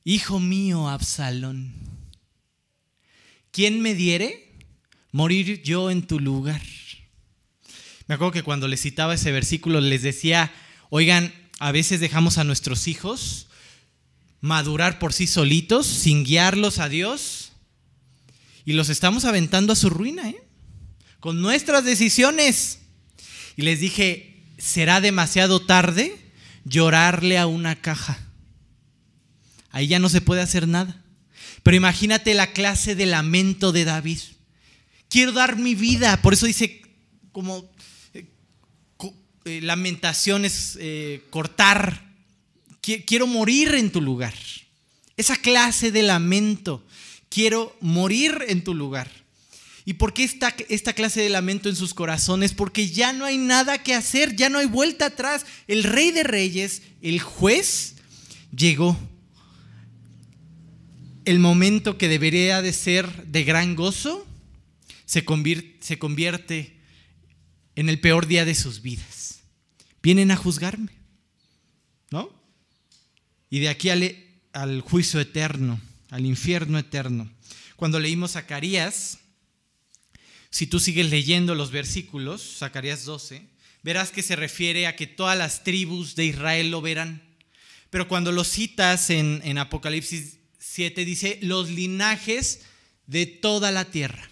Hijo 0.05 0.41
mío, 0.41 0.89
Absalón, 0.89 1.75
¿quién 3.51 3.81
me 3.81 3.95
diere? 3.95 4.51
morir 5.13 5.63
yo 5.63 5.91
en 5.91 6.03
tu 6.03 6.21
lugar. 6.21 6.63
Me 8.07 8.15
acuerdo 8.15 8.33
que 8.33 8.43
cuando 8.43 8.69
les 8.69 8.81
citaba 8.81 9.15
ese 9.15 9.33
versículo 9.33 9.81
les 9.81 10.03
decía, 10.03 10.53
oigan, 10.89 11.33
a 11.59 11.73
veces 11.73 12.01
dejamos 12.01 12.39
a 12.39 12.45
nuestros 12.45 12.89
hijos 12.89 13.47
madurar 14.41 14.99
por 14.99 15.13
sí 15.13 15.27
solitos, 15.27 15.87
sin 15.87 16.25
guiarlos 16.25 16.79
a 16.79 16.89
Dios, 16.89 17.53
y 18.65 18.73
los 18.73 18.89
estamos 18.89 19.25
aventando 19.25 19.73
a 19.73 19.77
su 19.77 19.91
ruina, 19.91 20.31
¿eh? 20.31 20.43
con 21.19 21.43
nuestras 21.43 21.85
decisiones. 21.85 22.81
Y 23.57 23.63
les 23.63 23.81
dije, 23.81 24.43
será 24.59 25.01
demasiado 25.01 25.61
tarde 25.61 26.17
llorarle 26.65 27.39
a 27.39 27.47
una 27.47 27.77
caja. 27.77 28.19
Ahí 29.71 29.87
ya 29.87 29.99
no 29.99 30.09
se 30.09 30.21
puede 30.21 30.43
hacer 30.43 30.69
nada. 30.69 31.03
Pero 31.63 31.77
imagínate 31.77 32.35
la 32.35 32.53
clase 32.53 32.95
de 32.95 33.07
lamento 33.07 33.73
de 33.73 33.85
David. 33.85 34.19
Quiero 35.09 35.33
dar 35.33 35.57
mi 35.57 35.75
vida. 35.75 36.21
Por 36.23 36.33
eso 36.33 36.47
dice 36.47 36.83
como 37.33 37.71
eh, 38.15 38.27
eh, 39.45 39.61
lamentaciones, 39.63 40.79
eh, 40.81 41.25
cortar. 41.31 42.09
Quiero 42.81 43.27
morir 43.27 43.75
en 43.75 43.91
tu 43.91 44.01
lugar. 44.01 44.35
Esa 45.17 45.37
clase 45.37 45.93
de 45.93 46.03
lamento. 46.03 46.85
Quiero 47.29 47.77
morir 47.81 48.45
en 48.49 48.65
tu 48.65 48.75
lugar. 48.75 49.11
¿Y 49.85 49.95
por 49.95 50.13
qué 50.13 50.25
está 50.25 50.55
esta 50.69 50.93
clase 50.93 51.21
de 51.21 51.29
lamento 51.29 51.69
en 51.69 51.77
sus 51.77 51.95
corazones? 51.95 52.55
Porque 52.55 52.91
ya 52.91 53.13
no 53.13 53.25
hay 53.25 53.39
nada 53.39 53.83
que 53.83 53.95
hacer, 53.95 54.37
ya 54.37 54.49
no 54.49 54.59
hay 54.59 54.67
vuelta 54.67 55.07
atrás. 55.07 55.47
El 55.67 55.85
rey 55.85 56.11
de 56.11 56.23
reyes, 56.23 56.83
el 57.03 57.21
juez, 57.21 57.95
llegó. 58.55 58.97
El 61.31 61.39
momento 61.39 61.97
que 61.97 62.09
debería 62.09 62.61
de 62.61 62.73
ser 62.73 63.07
de 63.27 63.45
gran 63.45 63.77
gozo 63.77 64.27
se 65.07 65.25
convierte, 65.25 66.77
en 67.77 67.89
el 67.89 68.01
peor 68.01 68.27
día 68.27 68.45
de 68.45 68.57
sus 68.57 68.83
vidas. 68.83 69.39
Vienen 70.03 70.33
a 70.33 70.37
juzgarme, 70.37 70.91
¿no? 72.11 72.33
Y 73.49 73.61
de 73.61 73.69
aquí 73.69 73.91
al, 73.91 74.13
al 74.53 74.81
juicio 74.81 75.21
eterno, 75.21 75.81
al 76.11 76.27
infierno 76.27 76.81
eterno. 76.81 77.31
Cuando 77.77 78.01
leímos 78.01 78.33
Zacarías, 78.33 79.21
si 80.51 80.67
tú 80.67 80.81
sigues 80.81 81.11
leyendo 81.11 81.55
los 81.55 81.71
versículos, 81.71 82.57
Zacarías 82.59 83.05
12, 83.05 83.47
verás 83.85 84.11
que 84.11 84.25
se 84.25 84.35
refiere 84.35 84.89
a 84.89 84.97
que 84.97 85.07
todas 85.07 85.39
las 85.39 85.63
tribus 85.63 86.17
de 86.17 86.25
Israel 86.25 86.73
lo 86.73 86.83
verán. 86.83 87.23
Pero 87.89 88.09
cuando 88.09 88.33
lo 88.33 88.43
citas 88.43 89.11
en, 89.11 89.41
en 89.45 89.59
Apocalipsis 89.59 90.40
7, 90.81 91.05
dice 91.05 91.39
los 91.43 91.69
linajes 91.69 92.61
de 93.07 93.27
toda 93.27 93.71
la 93.71 93.85
tierra. 93.85 94.31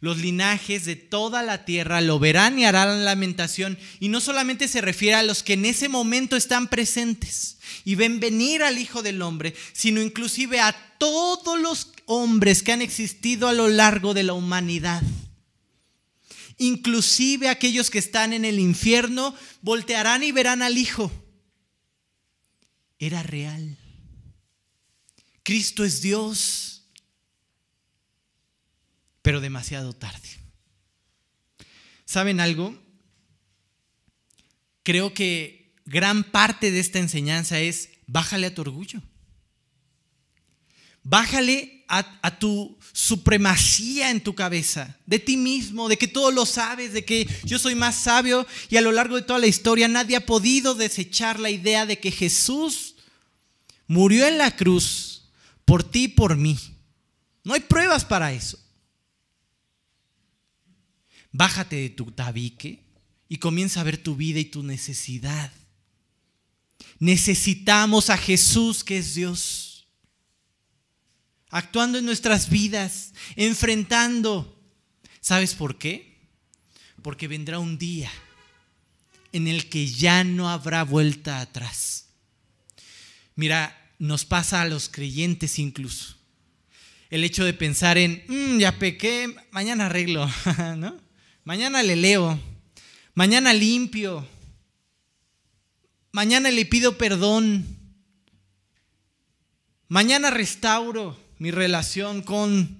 Los 0.00 0.16
linajes 0.16 0.86
de 0.86 0.96
toda 0.96 1.42
la 1.42 1.66
tierra 1.66 2.00
lo 2.00 2.18
verán 2.18 2.58
y 2.58 2.64
harán 2.64 3.04
lamentación. 3.04 3.78
Y 4.00 4.08
no 4.08 4.22
solamente 4.22 4.66
se 4.66 4.80
refiere 4.80 5.16
a 5.16 5.22
los 5.22 5.42
que 5.42 5.52
en 5.52 5.66
ese 5.66 5.90
momento 5.90 6.34
están 6.34 6.68
presentes 6.68 7.58
y 7.84 7.94
ven 7.94 8.20
venir 8.20 8.62
al 8.62 8.78
Hijo 8.78 9.02
del 9.02 9.20
Hombre, 9.20 9.54
sino 9.74 10.00
inclusive 10.00 10.60
a 10.60 10.74
todos 10.96 11.60
los 11.60 11.92
hombres 12.06 12.62
que 12.62 12.72
han 12.72 12.80
existido 12.80 13.48
a 13.48 13.52
lo 13.52 13.68
largo 13.68 14.14
de 14.14 14.22
la 14.22 14.32
humanidad. 14.32 15.02
Inclusive 16.56 17.50
aquellos 17.50 17.90
que 17.90 17.98
están 17.98 18.32
en 18.32 18.46
el 18.46 18.58
infierno 18.60 19.34
voltearán 19.60 20.22
y 20.22 20.32
verán 20.32 20.62
al 20.62 20.78
Hijo. 20.78 21.12
Era 22.98 23.22
real. 23.22 23.76
Cristo 25.48 25.82
es 25.82 26.02
Dios 26.02 26.82
pero 29.22 29.40
demasiado 29.40 29.94
tarde. 29.94 30.28
¿Saben 32.04 32.38
algo? 32.38 32.78
Creo 34.82 35.14
que 35.14 35.72
gran 35.86 36.22
parte 36.22 36.70
de 36.70 36.80
esta 36.80 36.98
enseñanza 36.98 37.60
es 37.60 37.88
bájale 38.06 38.48
a 38.48 38.54
tu 38.54 38.60
orgullo. 38.60 39.00
Bájale 41.02 41.82
a, 41.88 42.38
tu 42.38 42.76
supremacía 42.92 44.10
en 44.10 44.22
tu 44.22 44.34
cabeza, 44.34 44.98
de 45.06 45.18
ti 45.18 45.38
mismo, 45.38 45.88
de 45.88 45.96
que 45.96 46.08
todo 46.08 46.30
lo 46.30 46.44
sabes, 46.44 46.92
de 46.92 47.06
que 47.06 47.26
yo 47.44 47.58
soy 47.58 47.74
más 47.74 47.94
sabio 47.94 48.46
y 48.68 48.76
a 48.76 48.82
lo 48.82 48.92
largo 48.92 49.16
de 49.16 49.22
toda 49.22 49.38
la 49.38 49.46
historia 49.46 49.88
nadie 49.88 50.16
ha 50.16 50.26
podido 50.26 50.74
desechar 50.74 51.40
la 51.40 51.48
idea 51.48 51.86
de 51.86 51.98
que 51.98 52.10
Jesús 52.10 52.96
murió 53.86 54.26
en 54.26 54.36
la 54.36 54.54
cruz 54.54 55.17
por 55.68 55.84
ti 55.84 56.04
y 56.04 56.08
por 56.08 56.34
mí. 56.34 56.58
No 57.44 57.52
hay 57.52 57.60
pruebas 57.60 58.02
para 58.02 58.32
eso. 58.32 58.58
Bájate 61.30 61.76
de 61.76 61.90
tu 61.90 62.10
tabique 62.10 62.82
y 63.28 63.36
comienza 63.36 63.82
a 63.82 63.84
ver 63.84 64.02
tu 64.02 64.16
vida 64.16 64.40
y 64.40 64.46
tu 64.46 64.62
necesidad. 64.62 65.52
Necesitamos 66.98 68.08
a 68.08 68.16
Jesús 68.16 68.82
que 68.82 68.96
es 68.96 69.14
Dios 69.14 69.86
actuando 71.50 71.98
en 71.98 72.06
nuestras 72.06 72.48
vidas, 72.48 73.12
enfrentando. 73.36 74.58
¿Sabes 75.20 75.54
por 75.54 75.76
qué? 75.76 76.16
Porque 77.02 77.28
vendrá 77.28 77.58
un 77.58 77.76
día 77.76 78.10
en 79.32 79.46
el 79.46 79.68
que 79.68 79.86
ya 79.86 80.24
no 80.24 80.48
habrá 80.48 80.82
vuelta 80.82 81.40
atrás. 81.40 82.06
Mira, 83.34 83.87
nos 83.98 84.24
pasa 84.24 84.62
a 84.62 84.66
los 84.66 84.88
creyentes 84.88 85.58
incluso. 85.58 86.16
El 87.10 87.24
hecho 87.24 87.44
de 87.44 87.54
pensar 87.54 87.98
en, 87.98 88.22
mm, 88.28 88.58
ya 88.58 88.78
pequé, 88.78 89.34
mañana 89.50 89.86
arreglo, 89.86 90.28
¿no? 90.76 90.96
Mañana 91.44 91.82
le 91.82 91.96
leo, 91.96 92.38
mañana 93.14 93.54
limpio, 93.54 94.26
mañana 96.12 96.50
le 96.50 96.66
pido 96.66 96.98
perdón, 96.98 97.66
mañana 99.88 100.30
restauro 100.30 101.18
mi 101.38 101.50
relación 101.50 102.22
con 102.22 102.78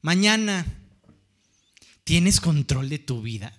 mañana. 0.00 0.64
¿Tienes 2.04 2.40
control 2.40 2.88
de 2.88 3.00
tu 3.00 3.20
vida? 3.20 3.52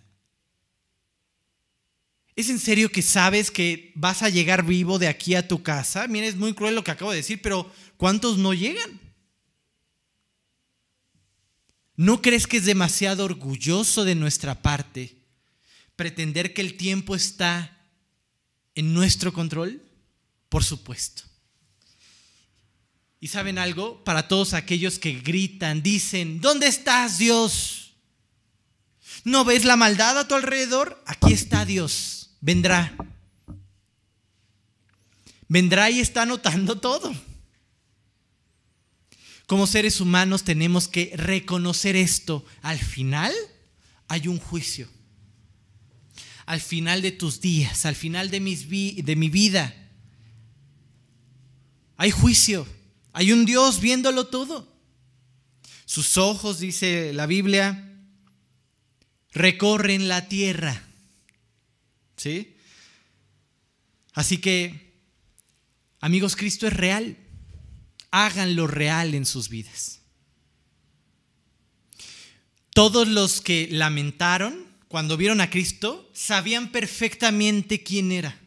¿Es 2.38 2.50
en 2.50 2.60
serio 2.60 2.92
que 2.92 3.02
sabes 3.02 3.50
que 3.50 3.92
vas 3.96 4.22
a 4.22 4.30
llegar 4.30 4.64
vivo 4.64 5.00
de 5.00 5.08
aquí 5.08 5.34
a 5.34 5.48
tu 5.48 5.64
casa? 5.64 6.08
Mira, 6.08 6.28
es 6.28 6.36
muy 6.36 6.54
cruel 6.54 6.76
lo 6.76 6.84
que 6.84 6.92
acabo 6.92 7.10
de 7.10 7.18
decir, 7.18 7.42
pero 7.42 7.70
¿cuántos 7.98 8.38
no 8.38 8.54
llegan? 8.54 9.02
¿No 11.96 12.22
crees 12.22 12.46
que 12.46 12.58
es 12.58 12.66
demasiado 12.66 13.26
orgulloso 13.26 14.06
de 14.06 14.14
nuestra 14.14 14.62
parte 14.62 15.16
pretender 15.96 16.54
que 16.54 16.62
el 16.62 16.78
tiempo 16.78 17.16
está 17.16 17.76
en 18.76 18.94
nuestro 18.94 19.34
control? 19.34 19.82
Por 20.48 20.64
supuesto. 20.64 21.24
¿Y 23.20 23.30
saben 23.30 23.58
algo? 23.58 24.04
Para 24.04 24.28
todos 24.28 24.54
aquellos 24.54 25.00
que 25.00 25.14
gritan, 25.14 25.82
dicen, 25.82 26.40
¿dónde 26.40 26.68
estás 26.68 27.18
Dios? 27.18 27.96
¿No 29.24 29.44
ves 29.44 29.66
la 29.66 29.76
maldad 29.76 30.20
a 30.20 30.28
tu 30.28 30.36
alrededor? 30.36 31.02
Aquí 31.08 31.34
está 31.34 31.66
Dios, 31.66 32.27
vendrá. 32.42 32.96
Vendrá 35.48 35.90
y 35.90 36.00
está 36.00 36.26
notando 36.26 36.80
todo. 36.80 37.14
Como 39.46 39.66
seres 39.66 40.02
humanos 40.02 40.44
tenemos 40.44 40.88
que 40.90 41.14
reconocer 41.16 41.96
esto. 41.96 42.46
Al 42.62 42.80
final 42.80 43.34
hay 44.10 44.28
un 44.28 44.40
juicio. 44.40 44.90
Al 46.46 46.60
final 46.62 47.02
de 47.02 47.12
tus 47.12 47.42
días, 47.42 47.86
al 47.86 47.96
final 47.96 48.30
de, 48.30 48.40
mis 48.40 48.70
de 48.70 49.16
mi 49.16 49.30
vida, 49.30 49.74
hay 51.96 52.12
juicio. 52.12 52.68
Hay 53.14 53.32
un 53.32 53.46
Dios 53.46 53.82
viéndolo 53.82 54.28
todo. 54.28 54.72
Sus 55.86 56.18
ojos, 56.18 56.60
dice 56.60 57.14
la 57.14 57.26
Biblia, 57.26 57.98
recorren 59.32 60.08
la 60.08 60.28
tierra. 60.28 60.87
¿Sí? 62.18 62.58
Así 64.14 64.40
que, 64.40 64.94
amigos, 66.00 66.36
Cristo 66.36 66.68
es 66.68 66.74
real. 66.74 67.18
Háganlo 68.12 68.68
real 68.68 69.14
en 69.14 69.26
sus 69.26 69.50
vidas. 69.50 70.02
Todos 72.74 73.08
los 73.08 73.42
que 73.42 73.70
lamentaron 73.72 74.66
cuando 74.88 75.18
vieron 75.18 75.42
a 75.42 75.50
Cristo 75.50 76.10
sabían 76.14 76.72
perfectamente 76.72 77.84
quién 77.84 78.12
era. 78.12 78.40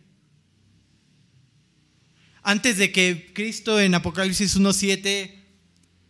Antes 2.42 2.78
de 2.78 2.90
que 2.90 3.32
Cristo 3.34 3.80
en 3.80 3.94
Apocalipsis 3.94 4.56
1.7 4.56 5.34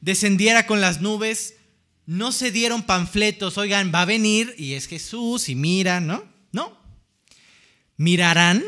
descendiera 0.00 0.66
con 0.66 0.80
las 0.80 1.00
nubes, 1.00 1.56
no 2.06 2.32
se 2.32 2.50
dieron 2.50 2.82
panfletos, 2.82 3.58
oigan, 3.58 3.92
va 3.92 4.02
a 4.02 4.06
venir 4.06 4.54
y 4.56 4.74
es 4.74 4.86
Jesús 4.86 5.48
y 5.48 5.54
mira, 5.54 6.00
¿no? 6.00 6.29
Mirarán 8.00 8.64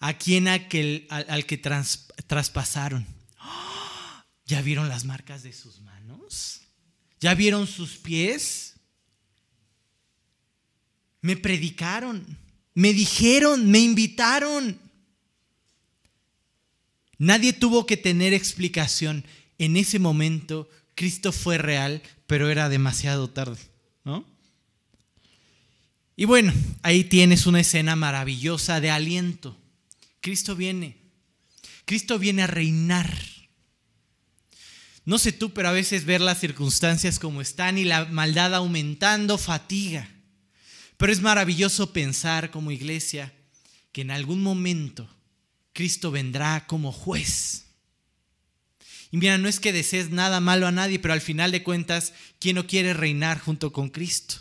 a 0.00 0.18
quien 0.18 0.48
aquel, 0.48 1.06
al, 1.10 1.46
que 1.46 1.58
traspasaron. 1.58 3.06
¿Ya 4.46 4.60
vieron 4.62 4.88
las 4.88 5.04
marcas 5.04 5.44
de 5.44 5.52
sus 5.52 5.80
manos? 5.82 6.62
¿Ya 7.20 7.36
vieron 7.36 7.68
sus 7.68 7.98
pies? 7.98 8.74
Me 11.20 11.36
predicaron, 11.36 12.36
me 12.74 12.92
dijeron, 12.92 13.70
me 13.70 13.78
invitaron. 13.78 14.76
Nadie 17.18 17.52
tuvo 17.52 17.86
que 17.86 17.96
tener 17.96 18.34
explicación. 18.34 19.24
En 19.58 19.76
ese 19.76 20.00
momento 20.00 20.68
Cristo 20.96 21.30
fue 21.30 21.58
real, 21.58 22.02
pero 22.26 22.50
era 22.50 22.68
demasiado 22.68 23.30
tarde. 23.30 23.71
Y 26.16 26.24
bueno, 26.24 26.52
ahí 26.82 27.04
tienes 27.04 27.46
una 27.46 27.60
escena 27.60 27.96
maravillosa 27.96 28.80
de 28.80 28.90
aliento. 28.90 29.58
Cristo 30.20 30.54
viene. 30.54 30.96
Cristo 31.84 32.18
viene 32.18 32.42
a 32.42 32.46
reinar. 32.46 33.18
No 35.04 35.18
sé 35.18 35.32
tú, 35.32 35.52
pero 35.52 35.68
a 35.68 35.72
veces 35.72 36.04
ver 36.04 36.20
las 36.20 36.38
circunstancias 36.38 37.18
como 37.18 37.40
están 37.40 37.76
y 37.76 37.84
la 37.84 38.04
maldad 38.04 38.54
aumentando 38.54 39.36
fatiga. 39.36 40.08
Pero 40.96 41.12
es 41.12 41.20
maravilloso 41.20 41.92
pensar 41.92 42.50
como 42.50 42.70
iglesia 42.70 43.32
que 43.90 44.02
en 44.02 44.12
algún 44.12 44.42
momento 44.42 45.08
Cristo 45.72 46.10
vendrá 46.10 46.66
como 46.66 46.92
juez. 46.92 47.64
Y 49.10 49.16
mira, 49.16 49.38
no 49.38 49.48
es 49.48 49.60
que 49.60 49.72
desees 49.72 50.10
nada 50.10 50.40
malo 50.40 50.66
a 50.66 50.72
nadie, 50.72 50.98
pero 50.98 51.14
al 51.14 51.20
final 51.20 51.50
de 51.50 51.62
cuentas, 51.62 52.14
¿quién 52.38 52.56
no 52.56 52.66
quiere 52.66 52.94
reinar 52.94 53.40
junto 53.40 53.72
con 53.72 53.90
Cristo? 53.90 54.36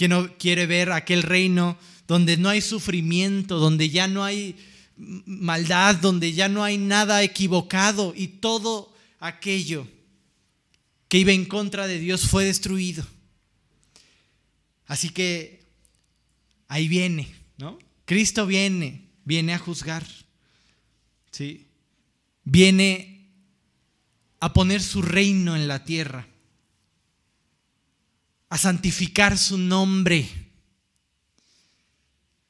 ¿Quién 0.00 0.12
no 0.12 0.38
quiere 0.38 0.64
ver 0.64 0.92
aquel 0.92 1.22
reino 1.22 1.76
donde 2.08 2.38
no 2.38 2.48
hay 2.48 2.62
sufrimiento, 2.62 3.58
donde 3.58 3.90
ya 3.90 4.08
no 4.08 4.24
hay 4.24 4.56
maldad, 4.96 5.96
donde 5.96 6.32
ya 6.32 6.48
no 6.48 6.64
hay 6.64 6.78
nada 6.78 7.22
equivocado 7.22 8.14
y 8.16 8.28
todo 8.28 8.96
aquello 9.18 9.86
que 11.06 11.18
iba 11.18 11.32
en 11.32 11.44
contra 11.44 11.86
de 11.86 11.98
Dios 11.98 12.22
fue 12.22 12.46
destruido? 12.46 13.06
Así 14.86 15.10
que 15.10 15.66
ahí 16.66 16.88
viene, 16.88 17.34
¿no? 17.58 17.78
Cristo 18.06 18.46
viene 18.46 19.06
viene 19.26 19.52
a 19.52 19.58
juzgar, 19.58 20.06
¿sí? 21.30 21.66
viene 22.42 23.28
a 24.40 24.54
poner 24.54 24.80
su 24.80 25.02
reino 25.02 25.56
en 25.56 25.68
la 25.68 25.84
tierra, 25.84 26.26
a 28.50 28.58
santificar 28.58 29.38
su 29.38 29.56
nombre, 29.56 30.28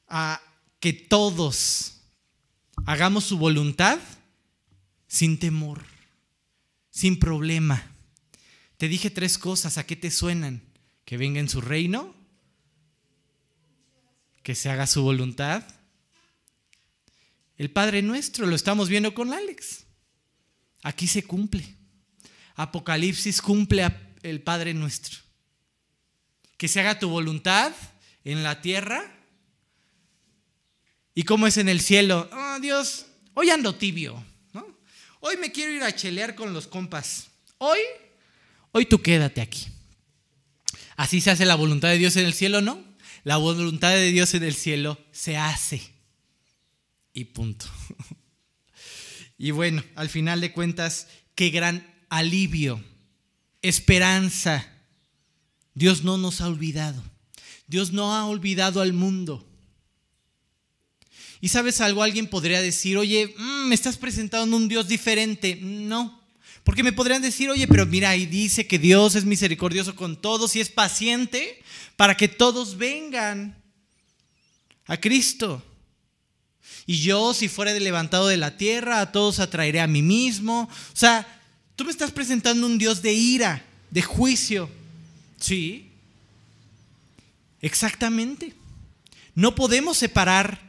a 0.08 0.42
que 0.80 0.92
todos 0.92 2.00
hagamos 2.86 3.24
su 3.24 3.38
voluntad 3.38 4.00
sin 5.06 5.38
temor, 5.38 5.84
sin 6.90 7.20
problema. 7.20 7.92
Te 8.78 8.88
dije 8.88 9.10
tres 9.10 9.38
cosas, 9.38 9.78
¿a 9.78 9.86
qué 9.86 9.94
te 9.94 10.10
suenan? 10.10 10.62
Que 11.04 11.16
venga 11.16 11.38
en 11.38 11.48
su 11.48 11.60
reino, 11.60 12.12
que 14.42 14.56
se 14.56 14.70
haga 14.70 14.88
su 14.88 15.02
voluntad 15.02 15.62
el 17.60 17.70
Padre 17.70 18.00
Nuestro, 18.00 18.46
lo 18.46 18.56
estamos 18.56 18.88
viendo 18.88 19.12
con 19.12 19.34
Alex. 19.34 19.84
Aquí 20.82 21.06
se 21.06 21.24
cumple. 21.24 21.76
Apocalipsis 22.54 23.42
cumple 23.42 23.86
el 24.22 24.40
Padre 24.40 24.72
Nuestro. 24.72 25.18
Que 26.60 26.68
se 26.68 26.78
haga 26.78 26.98
tu 26.98 27.08
voluntad 27.08 27.72
en 28.22 28.42
la 28.42 28.60
tierra. 28.60 29.10
¿Y 31.14 31.22
cómo 31.22 31.46
es 31.46 31.56
en 31.56 31.70
el 31.70 31.80
cielo? 31.80 32.28
Oh, 32.30 32.60
Dios, 32.60 33.06
hoy 33.32 33.48
ando 33.48 33.76
tibio. 33.76 34.22
¿no? 34.52 34.66
Hoy 35.20 35.38
me 35.38 35.52
quiero 35.52 35.72
ir 35.72 35.82
a 35.82 35.96
chelear 35.96 36.34
con 36.34 36.52
los 36.52 36.66
compas. 36.66 37.28
Hoy, 37.56 37.78
hoy 38.72 38.84
tú 38.84 39.00
quédate 39.00 39.40
aquí. 39.40 39.68
Así 40.96 41.22
se 41.22 41.30
hace 41.30 41.46
la 41.46 41.54
voluntad 41.54 41.88
de 41.88 41.96
Dios 41.96 42.14
en 42.16 42.26
el 42.26 42.34
cielo, 42.34 42.60
¿no? 42.60 42.84
La 43.24 43.38
voluntad 43.38 43.92
de 43.92 44.12
Dios 44.12 44.34
en 44.34 44.42
el 44.42 44.54
cielo 44.54 44.98
se 45.12 45.38
hace 45.38 45.80
y 47.14 47.24
punto. 47.24 47.64
Y 49.38 49.52
bueno, 49.52 49.82
al 49.94 50.10
final 50.10 50.42
de 50.42 50.52
cuentas, 50.52 51.08
qué 51.34 51.48
gran 51.48 51.90
alivio, 52.10 52.84
esperanza. 53.62 54.79
Dios 55.74 56.02
no 56.02 56.18
nos 56.18 56.40
ha 56.40 56.48
olvidado. 56.48 57.02
Dios 57.66 57.92
no 57.92 58.14
ha 58.14 58.26
olvidado 58.26 58.80
al 58.80 58.92
mundo. 58.92 59.46
Y 61.40 61.48
sabes 61.48 61.80
algo, 61.80 62.02
alguien 62.02 62.26
podría 62.26 62.60
decir, 62.60 62.98
oye, 62.98 63.34
mm, 63.38 63.68
me 63.68 63.74
estás 63.74 63.96
presentando 63.96 64.56
un 64.56 64.68
Dios 64.68 64.88
diferente. 64.88 65.58
No, 65.60 66.20
porque 66.64 66.82
me 66.82 66.92
podrían 66.92 67.22
decir, 67.22 67.48
oye, 67.48 67.66
pero 67.66 67.86
mira, 67.86 68.10
ahí 68.10 68.26
dice 68.26 68.66
que 68.66 68.78
Dios 68.78 69.14
es 69.14 69.24
misericordioso 69.24 69.96
con 69.96 70.20
todos 70.20 70.54
y 70.56 70.60
es 70.60 70.68
paciente 70.68 71.62
para 71.96 72.16
que 72.16 72.28
todos 72.28 72.76
vengan 72.76 73.56
a 74.86 74.98
Cristo. 74.98 75.64
Y 76.86 76.98
yo, 76.98 77.32
si 77.32 77.48
fuera 77.48 77.72
levantado 77.72 78.28
de 78.28 78.36
la 78.36 78.56
tierra, 78.56 79.00
a 79.00 79.12
todos 79.12 79.38
atraeré 79.38 79.80
a 79.80 79.86
mí 79.86 80.02
mismo. 80.02 80.68
O 80.92 80.96
sea, 80.96 81.26
tú 81.76 81.84
me 81.84 81.90
estás 81.90 82.10
presentando 82.10 82.66
un 82.66 82.78
Dios 82.78 83.00
de 83.00 83.12
ira, 83.12 83.64
de 83.90 84.02
juicio. 84.02 84.70
Sí, 85.40 85.90
exactamente. 87.60 88.54
No 89.34 89.54
podemos 89.54 89.96
separar 89.96 90.60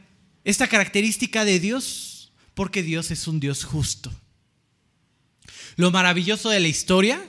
esta 0.44 0.66
característica 0.66 1.44
de 1.44 1.60
Dios 1.60 2.32
porque 2.54 2.82
Dios 2.82 3.10
es 3.10 3.26
un 3.28 3.38
Dios 3.38 3.64
justo. 3.64 4.12
Lo 5.76 5.90
maravilloso 5.90 6.50
de 6.50 6.60
la 6.60 6.68
historia 6.68 7.24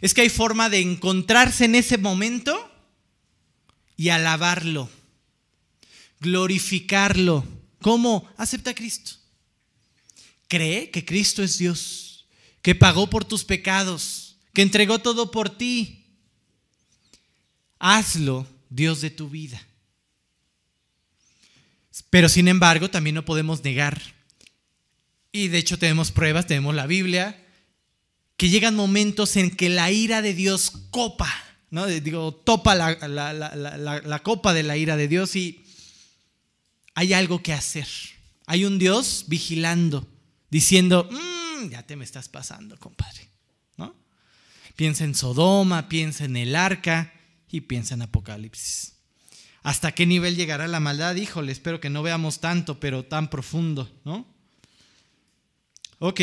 es 0.00 0.14
que 0.14 0.22
hay 0.22 0.28
forma 0.28 0.68
de 0.68 0.80
encontrarse 0.80 1.66
en 1.66 1.74
ese 1.74 1.98
momento 1.98 2.70
y 3.96 4.08
alabarlo, 4.08 4.88
glorificarlo. 6.20 7.44
¿Cómo? 7.80 8.28
Acepta 8.36 8.70
a 8.70 8.74
Cristo. 8.74 9.12
Cree 10.48 10.90
que 10.90 11.04
Cristo 11.04 11.42
es 11.42 11.58
Dios, 11.58 12.26
que 12.62 12.74
pagó 12.74 13.08
por 13.08 13.24
tus 13.24 13.44
pecados, 13.44 14.36
que 14.52 14.62
entregó 14.62 14.98
todo 14.98 15.30
por 15.30 15.50
ti. 15.50 15.99
Hazlo 17.80 18.46
Dios 18.68 19.00
de 19.00 19.10
tu 19.10 19.28
vida. 19.28 19.60
Pero 22.10 22.28
sin 22.28 22.46
embargo, 22.46 22.90
también 22.90 23.14
no 23.14 23.24
podemos 23.24 23.64
negar, 23.64 24.00
y 25.32 25.48
de 25.48 25.58
hecho 25.58 25.78
tenemos 25.78 26.10
pruebas, 26.10 26.46
tenemos 26.46 26.74
la 26.74 26.86
Biblia, 26.86 27.40
que 28.36 28.48
llegan 28.48 28.74
momentos 28.74 29.36
en 29.36 29.50
que 29.50 29.68
la 29.68 29.90
ira 29.90 30.22
de 30.22 30.34
Dios 30.34 30.72
copa, 30.90 31.32
¿no? 31.70 31.86
Digo, 31.86 32.34
topa 32.34 32.74
la, 32.74 34.20
copa 34.22 34.54
de 34.54 34.62
la 34.62 34.76
ira 34.76 34.96
de 34.96 35.08
Dios 35.08 35.36
y 35.36 35.64
hay 36.94 37.12
algo 37.12 37.42
que 37.42 37.52
hacer. 37.52 37.86
Hay 38.46 38.64
un 38.64 38.78
Dios 38.78 39.26
vigilando, 39.28 40.08
diciendo, 40.50 41.08
mm, 41.10 41.68
ya 41.68 41.86
te 41.86 41.94
me 41.94 42.04
estás 42.04 42.28
pasando, 42.28 42.76
compadre. 42.78 43.28
¿no? 43.76 43.94
Piensa 44.74 45.04
en 45.04 45.14
Sodoma, 45.14 45.88
piensa 45.88 46.24
en 46.24 46.36
el 46.36 46.56
arca 46.56 47.12
y 47.50 47.62
piensa 47.62 47.94
en 47.94 48.02
Apocalipsis. 48.02 48.94
¿Hasta 49.62 49.92
qué 49.92 50.06
nivel 50.06 50.36
llegará 50.36 50.68
la 50.68 50.80
maldad? 50.80 51.16
Híjole, 51.16 51.52
espero 51.52 51.80
que 51.80 51.90
no 51.90 52.02
veamos 52.02 52.40
tanto, 52.40 52.80
pero 52.80 53.04
tan 53.04 53.28
profundo, 53.28 53.90
¿no? 54.04 54.26
Ok. 55.98 56.20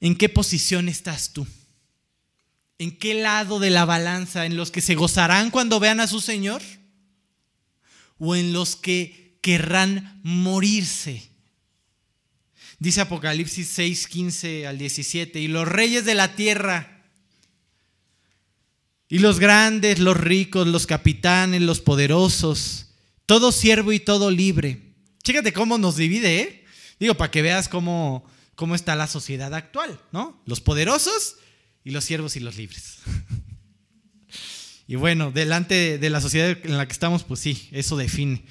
¿En 0.00 0.16
qué 0.16 0.28
posición 0.28 0.88
estás 0.88 1.32
tú? 1.32 1.46
¿En 2.78 2.96
qué 2.96 3.14
lado 3.14 3.60
de 3.60 3.70
la 3.70 3.84
balanza? 3.84 4.46
¿En 4.46 4.56
los 4.56 4.70
que 4.70 4.80
se 4.80 4.94
gozarán 4.94 5.50
cuando 5.50 5.78
vean 5.78 6.00
a 6.00 6.08
su 6.08 6.20
Señor? 6.20 6.62
¿O 8.18 8.34
en 8.34 8.52
los 8.52 8.74
que 8.74 9.38
querrán 9.40 10.20
morirse? 10.24 11.30
Dice 12.80 13.00
Apocalipsis 13.00 13.68
6, 13.68 14.06
15 14.06 14.66
al 14.66 14.78
17, 14.78 15.40
y 15.40 15.48
los 15.48 15.66
reyes 15.66 16.04
de 16.04 16.14
la 16.14 16.36
tierra 16.36 16.97
y 19.08 19.18
los 19.18 19.40
grandes, 19.40 19.98
los 19.98 20.16
ricos, 20.16 20.66
los 20.66 20.86
capitanes, 20.86 21.62
los 21.62 21.80
poderosos, 21.80 22.86
todo 23.26 23.52
siervo 23.52 23.92
y 23.92 24.00
todo 24.00 24.30
libre. 24.30 24.82
Chécate 25.22 25.52
cómo 25.52 25.78
nos 25.78 25.96
divide, 25.96 26.40
¿eh? 26.40 26.64
Digo, 27.00 27.14
para 27.14 27.30
que 27.30 27.42
veas 27.42 27.68
cómo, 27.68 28.24
cómo 28.54 28.74
está 28.74 28.96
la 28.96 29.06
sociedad 29.06 29.54
actual, 29.54 29.98
¿no? 30.12 30.40
Los 30.44 30.60
poderosos 30.60 31.36
y 31.84 31.90
los 31.90 32.04
siervos 32.04 32.36
y 32.36 32.40
los 32.40 32.56
libres. 32.56 32.98
y 34.86 34.96
bueno, 34.96 35.30
delante 35.30 35.98
de 35.98 36.10
la 36.10 36.20
sociedad 36.20 36.56
en 36.62 36.76
la 36.76 36.86
que 36.86 36.92
estamos, 36.92 37.24
pues 37.24 37.40
sí, 37.40 37.68
eso 37.72 37.96
define. 37.96 38.44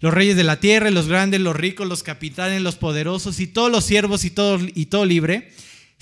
Los 0.00 0.14
reyes 0.14 0.36
de 0.36 0.44
la 0.44 0.60
tierra, 0.60 0.90
los 0.90 1.08
grandes, 1.08 1.40
los 1.40 1.56
ricos, 1.56 1.88
los 1.88 2.02
capitanes, 2.02 2.62
los 2.62 2.76
poderosos 2.76 3.40
y 3.40 3.46
todos 3.46 3.70
los 3.70 3.84
siervos 3.84 4.24
y 4.24 4.30
todo, 4.30 4.60
y 4.74 4.86
todo 4.86 5.06
libre 5.06 5.50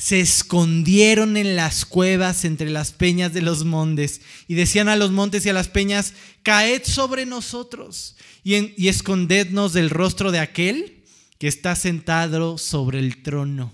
se 0.03 0.18
escondieron 0.18 1.36
en 1.36 1.55
las 1.55 1.84
cuevas 1.84 2.44
entre 2.44 2.70
las 2.70 2.90
peñas 2.90 3.32
de 3.32 3.40
los 3.40 3.64
montes 3.64 4.20
y 4.48 4.55
decían 4.55 4.88
a 4.88 4.96
los 4.96 5.12
montes 5.12 5.46
y 5.46 5.48
a 5.48 5.53
las 5.53 5.68
peñas, 5.68 6.14
caed 6.42 6.82
sobre 6.82 7.24
nosotros 7.24 8.16
y, 8.42 8.74
y 8.82 8.88
escondednos 8.88 9.72
del 9.72 9.90
rostro 9.90 10.32
de 10.32 10.40
aquel 10.40 11.05
que 11.38 11.46
está 11.46 11.76
sentado 11.76 12.59
sobre 12.59 12.98
el 12.98 13.22
trono. 13.22 13.72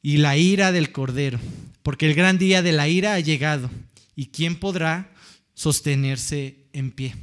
Y 0.00 0.16
la 0.16 0.38
ira 0.38 0.72
del 0.72 0.90
cordero, 0.90 1.38
porque 1.82 2.06
el 2.06 2.14
gran 2.14 2.38
día 2.38 2.62
de 2.62 2.72
la 2.72 2.88
ira 2.88 3.12
ha 3.12 3.20
llegado 3.20 3.68
y 4.16 4.28
quién 4.28 4.58
podrá 4.58 5.12
sostenerse 5.52 6.64
en 6.72 6.92
pie. 6.92 7.14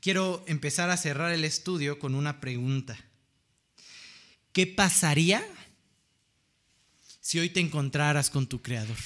Quiero 0.00 0.42
empezar 0.48 0.90
a 0.90 0.96
cerrar 0.96 1.30
el 1.30 1.44
estudio 1.44 2.00
con 2.00 2.16
una 2.16 2.40
pregunta. 2.40 2.98
¿Qué 4.54 4.68
pasaría 4.68 5.44
si 7.20 7.40
hoy 7.40 7.50
te 7.50 7.58
encontraras 7.58 8.30
con 8.30 8.46
tu 8.46 8.62
Creador? 8.62 8.96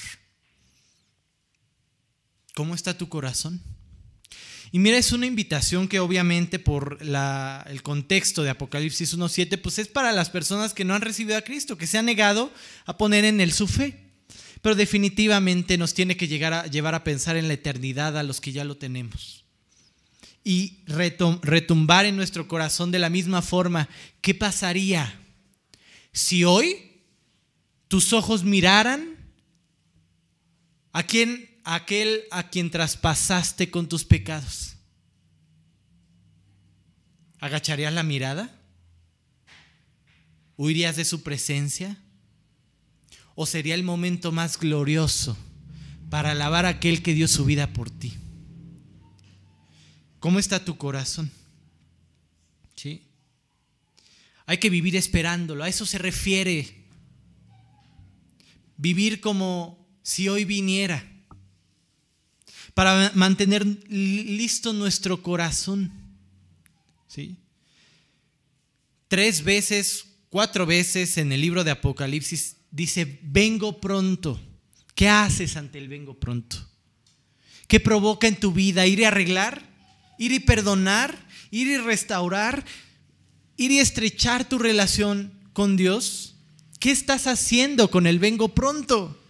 ¿Cómo 2.55 2.75
está 2.75 2.99
tu 2.99 3.09
corazón? 3.09 3.63
Y 4.73 4.79
mira, 4.79 4.99
es 4.99 5.11
una 5.11 5.25
invitación 5.25 5.89
que 5.89 6.01
obviamente 6.01 6.59
por 6.59 6.99
el 7.01 7.83
contexto 7.83 8.43
de 8.43 8.51
Apocalipsis 8.51 9.17
1.7, 9.17 9.59
pues 9.59 9.79
es 9.79 9.89
para 9.89 10.13
las 10.13 10.29
personas 10.29 10.75
que 10.75 10.85
no 10.85 10.95
han 10.95 11.01
recibido 11.01 11.39
a 11.39 11.43
Cristo, 11.43 11.79
que 11.79 11.87
se 11.87 11.97
han 11.97 12.05
negado 12.05 12.53
a 12.85 12.99
poner 12.99 13.25
en 13.25 13.41
Él 13.41 13.55
su 13.55 13.67
fe. 13.67 13.99
Pero 14.61 14.75
definitivamente 14.75 15.79
nos 15.79 15.95
tiene 15.95 16.19
que 16.19 16.29
llegar 16.29 16.53
a, 16.53 16.67
llevar 16.67 16.95
a 16.95 17.05
pensar 17.05 17.39
en 17.39 17.49
la 17.49 17.55
eternidad 17.55 18.19
a 18.19 18.23
los 18.23 18.43
que 18.43 18.53
ya 18.53 18.65
lo 18.65 18.77
tenemos. 18.77 19.47
Y 20.45 20.81
retumbar 20.87 22.05
en 22.05 22.17
nuestro 22.17 22.49
corazón 22.49 22.91
de 22.91 22.99
la 22.99 23.09
misma 23.09 23.41
forma, 23.41 23.89
¿qué 24.21 24.35
pasaría 24.35 25.25
si 26.13 26.45
hoy 26.45 27.03
tus 27.89 28.13
ojos 28.13 28.45
miraran 28.45 29.17
a 30.93 31.03
quien, 31.05 31.61
aquel 31.65 32.25
a 32.31 32.49
quien 32.49 32.71
traspasaste 32.71 33.71
con 33.71 33.89
tus 33.89 34.05
pecados, 34.05 34.77
¿agacharías 37.41 37.93
la 37.93 38.03
mirada? 38.03 38.55
¿Huirías 40.57 40.97
de 40.97 41.05
su 41.05 41.23
presencia? 41.23 41.97
¿O 43.37 43.47
sería 43.47 43.77
el 43.77 43.85
momento 43.85 44.33
más 44.33 44.59
glorioso 44.59 45.37
para 46.11 46.33
alabar 46.33 46.67
a 46.67 46.71
aquel 46.71 47.03
que 47.03 47.15
dio 47.15 47.29
su 47.29 47.45
vida 47.45 47.73
por 47.73 47.91
ti? 47.91 48.15
¿Cómo 50.19 50.41
está 50.41 50.65
tu 50.65 50.77
corazón? 50.77 51.31
¿Sí? 52.75 53.05
Hay 54.49 54.57
que 54.57 54.71
vivir 54.71 54.97
esperándolo, 54.97 55.63
a 55.63 55.69
eso 55.69 55.85
se 55.85 55.99
refiere. 55.99 56.67
Vivir 58.79 59.21
como 59.21 59.87
si 60.03 60.27
hoy 60.31 60.47
viniera, 60.47 61.07
para 62.73 63.13
mantener 63.15 63.67
listo 63.91 64.73
nuestro 64.73 65.23
corazón. 65.23 65.93
¿Sí? 67.09 67.37
Tres 69.09 69.45
veces, 69.45 70.07
cuatro 70.31 70.65
veces 70.65 71.19
en 71.19 71.31
el 71.31 71.43
libro 71.43 71.63
de 71.63 71.73
Apocalipsis 71.73 72.57
dice, 72.71 73.21
vengo 73.25 73.83
pronto. 73.83 74.41
¿Qué 74.95 75.11
haces 75.11 75.59
ante 75.59 75.77
el 75.77 75.89
vengo 75.89 76.19
pronto? 76.19 76.57
¿Qué 77.67 77.81
provoca 77.81 78.27
en 78.27 78.41
tu 78.41 78.53
vida? 78.53 78.87
¿Ir 78.87 79.05
a 79.05 79.09
arreglar? 79.09 79.63
¿Ir 80.19 80.33
y 80.33 80.41
perdonar? 80.41 81.15
¿Ir 81.51 81.67
y 81.67 81.77
restaurar? 81.77 82.65
Ir 83.59 83.73
y 83.73 83.81
estrechar 83.81 84.49
tu 84.49 84.59
relación 84.59 85.31
con 85.53 85.77
Dios? 85.77 86.35
¿Qué 86.81 86.91
estás 86.91 87.27
haciendo 87.27 87.91
con 87.91 88.07
el 88.07 88.19
vengo 88.19 88.55
pronto? 88.55 89.21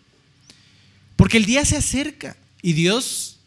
Porque 1.17 1.39
el 1.39 1.47
día 1.47 1.65
se 1.65 1.79
acerca 1.79 2.37
y 2.63 2.75
Dios, 2.75 3.39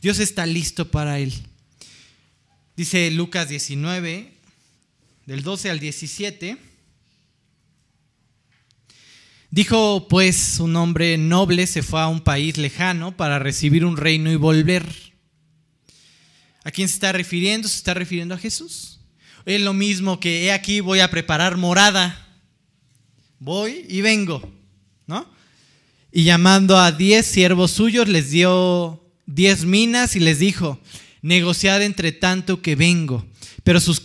Dios 0.00 0.20
está 0.20 0.46
listo 0.46 0.88
para 0.88 1.18
él. 1.18 1.32
Dice 2.76 3.10
Lucas 3.10 3.48
19, 3.48 4.32
del 5.26 5.42
12 5.42 5.70
al 5.70 5.80
17. 5.80 6.58
Dijo 9.50 10.06
pues 10.08 10.60
un 10.60 10.76
hombre 10.76 11.16
noble 11.16 11.66
se 11.66 11.82
fue 11.82 12.02
a 12.02 12.08
un 12.08 12.20
país 12.20 12.58
lejano 12.58 13.16
para 13.16 13.38
recibir 13.38 13.84
un 13.84 13.96
reino 13.96 14.30
y 14.30 14.36
volver. 14.36 14.86
¿A 16.64 16.70
quién 16.70 16.86
se 16.86 16.94
está 16.94 17.12
refiriendo? 17.12 17.66
Se 17.66 17.78
está 17.78 17.94
refiriendo 17.94 18.34
a 18.34 18.38
Jesús. 18.38 18.97
Es 19.48 19.62
lo 19.62 19.72
mismo 19.72 20.20
que 20.20 20.44
he 20.44 20.52
aquí 20.52 20.80
voy 20.80 21.00
a 21.00 21.08
preparar 21.08 21.56
morada. 21.56 22.36
Voy 23.38 23.86
y 23.88 24.02
vengo, 24.02 24.46
¿no? 25.06 25.26
Y 26.12 26.24
llamando 26.24 26.76
a 26.76 26.92
diez 26.92 27.24
siervos 27.24 27.70
suyos, 27.70 28.08
les 28.08 28.30
dio 28.30 29.02
diez 29.24 29.64
minas 29.64 30.16
y 30.16 30.20
les 30.20 30.38
dijo, 30.38 30.78
negociad 31.22 31.82
entre 31.82 32.12
tanto 32.12 32.60
que 32.60 32.76
vengo. 32.76 33.26
Pero 33.64 33.80
sus 33.80 34.02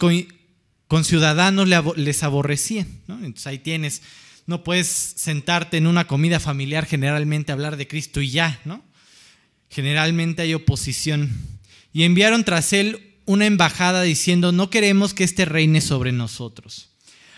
conciudadanos 0.87 1.67
les 1.97 2.23
aborrecían, 2.23 2.87
¿no? 3.07 3.15
Entonces 3.15 3.47
ahí 3.47 3.59
tienes, 3.59 4.01
no 4.47 4.63
puedes 4.63 4.87
sentarte 4.87 5.75
en 5.75 5.87
una 5.87 6.07
comida 6.07 6.39
familiar 6.39 6.85
generalmente 6.85 7.51
hablar 7.51 7.75
de 7.75 7.89
Cristo 7.89 8.21
y 8.21 8.29
ya, 8.29 8.61
¿no? 8.63 8.81
Generalmente 9.69 10.43
hay 10.43 10.53
oposición. 10.53 11.37
Y 11.91 12.03
enviaron 12.03 12.45
tras 12.45 12.71
él 12.71 13.12
una 13.25 13.45
embajada 13.45 14.01
diciendo, 14.01 14.51
no 14.51 14.69
queremos 14.69 15.13
que 15.13 15.23
este 15.23 15.45
reine 15.45 15.81
sobre 15.81 16.11
nosotros. 16.11 16.89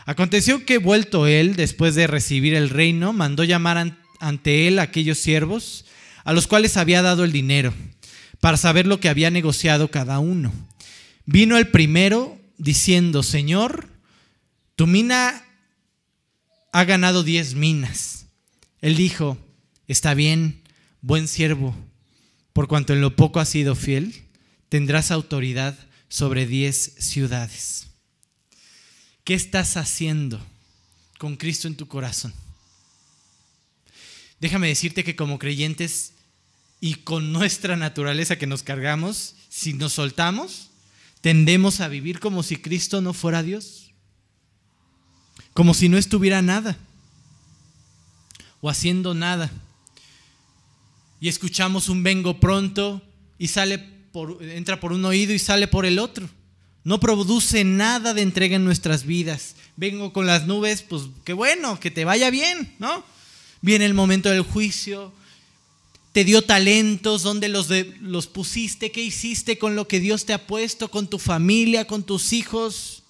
Aconteció 0.05 0.65
que 0.65 0.77
vuelto 0.77 1.27
él, 1.27 1.55
después 1.55 1.95
de 1.95 2.07
recibir 2.07 2.53
el 2.53 2.69
reino, 2.69 3.13
mandó 3.13 3.43
llamar 3.43 3.97
ante 4.19 4.67
él 4.67 4.79
a 4.79 4.83
aquellos 4.83 5.17
siervos 5.17 5.85
a 6.23 6.33
los 6.33 6.47
cuales 6.47 6.75
había 6.75 7.01
dado 7.01 7.23
el 7.23 7.31
dinero, 7.31 7.73
para 8.41 8.57
saber 8.57 8.87
lo 8.87 8.99
que 8.99 9.09
había 9.09 9.29
negociado 9.29 9.89
cada 9.91 10.19
uno. 10.19 10.51
Vino 11.25 11.57
el 11.57 11.69
primero 11.69 12.37
diciendo, 12.57 13.23
Señor, 13.23 13.87
tu 14.75 14.87
mina 14.87 15.43
ha 16.71 16.83
ganado 16.83 17.23
diez 17.23 17.53
minas. 17.55 18.25
Él 18.81 18.95
dijo, 18.95 19.37
está 19.87 20.13
bien, 20.13 20.61
buen 21.01 21.27
siervo, 21.27 21.75
por 22.53 22.67
cuanto 22.67 22.93
en 22.93 23.01
lo 23.01 23.15
poco 23.15 23.39
has 23.39 23.49
sido 23.49 23.75
fiel, 23.75 24.25
tendrás 24.69 25.11
autoridad 25.11 25.77
sobre 26.09 26.45
diez 26.45 26.95
ciudades. 26.99 27.87
¿Qué 29.23 29.33
estás 29.33 29.77
haciendo 29.77 30.39
con 31.17 31.35
Cristo 31.35 31.67
en 31.67 31.75
tu 31.75 31.87
corazón? 31.87 32.33
Déjame 34.39 34.67
decirte 34.67 35.03
que 35.03 35.15
como 35.15 35.39
creyentes 35.39 36.13
y 36.79 36.95
con 36.95 37.31
nuestra 37.31 37.75
naturaleza 37.75 38.37
que 38.37 38.47
nos 38.47 38.61
cargamos, 38.61 39.35
si 39.49 39.73
nos 39.73 39.93
soltamos, 39.93 40.69
tendemos 41.21 41.79
a 41.79 41.87
vivir 41.87 42.19
como 42.19 42.43
si 42.43 42.57
Cristo 42.57 43.01
no 43.01 43.13
fuera 43.13 43.41
Dios, 43.41 43.91
como 45.53 45.73
si 45.73 45.89
no 45.89 45.97
estuviera 45.97 46.41
nada 46.41 46.77
o 48.61 48.69
haciendo 48.69 49.13
nada. 49.13 49.49
Y 51.19 51.29
escuchamos 51.29 51.89
un 51.89 52.03
vengo 52.03 52.39
pronto 52.39 53.01
y 53.39 53.47
sale 53.47 53.94
entra 54.41 54.79
por 54.79 54.93
un 54.93 55.05
oído 55.05 55.33
y 55.33 55.39
sale 55.39 55.67
por 55.67 55.85
el 55.85 55.99
otro. 55.99 56.29
No 56.83 56.99
produce 56.99 57.63
nada 57.63 58.13
de 58.13 58.21
entrega 58.21 58.55
en 58.55 58.65
nuestras 58.65 59.05
vidas. 59.05 59.55
Vengo 59.75 60.13
con 60.13 60.27
las 60.27 60.45
nubes, 60.45 60.83
pues 60.83 61.03
qué 61.23 61.33
bueno, 61.33 61.79
que 61.79 61.91
te 61.91 62.05
vaya 62.05 62.29
bien, 62.29 62.75
¿no? 62.79 63.03
Viene 63.61 63.85
el 63.85 63.93
momento 63.93 64.29
del 64.29 64.43
juicio, 64.43 65.11
te 66.11 66.23
dio 66.23 66.43
talentos, 66.43 67.23
dónde 67.23 67.49
los, 67.49 67.69
los 68.01 68.27
pusiste, 68.27 68.91
qué 68.91 69.01
hiciste 69.01 69.57
con 69.57 69.75
lo 69.75 69.87
que 69.87 69.99
Dios 69.99 70.25
te 70.25 70.33
ha 70.33 70.47
puesto, 70.47 70.89
con 70.89 71.07
tu 71.07 71.19
familia, 71.19 71.87
con 71.87 72.03
tus 72.03 72.31
hijos. 72.31 73.03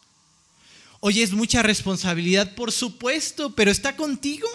Oye, 1.02 1.22
es 1.22 1.34
mucha 1.34 1.62
responsabilidad, 1.62 2.56
por 2.56 2.72
supuesto, 2.72 3.54
pero 3.54 3.70
está 3.70 3.96
contigo. 3.96 4.48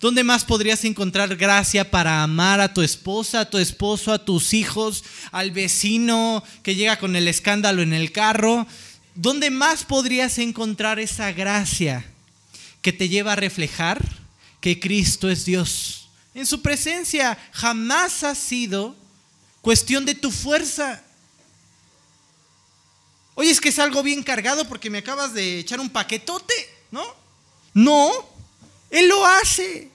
¿Dónde 0.00 0.22
más 0.22 0.44
podrías 0.44 0.84
encontrar 0.84 1.34
gracia 1.36 1.90
para 1.90 2.22
amar 2.22 2.60
a 2.60 2.72
tu 2.72 2.82
esposa, 2.82 3.40
a 3.40 3.50
tu 3.50 3.58
esposo, 3.58 4.12
a 4.12 4.24
tus 4.24 4.54
hijos, 4.54 5.04
al 5.32 5.50
vecino 5.50 6.44
que 6.62 6.76
llega 6.76 6.98
con 6.98 7.16
el 7.16 7.26
escándalo 7.26 7.82
en 7.82 7.92
el 7.92 8.12
carro? 8.12 8.66
¿Dónde 9.14 9.50
más 9.50 9.84
podrías 9.84 10.38
encontrar 10.38 11.00
esa 11.00 11.32
gracia 11.32 12.04
que 12.80 12.92
te 12.92 13.08
lleva 13.08 13.32
a 13.32 13.36
reflejar 13.36 14.04
que 14.60 14.78
Cristo 14.78 15.28
es 15.28 15.44
Dios? 15.44 15.98
en 16.38 16.46
su 16.46 16.62
presencia. 16.62 17.36
Jamás 17.52 18.22
ha 18.22 18.34
sido 18.34 18.94
cuestión 19.60 20.04
de 20.04 20.14
tu 20.14 20.30
fuerza. 20.30 21.02
Oye, 23.34 23.50
es 23.50 23.60
que 23.60 23.68
es 23.70 23.78
algo 23.78 24.02
bien 24.02 24.22
cargado 24.22 24.66
porque 24.68 24.90
me 24.90 24.98
acabas 24.98 25.34
de 25.34 25.58
echar 25.58 25.80
un 25.80 25.90
paquetote, 25.90 26.54
¿no? 26.90 27.04
No, 27.74 28.10
Él 28.90 29.08
lo 29.08 29.26
hace. 29.26 29.88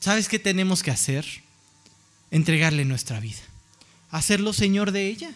¿Sabes 0.00 0.28
qué 0.28 0.38
tenemos 0.38 0.82
que 0.82 0.90
hacer? 0.90 1.26
Entregarle 2.30 2.84
nuestra 2.84 3.20
vida. 3.20 3.40
Hacerlo 4.10 4.52
Señor 4.52 4.92
de 4.92 5.06
ella. 5.06 5.32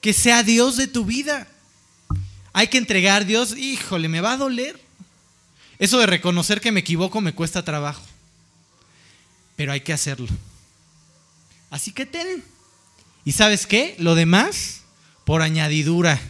Que 0.00 0.12
sea 0.12 0.42
Dios 0.42 0.76
de 0.76 0.86
tu 0.86 1.04
vida. 1.04 1.46
Hay 2.52 2.68
que 2.68 2.78
entregar 2.78 3.22
a 3.22 3.24
Dios, 3.24 3.56
híjole, 3.56 4.08
me 4.08 4.20
va 4.20 4.32
a 4.32 4.36
doler. 4.36 4.80
Eso 5.78 5.98
de 5.98 6.06
reconocer 6.06 6.60
que 6.60 6.72
me 6.72 6.80
equivoco 6.80 7.20
me 7.20 7.34
cuesta 7.34 7.64
trabajo 7.64 8.02
pero 9.56 9.72
hay 9.72 9.80
que 9.80 9.92
hacerlo. 9.92 10.28
Así 11.70 11.92
que 11.92 12.06
ten. 12.06 12.44
¿Y 13.24 13.32
sabes 13.32 13.66
qué? 13.66 13.96
Lo 13.98 14.14
demás, 14.14 14.82
por 15.24 15.42
añadidura. 15.42 16.20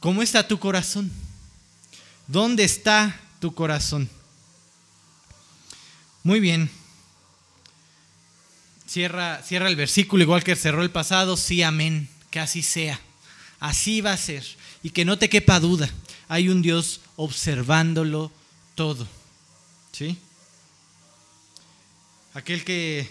¿Cómo 0.00 0.22
está 0.22 0.46
tu 0.46 0.58
corazón? 0.58 1.10
¿Dónde 2.28 2.62
está 2.64 3.18
tu 3.40 3.54
corazón? 3.54 4.08
Muy 6.22 6.40
bien. 6.40 6.70
Cierra, 8.86 9.42
cierra 9.42 9.68
el 9.68 9.76
versículo 9.76 10.22
igual 10.22 10.44
que 10.44 10.54
cerró 10.54 10.82
el 10.82 10.90
pasado. 10.90 11.38
Sí, 11.38 11.62
amén. 11.62 12.08
Que 12.30 12.38
así 12.38 12.62
sea. 12.62 13.00
Así 13.60 14.02
va 14.02 14.12
a 14.12 14.18
ser. 14.18 14.44
Y 14.82 14.90
que 14.90 15.06
no 15.06 15.18
te 15.18 15.30
quepa 15.30 15.58
duda. 15.58 15.90
Hay 16.28 16.50
un 16.50 16.60
Dios 16.60 17.00
observándolo 17.16 18.30
todo. 18.74 19.08
¿Sí? 19.92 20.18
Aquel 22.34 22.62
que 22.62 23.08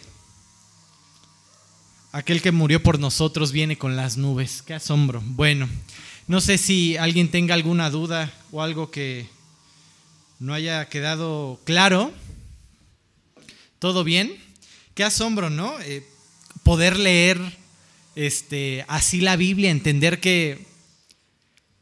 aquel 2.12 2.42
que 2.42 2.52
murió 2.52 2.82
por 2.84 3.00
nosotros 3.00 3.52
viene 3.52 3.80
con 3.80 3.96
las 3.96 4.16
nubes. 4.16 4.62
Qué 4.62 4.76
asombro. 4.76 5.24
Bueno, 5.26 5.68
no 6.28 6.42
sé 6.42 6.58
si 6.58 6.98
alguien 6.98 7.32
tenga 7.32 7.54
alguna 7.54 7.90
duda 7.90 8.34
o 8.52 8.62
algo 8.62 8.92
que 8.92 9.28
no 10.40 10.54
haya 10.54 10.88
quedado 10.90 11.60
claro. 11.64 12.12
¿Todo 13.80 14.04
bien? 14.04 14.36
Qué 14.94 15.04
asombro, 15.04 15.50
¿no? 15.50 15.80
Eh, 15.82 16.06
poder 16.64 17.00
leer 17.00 17.40
este, 18.16 18.84
así 18.90 19.22
la 19.22 19.38
Biblia, 19.38 19.72
entender 19.72 20.20
que 20.20 20.66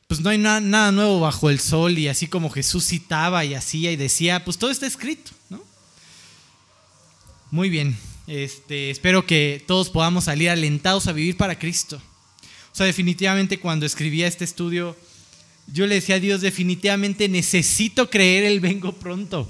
pues 0.08 0.20
no 0.20 0.30
hay 0.30 0.38
nada 0.38 0.92
nuevo 0.92 1.20
bajo 1.20 1.50
el 1.50 1.60
sol 1.60 1.98
y 1.98 2.08
así 2.08 2.28
como 2.28 2.52
Jesús 2.52 2.86
citaba 2.86 3.44
y 3.44 3.56
hacía 3.56 3.92
y 3.92 3.96
decía, 3.96 4.46
pues 4.46 4.60
todo 4.60 4.70
está 4.70 4.86
escrito, 4.86 5.32
¿no? 5.50 5.64
Muy 7.50 7.70
bien, 7.70 7.98
este, 8.28 8.92
espero 8.92 9.26
que 9.26 9.64
todos 9.66 9.90
podamos 9.90 10.26
salir 10.26 10.52
alentados 10.52 11.08
a 11.08 11.14
vivir 11.14 11.36
para 11.36 11.58
Cristo. 11.58 12.00
O 12.76 12.78
sea, 12.78 12.88
definitivamente 12.88 13.58
cuando 13.58 13.86
escribía 13.86 14.28
este 14.28 14.44
estudio, 14.44 14.98
yo 15.72 15.88
le 15.88 15.96
decía 15.96 16.16
a 16.16 16.20
Dios, 16.20 16.42
definitivamente 16.42 17.30
necesito 17.30 18.10
creer 18.10 18.44
el 18.44 18.60
vengo 18.60 18.92
pronto. 18.92 19.50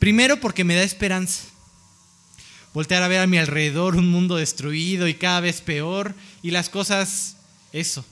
Primero 0.00 0.40
porque 0.40 0.64
me 0.64 0.74
da 0.74 0.82
esperanza. 0.82 1.44
Voltear 2.74 3.04
a 3.04 3.06
ver 3.06 3.20
a 3.20 3.28
mi 3.28 3.38
alrededor 3.38 3.94
un 3.94 4.08
mundo 4.08 4.34
destruido 4.34 5.06
y 5.06 5.14
cada 5.14 5.38
vez 5.38 5.60
peor 5.60 6.16
y 6.42 6.50
las 6.50 6.68
cosas, 6.68 7.36
eso, 7.72 8.04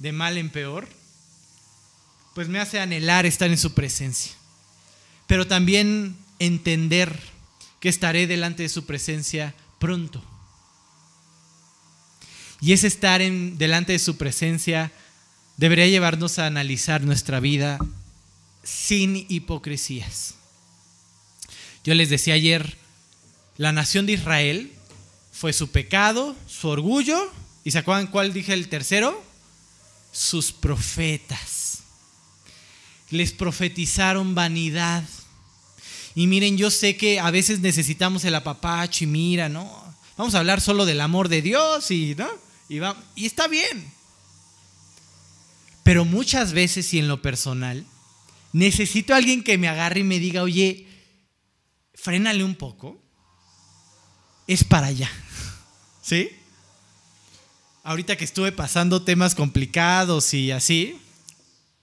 de 0.00 0.10
mal 0.10 0.38
en 0.38 0.50
peor, 0.50 0.88
pues 2.34 2.48
me 2.48 2.58
hace 2.58 2.80
anhelar 2.80 3.26
estar 3.26 3.48
en 3.48 3.58
su 3.58 3.74
presencia. 3.74 4.32
Pero 5.28 5.46
también 5.46 6.16
entender 6.40 7.16
que 7.78 7.88
estaré 7.88 8.26
delante 8.26 8.64
de 8.64 8.68
su 8.68 8.86
presencia 8.86 9.54
pronto. 9.78 10.31
Y 12.62 12.72
ese 12.72 12.86
estar 12.86 13.20
en, 13.20 13.58
delante 13.58 13.92
de 13.92 13.98
su 13.98 14.16
presencia 14.16 14.90
debería 15.58 15.86
llevarnos 15.88 16.38
a 16.38 16.46
analizar 16.46 17.02
nuestra 17.02 17.40
vida 17.40 17.78
sin 18.62 19.26
hipocresías. 19.28 20.36
Yo 21.84 21.92
les 21.92 22.08
decía 22.08 22.34
ayer, 22.34 22.78
la 23.58 23.72
nación 23.72 24.06
de 24.06 24.12
Israel 24.12 24.72
fue 25.32 25.52
su 25.52 25.70
pecado, 25.70 26.34
su 26.46 26.68
orgullo, 26.68 27.30
¿y 27.64 27.72
se 27.72 27.78
acuerdan 27.78 28.06
cuál 28.06 28.32
dije 28.32 28.54
el 28.54 28.68
tercero? 28.68 29.22
sus 30.12 30.52
profetas. 30.52 31.78
Les 33.10 33.32
profetizaron 33.32 34.34
vanidad. 34.34 35.02
Y 36.14 36.26
miren, 36.26 36.58
yo 36.58 36.70
sé 36.70 36.96
que 36.96 37.18
a 37.18 37.30
veces 37.30 37.60
necesitamos 37.60 38.24
el 38.24 38.34
apapacho 38.34 39.04
y 39.04 39.06
mira, 39.06 39.48
¿no? 39.48 39.82
Vamos 40.16 40.34
a 40.34 40.38
hablar 40.38 40.60
solo 40.60 40.84
del 40.84 41.00
amor 41.00 41.28
de 41.28 41.40
Dios 41.40 41.90
y, 41.90 42.14
¿no? 42.14 42.28
Y, 43.16 43.26
está 43.26 43.48
bien. 43.48 43.92
Pero 45.82 46.04
muchas 46.04 46.52
veces 46.52 46.92
y 46.94 46.98
en 46.98 47.08
lo 47.08 47.20
personal, 47.20 47.84
necesito 48.52 49.14
alguien 49.14 49.42
que 49.42 49.58
me 49.58 49.68
agarre 49.68 50.00
y 50.00 50.04
me 50.04 50.18
diga, 50.18 50.42
oye, 50.42 50.86
frénale 51.94 52.44
un 52.44 52.54
poco. 52.54 53.02
Es 54.46 54.64
para 54.64 54.88
allá. 54.88 55.10
¿Sí? 56.02 56.30
ahorita 57.84 58.16
que 58.16 58.24
estuve 58.24 58.52
pasando 58.52 59.02
temas 59.02 59.34
complicados 59.34 60.34
y 60.34 60.50
así, 60.50 60.96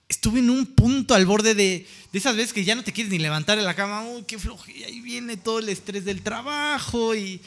estuve 0.08 0.40
en 0.40 0.50
un 0.50 0.66
punto 0.66 1.14
al 1.14 1.26
borde 1.26 1.54
de, 1.54 1.86
esas 2.12 2.36
veces 2.36 2.52
que 2.52 2.64
ya 2.64 2.74
no 2.74 2.82
te 2.82 2.92
quieres 2.92 3.12
ni 3.12 3.18
levantar 3.18 3.58
de 3.58 3.64
la 3.64 3.74
cama, 3.74 4.02
uy, 4.04 4.24
qué 4.24 4.38
flojera, 4.38 4.86
ahí 4.86 5.00
viene 5.00 5.36
todo 5.36 5.58
el 5.58 5.68
estrés 5.68 6.04
del 6.04 6.22
trabajo 6.22 7.14
y, 7.14 7.40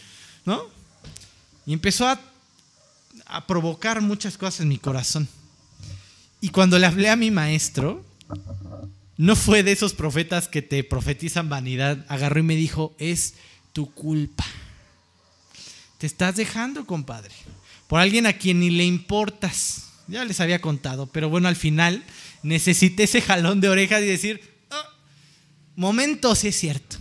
¿no? 0.45 0.63
Y 1.65 1.73
empezó 1.73 2.07
a, 2.07 2.19
a 3.25 3.47
provocar 3.47 4.01
muchas 4.01 4.37
cosas 4.37 4.61
en 4.61 4.69
mi 4.69 4.77
corazón. 4.77 5.27
Y 6.41 6.49
cuando 6.49 6.77
le 6.77 6.85
hablé 6.85 7.09
a 7.09 7.15
mi 7.15 7.31
maestro, 7.31 8.03
no 9.17 9.35
fue 9.35 9.63
de 9.63 9.71
esos 9.71 9.93
profetas 9.93 10.47
que 10.47 10.61
te 10.61 10.83
profetizan 10.83 11.49
vanidad, 11.49 12.05
agarró 12.09 12.39
y 12.39 12.43
me 12.43 12.55
dijo, 12.55 12.95
es 12.97 13.35
tu 13.71 13.93
culpa. 13.93 14.45
Te 15.97 16.07
estás 16.07 16.35
dejando, 16.35 16.85
compadre, 16.85 17.33
por 17.87 17.99
alguien 17.99 18.25
a 18.25 18.33
quien 18.33 18.59
ni 18.59 18.69
le 18.69 18.83
importas. 18.83 19.91
Ya 20.07 20.25
les 20.25 20.41
había 20.41 20.59
contado, 20.59 21.07
pero 21.07 21.29
bueno, 21.29 21.47
al 21.47 21.55
final 21.55 22.03
necesité 22.41 23.03
ese 23.03 23.21
jalón 23.21 23.61
de 23.61 23.69
orejas 23.69 24.01
y 24.01 24.07
decir, 24.07 24.41
oh, 24.69 24.75
momento, 25.75 26.35
sí 26.35 26.49
es 26.49 26.57
cierto. 26.57 26.97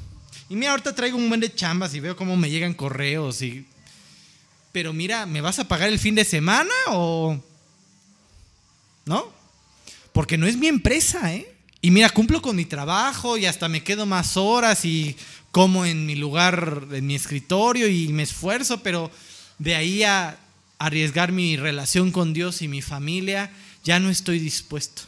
Y 0.48 0.54
mira, 0.54 0.70
ahorita 0.72 0.94
traigo 0.94 1.16
un 1.16 1.28
buen 1.28 1.40
de 1.40 1.52
chambas 1.52 1.94
y 1.94 2.00
veo 2.00 2.14
cómo 2.14 2.36
me 2.36 2.50
llegan 2.50 2.74
correos 2.74 3.42
y... 3.42 3.66
Pero 4.72 4.92
mira, 4.92 5.26
¿me 5.26 5.40
vas 5.40 5.58
a 5.58 5.68
pagar 5.68 5.88
el 5.88 5.98
fin 5.98 6.14
de 6.14 6.24
semana 6.24 6.72
o...? 6.88 7.38
¿No? 9.04 9.32
Porque 10.12 10.38
no 10.38 10.46
es 10.46 10.56
mi 10.56 10.66
empresa, 10.68 11.34
¿eh? 11.34 11.54
Y 11.80 11.90
mira, 11.90 12.10
cumplo 12.10 12.40
con 12.40 12.56
mi 12.56 12.64
trabajo 12.64 13.36
y 13.36 13.46
hasta 13.46 13.68
me 13.68 13.82
quedo 13.82 14.06
más 14.06 14.36
horas 14.36 14.84
y 14.84 15.16
como 15.50 15.84
en 15.84 16.06
mi 16.06 16.14
lugar, 16.14 16.86
en 16.92 17.06
mi 17.06 17.14
escritorio 17.14 17.88
y 17.88 18.08
me 18.08 18.22
esfuerzo, 18.22 18.82
pero 18.82 19.10
de 19.58 19.74
ahí 19.74 20.02
a 20.04 20.38
arriesgar 20.78 21.32
mi 21.32 21.56
relación 21.56 22.12
con 22.12 22.32
Dios 22.32 22.62
y 22.62 22.68
mi 22.68 22.82
familia, 22.82 23.50
ya 23.84 23.98
no 23.98 24.10
estoy 24.10 24.38
dispuesto. 24.38 25.02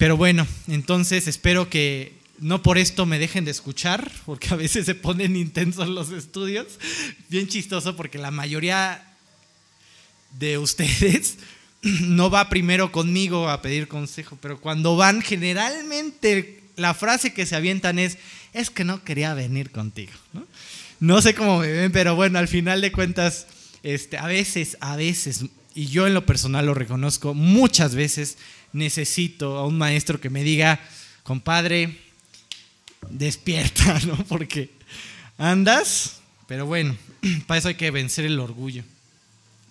Pero 0.00 0.16
bueno, 0.16 0.46
entonces 0.66 1.28
espero 1.28 1.68
que 1.68 2.14
no 2.40 2.62
por 2.62 2.78
esto 2.78 3.06
me 3.06 3.18
dejen 3.18 3.44
de 3.44 3.50
escuchar, 3.50 4.10
porque 4.24 4.48
a 4.50 4.56
veces 4.56 4.86
se 4.86 4.94
ponen 4.94 5.36
intensos 5.36 5.88
los 5.88 6.10
estudios. 6.10 6.66
Bien 7.28 7.46
chistoso 7.46 7.96
porque 7.96 8.18
la 8.18 8.30
mayoría 8.30 9.04
de 10.38 10.58
ustedes 10.58 11.36
no 11.82 12.30
va 12.30 12.48
primero 12.48 12.92
conmigo 12.92 13.48
a 13.48 13.62
pedir 13.62 13.88
consejo, 13.88 14.38
pero 14.40 14.60
cuando 14.60 14.96
van 14.96 15.22
generalmente 15.22 16.62
la 16.76 16.94
frase 16.94 17.34
que 17.34 17.46
se 17.46 17.56
avientan 17.56 17.98
es, 17.98 18.18
es 18.54 18.70
que 18.70 18.84
no 18.84 19.04
quería 19.04 19.34
venir 19.34 19.70
contigo. 19.70 20.12
No, 20.98 21.20
sé 21.20 21.34
cómo 21.34 21.58
me 21.58 21.70
ven, 21.70 21.92
pero 21.92 22.14
bueno, 22.14 22.38
al 22.38 22.48
final 22.48 22.80
de 22.80 22.92
cuentas, 22.92 23.46
este, 23.82 24.16
a 24.16 24.26
veces, 24.26 24.78
a 24.80 24.96
veces, 24.96 25.44
y 25.74 25.86
yo 25.86 26.06
en 26.06 26.14
lo 26.14 26.26
personal 26.26 26.66
lo 26.66 26.74
reconozco, 26.74 27.34
muchas 27.34 27.94
veces 27.94 28.38
necesito 28.72 29.58
a 29.58 29.66
un 29.66 29.76
maestro 29.76 30.20
que 30.20 30.30
me 30.30 30.42
diga, 30.42 30.80
compadre, 31.22 31.98
despierta, 33.08 33.98
¿no? 34.06 34.16
Porque 34.24 34.70
andas, 35.38 36.20
pero 36.46 36.66
bueno, 36.66 36.96
para 37.46 37.58
eso 37.58 37.68
hay 37.68 37.74
que 37.74 37.90
vencer 37.90 38.24
el 38.24 38.38
orgullo. 38.38 38.84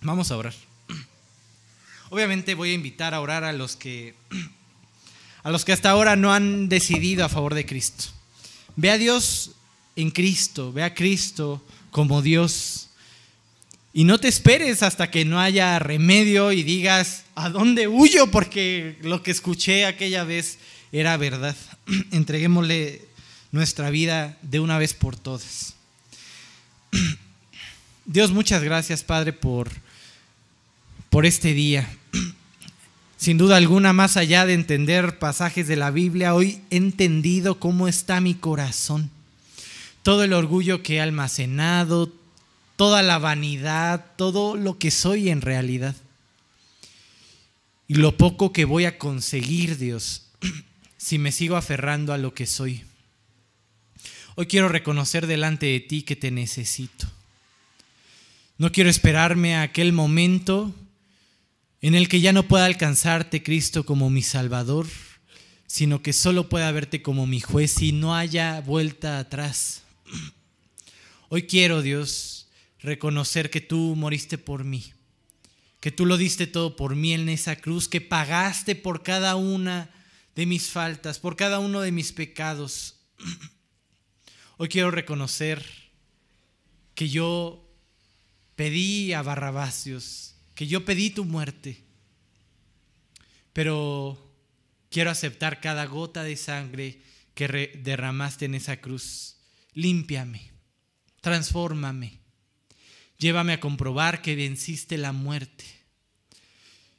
Vamos 0.02 0.30
a 0.30 0.36
orar. 0.36 0.54
Obviamente 2.10 2.54
voy 2.54 2.70
a 2.70 2.74
invitar 2.74 3.14
a 3.14 3.20
orar 3.20 3.44
a 3.44 3.52
los 3.52 3.76
que 3.76 4.14
a 5.42 5.50
los 5.50 5.64
que 5.64 5.72
hasta 5.72 5.90
ahora 5.90 6.16
no 6.16 6.32
han 6.32 6.68
decidido 6.68 7.24
a 7.24 7.28
favor 7.28 7.54
de 7.54 7.64
Cristo. 7.66 8.04
Ve 8.76 8.90
a 8.90 8.98
Dios 8.98 9.52
en 9.96 10.10
Cristo, 10.10 10.72
ve 10.72 10.82
a 10.82 10.94
Cristo 10.94 11.64
como 11.90 12.22
Dios 12.22 12.90
y 13.92 14.04
no 14.04 14.20
te 14.20 14.28
esperes 14.28 14.82
hasta 14.82 15.10
que 15.10 15.24
no 15.24 15.40
haya 15.40 15.78
remedio 15.78 16.52
y 16.52 16.62
digas, 16.62 17.24
¿a 17.34 17.48
dónde 17.48 17.88
huyo? 17.88 18.28
Porque 18.28 18.96
lo 19.02 19.22
que 19.22 19.32
escuché 19.32 19.84
aquella 19.84 20.22
vez 20.22 20.58
era 20.92 21.16
verdad. 21.16 21.56
Entreguémosle 22.12 23.02
nuestra 23.52 23.90
vida 23.90 24.36
de 24.42 24.60
una 24.60 24.78
vez 24.78 24.94
por 24.94 25.16
todas. 25.16 25.74
Dios, 28.04 28.30
muchas 28.32 28.62
gracias, 28.62 29.02
Padre, 29.02 29.32
por, 29.32 29.70
por 31.10 31.26
este 31.26 31.52
día. 31.52 31.88
Sin 33.16 33.38
duda 33.38 33.56
alguna, 33.56 33.92
más 33.92 34.16
allá 34.16 34.46
de 34.46 34.54
entender 34.54 35.18
pasajes 35.18 35.68
de 35.68 35.76
la 35.76 35.90
Biblia, 35.90 36.34
hoy 36.34 36.62
he 36.70 36.76
entendido 36.76 37.58
cómo 37.58 37.86
está 37.86 38.20
mi 38.20 38.34
corazón. 38.34 39.10
Todo 40.02 40.24
el 40.24 40.32
orgullo 40.32 40.82
que 40.82 40.96
he 40.96 41.00
almacenado, 41.00 42.10
toda 42.76 43.02
la 43.02 43.18
vanidad, 43.18 44.06
todo 44.16 44.56
lo 44.56 44.78
que 44.78 44.90
soy 44.90 45.28
en 45.28 45.42
realidad. 45.42 45.94
Y 47.88 47.96
lo 47.96 48.16
poco 48.16 48.52
que 48.52 48.64
voy 48.64 48.86
a 48.86 48.96
conseguir, 48.96 49.76
Dios, 49.76 50.22
si 50.96 51.18
me 51.18 51.32
sigo 51.32 51.56
aferrando 51.56 52.14
a 52.14 52.18
lo 52.18 52.32
que 52.32 52.46
soy. 52.46 52.84
Hoy 54.40 54.46
quiero 54.46 54.70
reconocer 54.70 55.26
delante 55.26 55.66
de 55.66 55.80
ti 55.80 56.00
que 56.00 56.16
te 56.16 56.30
necesito. 56.30 57.06
No 58.56 58.72
quiero 58.72 58.88
esperarme 58.88 59.54
a 59.54 59.60
aquel 59.60 59.92
momento 59.92 60.74
en 61.82 61.94
el 61.94 62.08
que 62.08 62.22
ya 62.22 62.32
no 62.32 62.48
pueda 62.48 62.64
alcanzarte, 62.64 63.42
Cristo, 63.42 63.84
como 63.84 64.08
mi 64.08 64.22
Salvador, 64.22 64.86
sino 65.66 66.00
que 66.00 66.14
solo 66.14 66.48
pueda 66.48 66.72
verte 66.72 67.02
como 67.02 67.26
mi 67.26 67.40
juez 67.40 67.82
y 67.82 67.92
no 67.92 68.16
haya 68.16 68.62
vuelta 68.62 69.18
atrás. 69.18 69.82
Hoy 71.28 71.42
quiero, 71.42 71.82
Dios, 71.82 72.48
reconocer 72.78 73.50
que 73.50 73.60
tú 73.60 73.94
moriste 73.94 74.38
por 74.38 74.64
mí, 74.64 74.90
que 75.80 75.90
tú 75.90 76.06
lo 76.06 76.16
diste 76.16 76.46
todo 76.46 76.76
por 76.76 76.96
mí 76.96 77.12
en 77.12 77.28
esa 77.28 77.56
cruz, 77.56 77.88
que 77.88 78.00
pagaste 78.00 78.74
por 78.74 79.02
cada 79.02 79.36
una 79.36 79.90
de 80.34 80.46
mis 80.46 80.70
faltas, 80.70 81.18
por 81.18 81.36
cada 81.36 81.58
uno 81.58 81.82
de 81.82 81.92
mis 81.92 82.12
pecados. 82.12 82.96
Hoy 84.62 84.68
quiero 84.68 84.90
reconocer 84.90 85.64
que 86.94 87.08
yo 87.08 87.66
pedí 88.56 89.14
a 89.14 89.22
Barrabacios, 89.22 90.34
que 90.54 90.66
yo 90.66 90.84
pedí 90.84 91.08
tu 91.08 91.24
muerte, 91.24 91.82
pero 93.54 94.22
quiero 94.90 95.10
aceptar 95.10 95.62
cada 95.62 95.86
gota 95.86 96.24
de 96.24 96.36
sangre 96.36 97.00
que 97.32 97.80
derramaste 97.82 98.44
en 98.44 98.54
esa 98.54 98.82
cruz. 98.82 99.38
Límpiame, 99.72 100.50
transfórmame 101.22 102.20
Llévame 103.16 103.54
a 103.54 103.60
comprobar 103.60 104.20
que 104.20 104.36
venciste 104.36 104.98
la 104.98 105.12
muerte. 105.12 105.64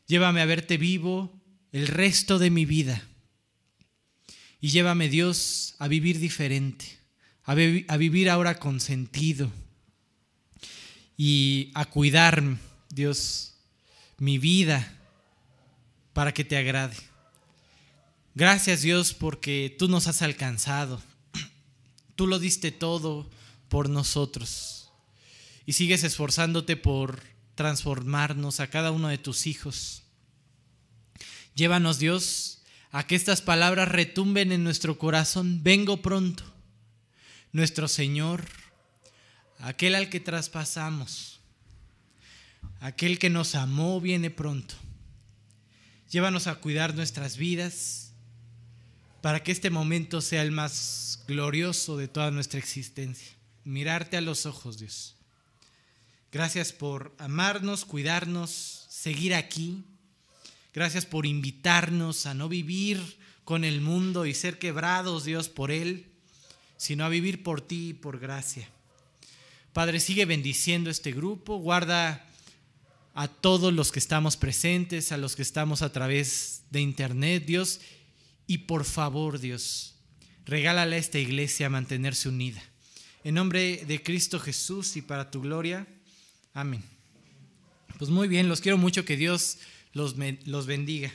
Llévame 0.08 0.42
a 0.42 0.46
verte 0.46 0.78
vivo 0.78 1.40
el 1.72 1.86
resto 1.86 2.40
de 2.40 2.50
mi 2.50 2.66
vida. 2.66 3.08
Y 4.60 4.70
llévame, 4.70 5.10
Dios, 5.10 5.76
a 5.78 5.88
vivir 5.88 6.18
diferente, 6.18 7.01
a, 7.52 7.98
vivir 7.98 8.30
ahora 8.30 8.60
con 8.60 8.80
sentido 8.80 9.52
y 11.18 11.70
a 11.74 11.86
cuidar, 11.86 12.42
Dios, 12.90 13.56
mi 14.18 14.38
vida 14.38 14.98
para 16.14 16.34
que 16.34 16.46
te 16.46 16.56
agrade. 16.56 16.96
Gracias, 18.36 18.84
Dios, 18.84 19.14
porque 19.14 19.76
tú 19.78 19.90
nos 19.90 20.08
has 20.08 20.22
alcanzado. 20.22 21.02
Tú 22.16 22.28
lo 22.28 22.40
diste 22.40 22.72
todo 22.72 23.30
por 23.68 23.90
nosotros 23.90 24.92
y 25.66 25.74
sigues 25.74 26.04
esforzándote 26.04 26.78
por 26.78 27.22
transformarnos 27.56 28.62
a 28.62 28.68
cada 28.68 28.92
uno 28.92 29.10
de 29.10 29.18
tus 29.18 29.46
hijos. 29.46 30.04
Llévanos 31.56 32.00
Dios 32.00 32.62
a 32.92 33.08
que 33.08 33.16
estas 33.16 33.42
palabras 33.42 33.90
retumben 33.90 34.54
en 34.54 34.64
nuestro 34.64 34.98
corazón. 34.98 35.64
Vengo 35.64 36.02
pronto. 36.02 36.44
Nuestro 37.54 37.88
Señor, 37.88 38.46
aquel 39.60 39.96
al 39.96 40.10
que 40.10 40.20
traspasamos, 40.20 41.42
aquel 42.80 43.20
que 43.20 43.30
nos 43.30 43.56
amó, 43.56 44.00
viene 44.00 44.30
pronto. 44.30 44.76
Llévanos 46.10 46.48
a 46.48 46.56
cuidar 46.56 46.96
nuestras 46.96 47.38
vidas 47.38 48.14
para 49.22 49.44
que 49.44 49.52
este 49.52 49.70
momento 49.70 50.22
sea 50.22 50.42
el 50.42 50.52
más 50.52 51.24
glorioso 51.28 51.98
de 51.98 52.08
toda 52.08 52.32
nuestra 52.32 52.60
existencia. 52.60 53.34
Mirarte 53.64 54.18
a 54.18 54.22
los 54.22 54.46
ojos, 54.46 54.80
Dios 54.80 55.16
Gracias 56.32 56.72
por 56.72 57.14
amarnos, 57.18 57.84
cuidarnos, 57.84 58.86
seguir 58.90 59.36
aquí. 59.36 59.84
Gracias 60.74 61.06
por 61.06 61.26
invitarnos 61.26 62.26
a 62.26 62.34
no 62.34 62.48
vivir 62.48 63.20
con 63.44 63.66
el 63.66 63.82
mundo 63.82 64.26
y 64.26 64.34
ser 64.34 64.58
quebrados, 64.58 65.26
Dios, 65.26 65.50
por 65.50 65.72
Él, 65.72 66.11
sino 66.82 67.06
a 67.06 67.10
vivir 67.10 67.44
por 67.44 67.62
ti 67.62 67.90
y 67.90 67.94
por 67.94 68.20
gracia. 68.20 68.68
Padre, 69.72 70.00
sigue 70.00 70.26
bendiciendo 70.26 70.90
este 70.90 71.12
grupo, 71.12 71.58
guarda 71.58 72.26
a 73.14 73.28
todos 73.28 73.72
los 73.72 73.92
que 73.92 74.00
estamos 74.00 74.36
presentes, 74.36 75.12
a 75.12 75.18
los 75.18 75.36
que 75.36 75.44
estamos 75.44 75.84
a 75.84 75.92
través 75.92 76.64
de 76.72 76.82
internet, 76.82 77.46
Dios, 77.46 77.82
y 78.48 78.58
por 78.60 78.84
favor, 78.84 79.38
Dios, 79.38 79.94
regálale 80.44 80.96
a 80.96 81.00
esta 81.00 81.20
iglesia 81.20 81.70
mantenerse 81.70 82.30
unida. 82.30 82.64
En 83.24 83.36
nombre 83.36 83.86
de 83.86 84.02
Cristo 84.02 84.40
Jesús 84.40 84.98
y 84.98 85.04
para 85.04 85.30
tu 85.30 85.40
gloria. 85.40 85.86
Amén. 86.52 86.84
Pues 88.00 88.10
muy 88.10 88.28
bien, 88.28 88.50
los 88.50 88.60
quiero 88.60 88.80
mucho, 88.80 89.06
que 89.06 89.18
Dios 89.18 89.60
los, 89.94 90.16
los 90.46 90.66
bendiga. 90.66 91.10